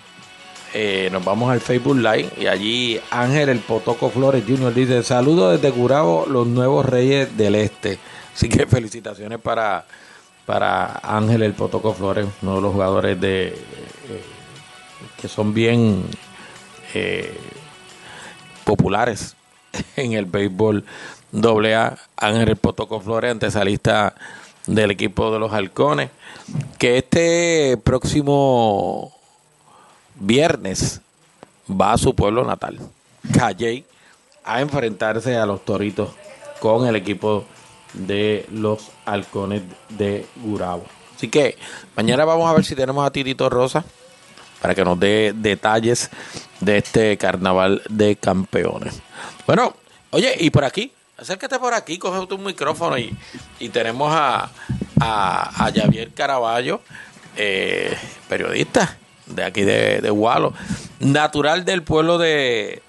eh, 0.72 1.08
nos 1.10 1.24
vamos 1.24 1.50
al 1.50 1.60
Facebook 1.60 1.96
Live 1.96 2.30
y 2.38 2.46
allí 2.46 3.00
Ángel 3.10 3.48
el 3.48 3.58
Potoco 3.58 4.08
Flores 4.08 4.44
Jr. 4.46 4.72
dice: 4.72 5.02
Saludos 5.02 5.60
desde 5.60 5.74
Curabo, 5.74 6.24
los 6.28 6.46
nuevos 6.46 6.86
reyes 6.86 7.36
del 7.36 7.56
este. 7.56 7.98
Así 8.32 8.48
que 8.48 8.66
felicitaciones 8.66 9.40
para, 9.40 9.84
para 10.46 11.00
Ángel 11.02 11.42
el 11.42 11.54
Potoco 11.54 11.92
Flores, 11.92 12.28
uno 12.42 12.54
de 12.54 12.60
los 12.60 12.72
jugadores 12.72 13.20
de 13.20 13.48
eh, 13.48 13.54
que 15.20 15.26
son 15.26 15.52
bien. 15.52 16.04
Eh, 16.94 17.36
populares 18.68 19.34
en 19.96 20.12
el 20.12 20.26
béisbol 20.26 20.84
AA. 21.32 21.96
Ángel 22.18 22.56
Potoco 22.56 23.00
Flores, 23.00 23.30
antesalista 23.30 24.14
del 24.66 24.90
equipo 24.90 25.32
de 25.32 25.38
los 25.38 25.54
halcones, 25.54 26.10
que 26.78 26.98
este 26.98 27.78
próximo 27.82 29.10
viernes 30.16 31.00
va 31.68 31.94
a 31.94 31.98
su 31.98 32.14
pueblo 32.14 32.44
natal, 32.44 32.78
Calle, 33.32 33.84
a 34.44 34.60
enfrentarse 34.60 35.36
a 35.38 35.46
los 35.46 35.64
toritos 35.64 36.10
con 36.60 36.86
el 36.86 36.96
equipo 36.96 37.44
de 37.94 38.44
los 38.52 38.90
halcones 39.06 39.62
de 39.88 40.26
Gurabo. 40.36 40.84
Así 41.16 41.28
que 41.28 41.56
mañana 41.96 42.26
vamos 42.26 42.50
a 42.50 42.52
ver 42.52 42.66
si 42.66 42.74
tenemos 42.74 43.06
a 43.06 43.10
Titito 43.10 43.48
Rosa 43.48 43.82
para 44.60 44.74
que 44.74 44.84
nos 44.84 44.98
dé 44.98 45.32
detalles 45.34 46.10
de 46.60 46.78
este 46.78 47.16
carnaval 47.16 47.82
de 47.88 48.16
campeones. 48.16 49.00
Bueno, 49.46 49.74
oye, 50.10 50.34
y 50.38 50.50
por 50.50 50.64
aquí, 50.64 50.92
acércate 51.16 51.58
por 51.58 51.74
aquí, 51.74 51.98
coge 51.98 52.26
tu 52.26 52.38
micrófono 52.38 52.98
y, 52.98 53.16
y 53.58 53.68
tenemos 53.68 54.12
a, 54.12 54.50
a, 55.00 55.70
Javier 55.74 56.12
Caraballo, 56.12 56.80
eh, 57.36 57.96
periodista 58.28 58.96
de 59.26 59.44
aquí 59.44 59.62
de, 59.62 60.00
de 60.00 60.10
Gualo, 60.10 60.52
natural 61.00 61.64
del 61.64 61.82
pueblo 61.82 62.18
de, 62.18 62.82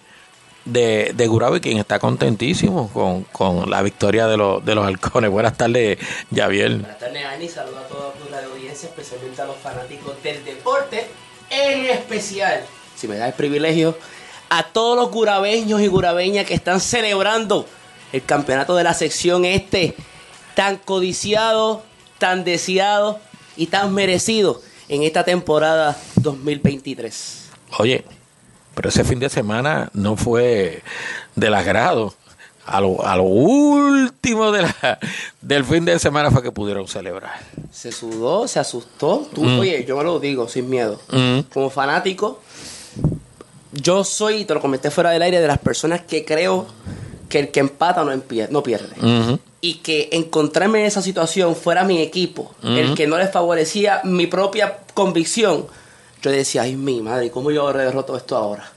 de, 0.65 1.11
de 1.13 1.27
Gurabo 1.27 1.57
y 1.57 1.61
quien 1.61 1.77
está 1.77 1.99
contentísimo 1.99 2.89
con, 2.91 3.23
con 3.25 3.69
la 3.69 3.81
victoria 3.81 4.27
de, 4.27 4.37
los 4.37 4.63
de 4.63 4.75
los 4.75 4.85
halcones. 4.85 5.29
Buenas 5.29 5.57
tardes, 5.57 5.97
Javier. 6.33 6.77
Buenas 6.77 6.99
tardes, 6.99 7.25
Ani. 7.25 7.47
Saludos 7.47 7.83
a 7.85 7.87
toda 7.87 8.13
la 8.31 8.47
audiencia, 8.47 8.89
especialmente 8.89 9.41
a 9.41 9.45
los 9.45 9.57
fanáticos 9.57 10.21
del 10.23 10.43
deporte, 10.45 11.07
en 11.49 11.85
especial, 11.85 12.63
si 12.95 13.07
me 13.07 13.17
da 13.17 13.27
el 13.27 13.33
privilegio, 13.33 13.97
a 14.49 14.63
todos 14.63 14.97
los 14.97 15.11
gurabeños 15.11 15.81
y 15.81 15.87
gurabeñas 15.87 16.45
que 16.45 16.53
están 16.53 16.79
celebrando 16.79 17.65
el 18.11 18.23
campeonato 18.23 18.75
de 18.75 18.83
la 18.83 18.93
sección 18.93 19.45
este, 19.45 19.95
tan 20.55 20.77
codiciado, 20.77 21.83
tan 22.17 22.43
deseado 22.43 23.19
y 23.55 23.67
tan 23.67 23.93
merecido 23.93 24.61
en 24.87 25.03
esta 25.03 25.23
temporada 25.23 25.97
2023. 26.15 27.49
Oye, 27.77 28.03
pero 28.73 28.89
ese 28.89 29.03
fin 29.03 29.19
de 29.19 29.29
semana 29.29 29.89
no 29.93 30.17
fue 30.17 30.81
del 31.35 31.53
agrado. 31.53 32.13
A 32.71 32.79
lo, 32.81 33.05
a 33.05 33.15
lo 33.17 33.23
último 33.23 34.51
de 34.51 34.61
la, 34.63 34.99
del 35.41 35.65
fin 35.65 35.85
de 35.85 35.97
semana 35.99 36.29
fue 36.31 36.43
que 36.43 36.51
pudieron 36.51 36.87
celebrar. 36.87 37.33
Se 37.71 37.91
sudó, 37.91 38.47
se 38.47 38.59
asustó. 38.59 39.27
Tú, 39.33 39.43
Mm. 39.43 39.59
Oye, 39.59 39.85
yo 39.85 39.97
me 39.97 40.03
lo 40.03 40.19
digo 40.19 40.47
sin 40.47 40.69
miedo. 40.69 40.99
Mm. 41.11 41.39
Como 41.53 41.69
fanático, 41.69 42.39
yo 43.71 44.03
soy, 44.03 44.45
te 44.45 44.53
lo 44.53 44.61
comenté 44.61 44.91
fuera 44.91 45.11
del 45.11 45.21
aire, 45.21 45.39
de 45.41 45.47
las 45.47 45.59
personas 45.59 46.01
que 46.01 46.25
creo 46.25 46.67
que 47.27 47.39
el 47.39 47.49
que 47.51 47.59
empata 47.59 48.03
no, 48.03 48.11
no 48.49 48.63
pierde. 48.63 48.95
Ujú. 48.99 49.39
Y 49.61 49.75
que 49.75 50.09
encontrarme 50.13 50.79
en 50.81 50.85
esa 50.85 51.01
situación 51.01 51.55
fuera 51.55 51.83
mi 51.83 52.01
equipo, 52.01 52.53
el 52.63 52.87
Ujú. 52.87 52.95
que 52.95 53.07
no 53.07 53.17
les 53.17 53.31
favorecía 53.31 54.01
mi 54.03 54.25
propia 54.27 54.79
convicción, 54.93 55.67
yo 56.21 56.31
decía, 56.31 56.63
ay 56.63 56.75
mi 56.75 57.01
madre, 57.01 57.29
¿cómo 57.31 57.51
yo 57.51 57.71
derroto 57.71 58.15
esto 58.17 58.35
ahora? 58.37 58.71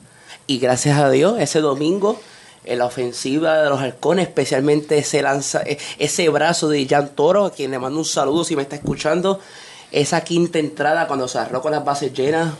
Y 0.46 0.58
gracias 0.58 0.98
a 0.98 1.08
Dios, 1.10 1.36
ese 1.38 1.60
domingo, 1.60 2.20
en 2.64 2.78
la 2.78 2.86
ofensiva 2.86 3.58
de 3.62 3.68
los 3.68 3.80
halcones, 3.80 4.28
especialmente 4.28 4.98
ese 4.98 5.22
lanza, 5.22 5.62
e- 5.62 5.78
ese 5.98 6.28
brazo 6.28 6.68
de 6.68 6.86
Jan 6.86 7.10
Toro, 7.14 7.46
a 7.46 7.52
quien 7.52 7.70
le 7.70 7.78
mando 7.78 7.98
un 7.98 8.04
saludo 8.04 8.44
si 8.44 8.56
me 8.56 8.62
está 8.62 8.76
escuchando, 8.76 9.40
esa 9.90 10.22
quinta 10.22 10.58
entrada 10.58 11.06
cuando 11.06 11.28
se 11.28 11.38
cerró 11.38 11.60
con 11.60 11.72
las 11.72 11.84
bases 11.84 12.12
llenas, 12.12 12.54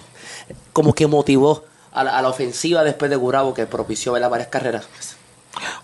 como 0.73 0.95
que 0.95 1.07
motivó 1.07 1.65
a 1.93 2.05
la, 2.05 2.19
a 2.19 2.23
la 2.23 2.29
ofensiva 2.29 2.85
después 2.85 3.11
de 3.11 3.17
Gurabo, 3.17 3.55
que 3.55 3.67
propició 3.67 4.13
¿verdad? 4.13 4.31
varias 4.31 4.49
carreras. 4.49 4.87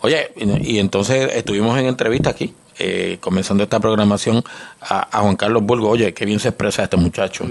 Oye, 0.01 0.33
y, 0.37 0.79
entonces 0.79 1.31
estuvimos 1.35 1.79
en 1.79 1.87
entrevista 1.87 2.31
aquí, 2.31 2.55
eh, 2.79 3.19
comenzando 3.21 3.63
esta 3.63 3.81
programación, 3.81 4.43
a, 4.81 5.19
a 5.19 5.21
Juan 5.23 5.37
Carlos 5.37 5.63
Burgo. 5.63 5.91
Oye, 5.91 6.15
qué 6.15 6.25
bien 6.25 6.41
se 6.41 6.49
expresa 6.49 6.85
este 6.85 6.97
muchacho. 6.97 7.45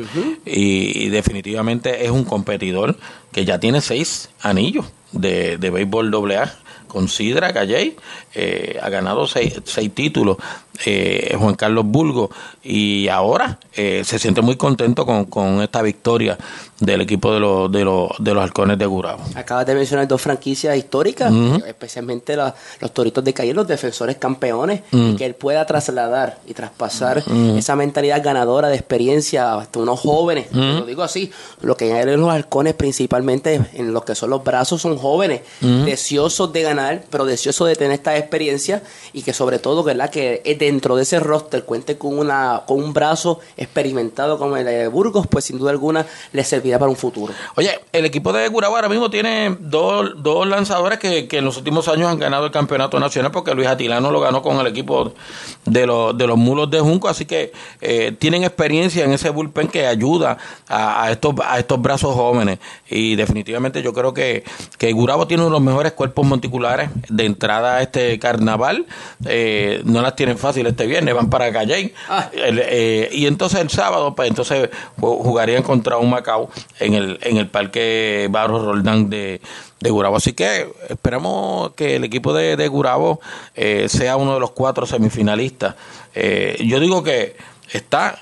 y, 0.46 1.06
y 1.06 1.10
definitivamente 1.10 2.04
es 2.06 2.12
un 2.12 2.24
competidor 2.24 2.98
que 3.32 3.46
ya 3.46 3.60
tiene 3.60 3.82
seis 3.82 4.30
anillos 4.42 4.86
de, 5.12 5.58
de 5.58 5.70
béisbol 5.70 6.14
AA 6.14 6.54
con 6.88 7.08
Sidra 7.08 7.52
Galley, 7.52 7.96
eh, 8.34 8.80
ha 8.82 8.90
ganado 8.90 9.28
seis, 9.28 9.62
seis 9.66 9.94
títulos, 9.94 10.38
eh, 10.86 11.36
Juan 11.40 11.56
Carlos 11.56 11.86
Bulgo, 11.86 12.30
y 12.64 13.08
ahora 13.08 13.60
eh, 13.74 14.04
se 14.06 14.20
siente 14.20 14.42
muy 14.42 14.56
contento 14.58 15.06
con, 15.06 15.26
con 15.26 15.62
esta 15.62 15.82
victoria 15.82 16.38
del 16.80 17.02
equipo 17.02 17.34
de 17.34 17.40
los, 17.40 17.72
de 17.72 17.84
los, 17.84 18.10
de 18.20 18.34
los 18.34 18.44
halcones 18.44 18.78
de 18.78 18.86
Gurabo. 18.86 19.24
Acabas 19.36 19.66
de 19.66 19.74
mencionar 19.76 20.08
dos 20.08 20.22
franquicias 20.22 20.78
históricas, 20.78 21.32
Ujú. 21.32 21.64
especialmente 21.66 22.36
la- 22.36 22.54
los 22.80 22.94
Toritos 22.94 23.24
de 23.24 23.34
Calle, 23.34 23.54
los 23.54 23.68
defensores 23.68 24.18
campeones, 24.18 24.82
y 24.92 25.16
que 25.16 25.26
él 25.26 25.34
pueda 25.36 25.66
trasladar 25.66 26.38
y 26.48 26.54
traspasar 26.54 27.24
esa 27.58 27.76
mentalidad 27.76 28.22
ganadora 28.24 28.68
de 28.70 28.76
experiencia 28.76 29.56
hasta 29.56 29.80
unos 29.80 30.00
jóvenes. 30.00 30.48
Lo 30.52 30.86
digo 30.86 31.02
así, 31.04 31.32
lo 31.62 31.76
que 31.76 31.94
hay 31.94 32.02
en 32.04 32.22
los 32.22 32.30
halcones 32.30 32.74
principalmente 32.76 33.60
en 33.74 33.94
lo 33.94 34.02
que 34.06 34.14
son 34.16 34.30
los 34.30 34.44
brazos 34.44 34.82
son 34.82 34.98
jóvenes, 34.98 35.42
deseosos 35.86 36.52
de 36.54 36.62
ganar, 36.62 37.04
pero 37.10 37.26
deseosos 37.26 37.68
de 37.68 37.76
tener 37.76 37.94
esta 37.94 38.18
experiencia 38.18 38.84
y 39.14 39.22
que 39.24 39.34
sobre 39.34 39.60
todo, 39.60 39.84
¿verdad? 39.84 40.10
Que 40.10 40.42
dentro 40.68 40.96
de 40.96 41.04
ese 41.04 41.20
roster 41.20 41.64
cuente 41.64 41.98
con 41.98 42.18
una 42.18 42.64
con 42.68 42.78
un 42.84 42.92
brazo 42.94 43.40
experimentado 43.56 44.38
como 44.38 44.58
el 44.58 44.66
de 44.66 44.88
Burgos, 44.88 45.26
pues 45.28 45.46
sin 45.46 45.58
duda 45.58 45.72
alguna 45.72 46.06
le 46.34 46.44
servirá 46.44 46.78
para 46.80 46.90
un 46.90 46.98
futuro. 46.98 47.34
Oye, 47.56 47.72
el 47.92 48.06
equipo 48.06 48.34
de 48.34 48.48
Gurabo 48.50 48.76
ahora 48.76 48.90
mismo 48.90 49.10
tiene 49.10 49.56
dos, 49.60 50.12
dos 50.18 50.48
lanzadores 50.48 51.00
que, 51.00 51.28
que 51.28 51.38
en 51.38 51.46
los 51.46 51.58
últimos 51.58 51.88
años 51.88 52.10
han 52.12 52.20
ganado 52.20 52.46
el 52.46 52.52
campeonato 52.52 53.00
nacional 53.00 53.32
porque 53.32 53.54
Luis 53.54 53.68
Atilano 53.68 54.12
lo 54.12 54.20
ganó 54.20 54.42
con 54.42 54.58
el 54.58 54.68
equipo 54.68 55.14
de 55.66 55.86
los, 55.86 56.18
de 56.18 56.28
los 56.28 56.38
mulos 56.38 56.70
de 56.70 56.80
Junco, 56.80 57.08
así 57.08 57.26
que 57.26 57.52
eh, 57.82 58.14
tienen 58.18 58.44
experiencia 58.44 59.06
en 59.06 59.12
ese 59.12 59.30
bullpen 59.30 59.68
que 59.68 59.88
ayuda 59.88 60.38
a, 60.68 61.04
a 61.04 61.12
estos, 61.12 61.36
a 61.46 61.60
estos 61.60 61.82
brazos 61.82 62.14
jóvenes. 62.16 62.60
Y 62.90 63.16
definitivamente 63.16 63.82
yo 63.82 63.94
creo 63.94 64.14
que, 64.14 64.44
que 64.78 64.92
Gurabo 64.92 65.28
tiene 65.28 65.44
uno 65.44 65.52
de 65.52 65.60
los 65.60 65.62
mejores 65.62 65.94
cuerpos 65.94 66.26
monticulares 66.26 66.90
de 67.10 67.26
entrada 67.26 67.78
a 67.78 67.82
este 67.82 68.18
carnaval, 68.20 68.86
Eh, 69.30 69.82
no 69.84 70.02
las 70.02 70.16
tienen 70.16 70.38
fácil 70.38 70.57
este 70.66 70.88
viernes, 70.88 71.14
van 71.14 71.30
para 71.30 71.52
Calley 71.52 71.94
El, 72.34 72.60
eh, 72.64 73.10
y 73.12 73.28
entonces 73.28 73.60
el 73.62 73.70
sábado 73.70 74.16
pues 74.16 74.30
entonces 74.30 74.70
ju- 75.00 75.22
jugarían 75.22 75.62
contra 75.62 75.98
un 75.98 76.10
Macao 76.10 76.50
en 76.80 76.96
el, 76.96 77.20
en 77.22 77.38
el 77.38 77.48
parque 77.48 78.28
Barros 78.32 78.64
Roldán 78.66 79.12
de, 79.12 79.40
de 79.80 79.90
Gurabo. 79.92 80.16
Así 80.16 80.34
que 80.34 80.68
esperamos 80.90 81.74
que 81.76 81.98
el 81.98 82.04
equipo 82.04 82.34
de, 82.34 82.56
de 82.58 82.68
Gurabo 82.68 83.20
eh, 83.54 83.88
sea 83.90 84.18
uno 84.18 84.34
de 84.34 84.40
los 84.40 84.52
cuatro 84.52 84.88
semifinalistas. 84.88 85.76
Eh, 86.16 86.58
yo 86.66 86.80
digo 86.80 87.04
que 87.04 87.36
está 87.72 88.18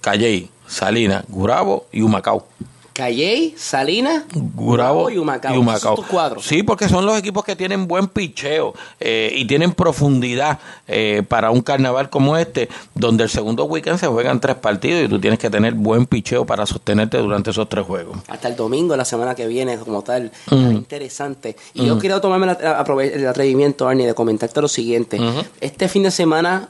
Calley, 0.00 0.50
Salinas, 0.66 1.24
Gurabo 1.28 1.86
y 1.92 2.00
Humacao. 2.02 2.46
Calley, 2.92 3.54
Salinas, 3.56 4.24
Gurabo 4.54 5.08
y 5.10 5.16
Humacao. 5.18 5.54
y 5.54 5.58
Humacao. 5.58 5.94
Tus 5.96 6.06
cuadros. 6.06 6.44
Sí, 6.44 6.62
porque 6.62 6.88
son 6.88 7.06
los 7.06 7.18
equipos 7.18 7.42
que 7.44 7.56
tienen 7.56 7.88
buen 7.88 8.06
picheo 8.08 8.74
eh, 9.00 9.32
y 9.34 9.46
tienen 9.46 9.72
profundidad 9.72 10.58
eh, 10.86 11.22
para 11.26 11.50
un 11.50 11.62
carnaval 11.62 12.10
como 12.10 12.36
este, 12.36 12.68
donde 12.94 13.24
el 13.24 13.30
segundo 13.30 13.64
weekend 13.64 13.98
se 13.98 14.06
juegan 14.08 14.40
tres 14.40 14.56
partidos 14.56 15.04
y 15.04 15.08
tú 15.08 15.18
tienes 15.18 15.38
que 15.38 15.48
tener 15.48 15.74
buen 15.74 16.04
picheo 16.06 16.44
para 16.44 16.66
sostenerte 16.66 17.16
durante 17.18 17.50
esos 17.50 17.68
tres 17.68 17.86
juegos. 17.86 18.18
hasta 18.28 18.48
el 18.48 18.56
domingo, 18.56 18.94
la 18.96 19.04
semana 19.06 19.34
que 19.34 19.46
viene, 19.46 19.78
como 19.78 20.02
tal. 20.02 20.30
Mm. 20.50 20.72
Interesante. 20.72 21.56
Y 21.74 21.86
yo 21.86 21.98
quiero 21.98 22.20
tomarme 22.20 22.46
la- 22.46 22.84
el 23.02 23.26
atrevimiento, 23.26 23.88
Arnie, 23.88 24.06
de 24.06 24.14
comentarte 24.14 24.60
lo 24.60 24.68
siguiente. 24.68 25.18
Este 25.60 25.88
fin 25.88 26.02
de 26.02 26.10
semana, 26.10 26.68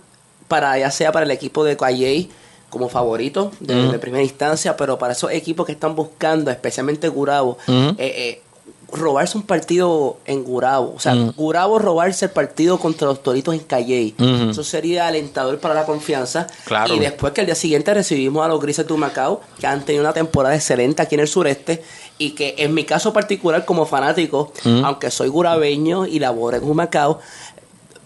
para 0.48 0.78
ya 0.78 0.90
sea 0.90 1.10
para 1.12 1.24
el 1.24 1.30
equipo 1.30 1.64
de 1.64 1.76
Calley 1.76 2.30
como 2.72 2.88
favorito 2.88 3.52
de, 3.60 3.98
primera 3.98 4.22
instancia, 4.22 4.78
pero 4.78 4.96
para 4.98 5.12
esos 5.12 5.30
equipos 5.30 5.66
que 5.66 5.72
están 5.72 5.94
buscando, 5.94 6.50
especialmente 6.50 7.06
Gurabo, 7.08 7.58
eh, 7.68 7.94
eh, 7.98 8.42
robarse 8.90 9.36
un 9.36 9.44
partido 9.44 10.16
en 10.24 10.42
Gurabo. 10.42 10.94
O 10.96 10.98
sea. 10.98 11.14
Gurabo 11.36 11.78
robarse 11.78 12.24
el 12.24 12.30
partido 12.30 12.78
contra 12.78 13.06
los 13.08 13.22
Toritos 13.22 13.52
en 13.52 13.60
Calley. 13.60 14.14
Eso 14.50 14.64
sería 14.64 15.06
alentador 15.06 15.58
para 15.58 15.74
la 15.74 15.84
confianza. 15.84 16.46
Claro. 16.64 16.94
Y 16.94 16.98
después 16.98 17.34
que 17.34 17.42
al 17.42 17.46
día 17.46 17.54
siguiente 17.54 17.92
recibimos 17.92 18.42
a 18.42 18.48
los 18.48 18.58
Grises 18.58 18.88
de 18.88 18.94
Macao, 18.94 19.42
que 19.60 19.66
han 19.66 19.84
tenido 19.84 20.02
una 20.02 20.14
temporada 20.14 20.54
excelente 20.54 21.02
aquí 21.02 21.16
en 21.16 21.20
el 21.20 21.28
sureste, 21.28 21.82
y 22.16 22.30
que 22.30 22.54
en 22.56 22.72
mi 22.72 22.84
caso 22.84 23.12
particular 23.12 23.66
como 23.66 23.84
fanático, 23.84 24.50
aunque 24.82 25.10
soy 25.10 25.28
gurabeño 25.28 26.06
y 26.06 26.20
laboro 26.20 26.56
en 26.56 26.64
Humacao, 26.64 27.20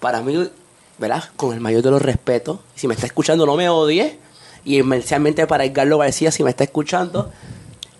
para 0.00 0.22
mí, 0.22 0.50
¿verdad? 0.98 1.22
Con 1.36 1.54
el 1.54 1.60
mayor 1.60 1.82
de 1.82 1.92
los 1.92 2.02
respetos, 2.02 2.58
si 2.74 2.88
me 2.88 2.94
está 2.94 3.06
escuchando 3.06 3.46
no 3.46 3.54
me 3.54 3.68
odie, 3.68 4.25
y 4.66 4.80
especialmente 4.80 5.46
para 5.46 5.64
Edgardo 5.64 5.96
García, 5.96 6.30
si 6.30 6.42
me 6.42 6.50
está 6.50 6.64
escuchando, 6.64 7.32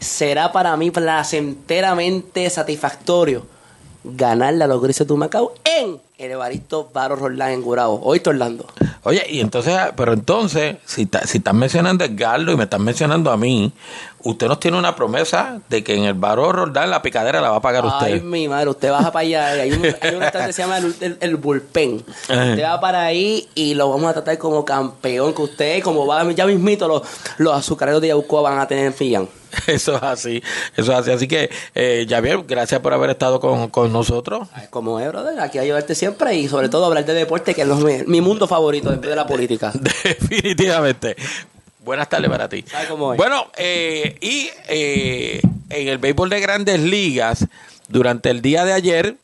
será 0.01 0.53
para 0.53 0.77
mí 0.77 0.91
placenteramente 0.91 2.51
satisfactorio 2.51 3.47
ganarle 4.07 4.65
a 4.65 4.67
los 4.67 4.81
Grises 4.83 5.07
de 5.07 5.13
Humacao 5.13 5.53
en 5.65 5.99
el 6.19 6.31
Evaristo 6.31 6.89
Baro 6.95 7.17
Roldán 7.17 7.51
en 7.53 7.63
Gurabo. 7.63 8.01
Hoy 8.03 8.23
Orlando. 8.25 8.67
Oye, 9.03 9.25
y 9.29 9.41
entonces, 9.41 9.77
pero 9.97 10.13
entonces, 10.15 10.77
si, 10.87 11.07
ta- 11.07 11.27
si 11.27 11.39
están 11.39 11.57
mencionando 11.59 12.05
a 12.05 12.07
Edgardo 12.07 12.51
y 12.53 12.57
me 12.57 12.65
están 12.65 12.83
mencionando 12.83 13.31
a 13.31 13.37
mí, 13.37 13.71
usted 14.23 14.49
nos 14.49 14.59
tiene 14.59 14.79
una 14.79 14.97
promesa 14.97 15.61
de 15.69 15.85
que 15.85 15.95
en 15.95 16.05
el 16.05 16.15
Baró 16.15 16.51
Roldán 16.53 16.91
la 16.91 17.03
picadera 17.03 17.41
la 17.41 17.51
va 17.51 17.57
a 17.57 17.61
pagar 17.61 17.85
Ay, 17.85 18.15
usted. 18.15 18.23
mi 18.25 18.49
madre, 18.49 18.71
usted 18.71 18.91
baja 18.91 19.13
para 19.13 19.21
allá. 19.25 19.47
Hay 19.49 19.73
un, 19.73 19.85
hay 20.01 20.15
un 20.15 20.23
que 20.31 20.53
se 20.53 20.63
llama 20.63 20.79
el, 20.79 20.95
el- 21.01 21.19
el 21.21 21.37
Bullpen. 21.37 22.03
Ajá. 22.29 22.45
Usted 22.51 22.65
va 22.65 22.81
para 22.81 23.03
ahí 23.05 23.47
y 23.55 23.75
lo 23.75 23.91
vamos 23.91 24.09
a 24.11 24.15
tratar 24.15 24.39
como 24.39 24.65
campeón. 24.65 25.35
Que 25.35 25.43
usted, 25.43 25.83
como 25.83 26.07
va, 26.07 26.29
ya 26.33 26.47
mismito, 26.47 26.89
los, 26.89 27.03
los 27.39 27.53
azucareros 27.55 28.01
de 28.01 28.09
Yaucoa 28.09 28.41
van 28.43 28.59
a 28.59 28.67
tener 28.67 28.87
en 28.87 28.95
Fillán. 28.95 29.29
Eso 29.67 29.97
es 29.97 30.03
así, 30.03 30.43
eso 30.77 30.93
es 30.93 30.99
así. 30.99 31.11
Así 31.11 31.29
que, 31.29 31.51
eh, 31.75 32.07
Javier, 32.09 32.43
gracias 32.47 32.81
por 32.81 32.93
haber 32.93 33.11
estado 33.11 33.41
con, 33.41 33.69
con 33.69 33.93
nosotros. 33.93 34.49
Como 34.71 35.01
es, 35.01 35.09
brother, 35.09 35.41
aquí 35.41 35.59
a 35.59 35.65
llevarte 35.65 35.95
siempre 35.95 36.35
y 36.37 36.49
sobre 36.49 36.69
todo 36.69 36.87
hablar 36.87 37.05
de 37.05 37.15
deporte, 37.15 37.55
que 37.55 37.63
es 37.63 38.07
mi, 38.07 38.21
mundo 38.21 38.47
favorito 38.47 38.91
después 38.91 39.11
de 39.11 39.17
la 39.17 39.27
política. 39.27 39.73
Definitivamente. 40.05 41.17
Buenas 41.85 42.09
tardes 42.09 42.31
para 42.31 42.49
ti. 42.49 42.65
¿Sabe 42.67 42.89
cómo 42.89 43.13
es? 43.13 43.17
Bueno, 43.17 43.47
eh, 43.57 44.17
y 44.21 44.51
eh, 44.69 45.41
en 45.71 45.89
el 45.89 45.99
béisbol 45.99 46.31
de 46.31 46.41
grandes 46.41 46.81
ligas, 46.81 47.47
durante 47.89 48.31
el 48.31 48.43
día 48.43 48.65
de 48.65 48.73
ayer 48.73 49.17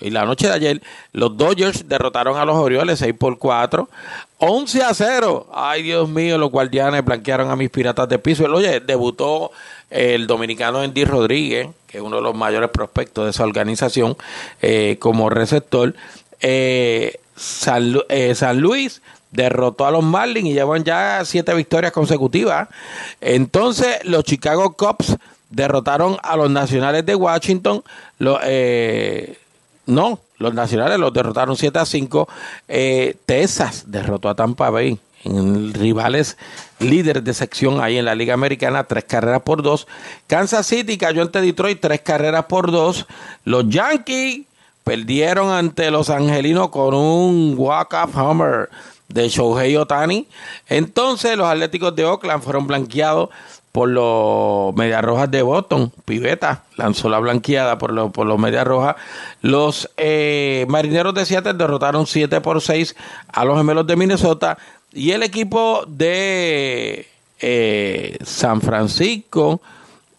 y 0.00 0.10
la 0.10 0.24
noche 0.24 0.46
de 0.46 0.54
ayer, 0.54 0.82
los 1.12 1.36
Dodgers 1.36 1.88
derrotaron 1.88 2.38
a 2.38 2.44
los 2.44 2.56
Orioles 2.56 3.00
6 3.00 3.14
por 3.18 3.38
4, 3.38 3.88
11 4.38 4.82
a 4.82 4.94
0. 4.94 5.48
Ay, 5.52 5.82
Dios 5.82 6.08
mío, 6.08 6.38
los 6.38 6.50
guardianes 6.50 7.04
blanquearon 7.04 7.50
a 7.50 7.56
mis 7.56 7.70
piratas 7.70 8.08
de 8.08 8.18
piso. 8.18 8.44
Oye, 8.44 8.80
debutó 8.80 9.50
el 9.90 10.26
dominicano 10.26 10.80
Andy 10.80 11.04
Rodríguez, 11.04 11.68
que 11.86 11.98
es 11.98 12.02
uno 12.02 12.16
de 12.16 12.22
los 12.22 12.34
mayores 12.34 12.70
prospectos 12.70 13.24
de 13.24 13.30
esa 13.30 13.44
organización, 13.44 14.16
eh, 14.62 14.96
como 15.00 15.30
receptor. 15.30 15.94
Eh, 16.40 17.18
San, 17.36 17.96
eh, 18.08 18.34
San 18.34 18.60
Luis 18.60 19.00
derrotó 19.30 19.86
a 19.86 19.90
los 19.90 20.02
Marlins 20.02 20.48
y 20.48 20.54
llevan 20.54 20.84
ya 20.84 21.22
siete 21.24 21.54
victorias 21.54 21.92
consecutivas. 21.92 22.68
Entonces, 23.20 24.04
los 24.04 24.24
Chicago 24.24 24.72
Cubs 24.74 25.16
derrotaron 25.50 26.16
a 26.22 26.36
los 26.36 26.50
Nacionales 26.50 27.04
de 27.06 27.14
Washington. 27.14 27.82
Eh, 28.44 29.38
no, 29.86 30.20
los 30.38 30.54
Nacionales 30.54 30.98
los 30.98 31.12
derrotaron 31.12 31.56
7 31.56 31.78
a 31.78 31.86
5. 31.86 32.28
Eh, 32.68 33.16
Texas 33.26 33.84
derrotó 33.86 34.28
a 34.28 34.34
Tampa 34.34 34.70
Bay. 34.70 34.98
En 35.24 35.74
rivales 35.74 36.36
líderes 36.78 37.24
de 37.24 37.34
sección 37.34 37.80
ahí 37.80 37.98
en 37.98 38.04
la 38.04 38.14
Liga 38.14 38.34
Americana, 38.34 38.84
tres 38.84 39.04
carreras 39.04 39.42
por 39.42 39.62
dos. 39.62 39.88
Kansas 40.26 40.66
City 40.66 40.96
cayó 40.96 41.22
ante 41.22 41.40
Detroit, 41.40 41.80
tres 41.80 42.00
carreras 42.00 42.44
por 42.44 42.70
dos. 42.70 43.06
Los 43.44 43.68
Yankees 43.68 44.42
perdieron 44.84 45.50
ante 45.50 45.90
los 45.90 46.08
Angelinos 46.08 46.70
con 46.70 46.94
un 46.94 47.54
walk-off 47.56 48.16
homer 48.16 48.70
de 49.08 49.28
Shohei 49.28 49.76
Otani. 49.76 50.26
Entonces 50.68 51.36
los 51.36 51.46
Atléticos 51.46 51.94
de 51.96 52.04
Oakland 52.04 52.42
fueron 52.42 52.66
blanqueados 52.66 53.30
por 53.72 53.88
los 53.88 54.74
Medias 54.74 55.02
Rojas 55.04 55.30
de 55.30 55.42
Boston. 55.42 55.92
Piveta 56.04 56.64
lanzó 56.76 57.08
la 57.08 57.18
blanqueada 57.18 57.78
por, 57.78 57.92
los 57.92 58.10
por 58.12 58.26
los 58.26 58.38
Medias 58.38 58.66
Rojas. 58.66 58.96
Los 59.42 59.90
eh, 59.96 60.66
Marineros 60.68 61.14
de 61.14 61.26
Seattle 61.26 61.54
derrotaron 61.54 62.06
7 62.06 62.40
por 62.40 62.60
6 62.60 62.96
a 63.32 63.44
los 63.44 63.56
Gemelos 63.56 63.86
de 63.86 63.96
Minnesota. 63.96 64.58
Y 64.98 65.12
el 65.12 65.22
equipo 65.22 65.84
de 65.86 67.06
eh, 67.38 68.18
San 68.24 68.60
Francisco 68.60 69.60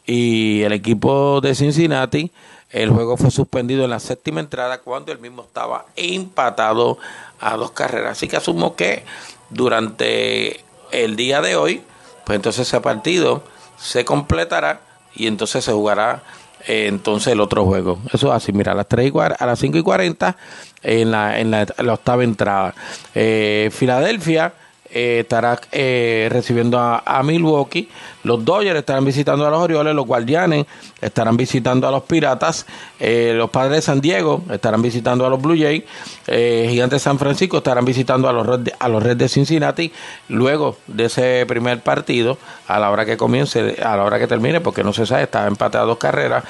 y 0.06 0.62
el 0.62 0.72
equipo 0.72 1.42
de 1.42 1.54
Cincinnati, 1.54 2.32
el 2.70 2.90
juego 2.90 3.18
fue 3.18 3.30
suspendido 3.30 3.84
en 3.84 3.90
la 3.90 4.00
séptima 4.00 4.40
entrada 4.40 4.78
cuando 4.80 5.12
el 5.12 5.20
mismo 5.20 5.42
estaba 5.42 5.88
empatado 5.98 6.98
a 7.42 7.58
dos 7.58 7.72
carreras. 7.72 8.14
Así 8.14 8.30
que 8.30 8.38
asumo 8.38 8.78
que 8.78 9.04
durante 9.50 10.62
el 10.92 11.18
día 11.18 11.42
de 11.42 11.58
hoy, 11.58 11.82
pues 12.26 12.38
entonces 12.38 12.66
ese 12.66 12.80
partido 12.80 13.44
se 13.78 14.06
completará 14.06 14.80
y 15.14 15.28
entonces 15.28 15.66
se 15.66 15.74
jugará 15.74 16.24
eh, 16.68 16.88
entonces 16.88 17.34
el 17.34 17.42
otro 17.42 17.66
juego. 17.66 18.00
Eso 18.14 18.30
es 18.30 18.34
así, 18.34 18.54
mira, 18.54 18.72
a 18.72 18.76
las, 18.76 18.88
3 18.88 19.12
y 19.14 19.20
a 19.20 19.46
las 19.46 19.60
5 19.60 19.78
y 19.78 19.84
40 19.84 20.38
en 20.84 21.12
la, 21.12 21.38
en 21.38 21.52
la, 21.52 21.68
la 21.80 21.94
octava 21.96 22.24
entrada. 22.24 22.74
Eh, 23.14 23.70
Filadelfia 23.74 24.54
eh, 24.92 25.20
estará 25.22 25.60
eh, 25.72 26.28
recibiendo 26.32 26.80
a, 26.80 27.22
Milwaukee. 27.24 27.90
Los 28.24 28.44
Dodgers 28.44 28.80
estarán 28.80 29.06
visitando 29.06 29.46
a 29.46 29.50
los 29.50 29.60
Orioles. 29.62 29.94
Los 29.96 30.06
Guardianes 30.06 30.66
estarán 31.02 31.38
visitando 31.38 31.88
a 31.88 31.92
los 31.92 32.04
Piratas. 32.04 32.66
eh, 33.00 33.34
los 33.36 33.50
Padres 33.50 33.78
de 33.78 33.82
San 33.82 34.02
Diego 34.02 34.42
estarán 34.52 34.82
visitando 34.82 35.26
a 35.26 35.30
los 35.30 35.42
Blue 35.42 35.56
Jays. 35.58 35.84
eh, 36.28 36.68
Gigantes 36.70 36.98
de 37.02 37.04
San 37.04 37.18
Francisco 37.20 37.58
estarán 37.58 37.86
visitando 37.86 38.28
a 38.28 38.34
los, 38.34 38.46
Reds 38.46 38.64
de, 38.66 38.74
a 38.80 38.88
los 38.90 39.02
Reds 39.02 39.18
de 39.20 39.30
Cincinnati. 39.30 39.92
Luego 40.28 40.78
de 40.88 41.06
ese 41.06 41.46
primer 41.48 41.80
partido, 41.82 42.38
a 42.68 42.80
la 42.80 42.90
hora 42.92 43.06
que 43.06 43.16
comience, 43.18 43.78
a 43.82 43.96
la 43.96 44.04
hora 44.04 44.20
que 44.20 44.28
termine, 44.28 44.60
porque 44.60 44.84
no 44.84 44.92
se 44.94 45.06
sabe, 45.06 45.24
está 45.24 45.48
empate 45.48 45.78
a 45.78 45.82
dos 45.82 45.98
carreras. 45.98 46.44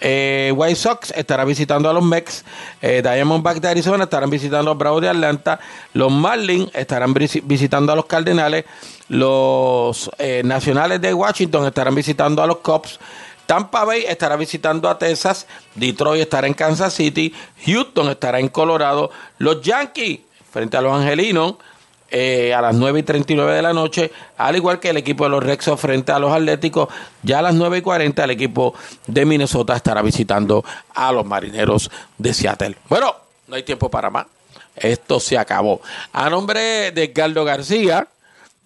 White 0.00 0.76
Sox 0.76 1.12
estará 1.16 1.44
visitando 1.44 1.90
a 1.90 1.92
los 1.92 2.04
Mex. 2.04 2.44
Diamondback 2.80 3.60
de 3.60 3.68
Arizona 3.68 4.04
estarán 4.04 4.30
visitando 4.30 4.70
a 4.70 4.74
los 4.74 4.78
Bravos 4.78 5.02
de 5.02 5.08
Atlanta. 5.08 5.58
Los 5.94 6.12
Marlins 6.12 6.70
estarán 6.74 7.12
visi- 7.14 7.42
a 7.86 7.96
los 7.96 8.06
Cardenales. 8.06 8.64
Los 9.08 10.10
eh, 10.18 10.42
Nacionales 10.44 11.00
de 11.00 11.14
Washington 11.14 11.66
estarán 11.66 11.94
visitando 11.94 12.42
a 12.42 12.46
los 12.46 12.58
Cubs. 12.58 12.98
Tampa 13.46 13.84
Bay 13.84 14.04
estará 14.06 14.36
visitando 14.36 14.88
a 14.88 14.98
Texas. 14.98 15.46
Detroit 15.74 16.22
estará 16.22 16.46
en 16.46 16.54
Kansas 16.54 16.92
City. 16.92 17.34
Houston 17.66 18.08
estará 18.08 18.40
en 18.40 18.48
Colorado. 18.48 19.10
Los 19.38 19.62
Yankees 19.62 20.20
frente 20.50 20.76
a 20.76 20.80
los 20.80 20.92
Angelinos 20.92 21.54
eh, 22.10 22.54
a 22.54 22.62
las 22.62 22.74
9 22.74 23.00
y 23.00 23.02
39 23.02 23.52
de 23.52 23.60
la 23.60 23.74
noche, 23.74 24.10
al 24.38 24.56
igual 24.56 24.80
que 24.80 24.88
el 24.88 24.96
equipo 24.96 25.24
de 25.24 25.30
los 25.30 25.44
Rexos 25.44 25.78
frente 25.78 26.10
a 26.10 26.18
los 26.18 26.32
Atléticos, 26.32 26.88
ya 27.22 27.40
a 27.40 27.42
las 27.42 27.54
9 27.54 27.78
y 27.78 27.82
40 27.82 28.24
el 28.24 28.30
equipo 28.30 28.74
de 29.06 29.26
Minnesota 29.26 29.76
estará 29.76 30.00
visitando 30.00 30.64
a 30.94 31.12
los 31.12 31.26
Marineros 31.26 31.90
de 32.16 32.32
Seattle. 32.32 32.76
Bueno, 32.88 33.14
no 33.46 33.56
hay 33.56 33.62
tiempo 33.62 33.90
para 33.90 34.08
más. 34.08 34.26
Esto 34.82 35.20
se 35.20 35.38
acabó. 35.38 35.80
A 36.12 36.30
nombre 36.30 36.92
de 36.92 37.04
Edgardo 37.04 37.44
García, 37.44 38.08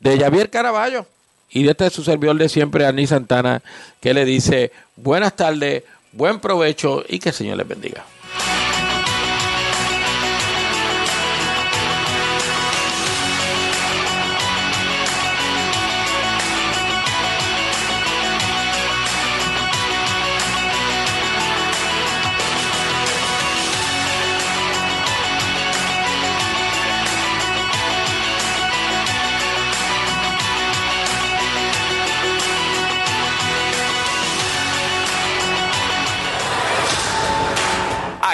de 0.01 0.19
Javier 0.19 0.51
Caraballo 0.51 1.07
y 1.51 1.63
de 1.63 1.71
este 1.71 1.91
su 1.91 2.03
servidor 2.03 2.37
de 2.37 2.49
siempre, 2.49 2.85
Arní 2.85 3.07
Santana, 3.07 3.63
que 4.01 4.15
le 4.15 4.25
dice 4.25 4.73
buenas 4.97 5.37
tardes, 5.37 5.85
buen 6.13 6.41
provecho 6.41 7.05
y 7.09 7.19
que 7.19 7.29
el 7.29 7.35
Señor 7.35 7.59
les 7.59 7.69
bendiga. 7.69 8.05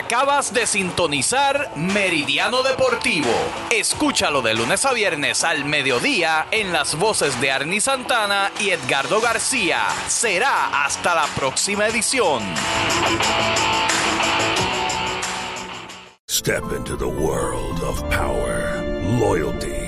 Acabas 0.09 0.55
de 0.55 0.67
sintonizar 0.67 1.71
Meridiano 1.77 2.63
Deportivo. 2.63 3.29
Escúchalo 3.69 4.41
de 4.41 4.55
lunes 4.55 4.87
a 4.87 4.95
viernes 4.95 5.45
al 5.45 5.67
mediodía 5.67 6.47
en 6.51 6.73
las 6.73 6.95
voces 6.95 7.39
de 7.43 7.53
Arnie 7.53 7.83
Santana 7.83 8.51
y 8.59 8.71
Edgardo 8.71 9.21
García. 9.21 9.83
Será 10.07 10.83
hasta 10.83 11.15
la 11.15 11.27
próxima 11.37 11.89
edición. 11.89 12.43
Step 16.27 16.65
into 16.75 16.97
the 16.97 17.05
world 17.05 17.83
of 17.83 18.03
power, 18.09 18.83
loyalty, 19.21 19.88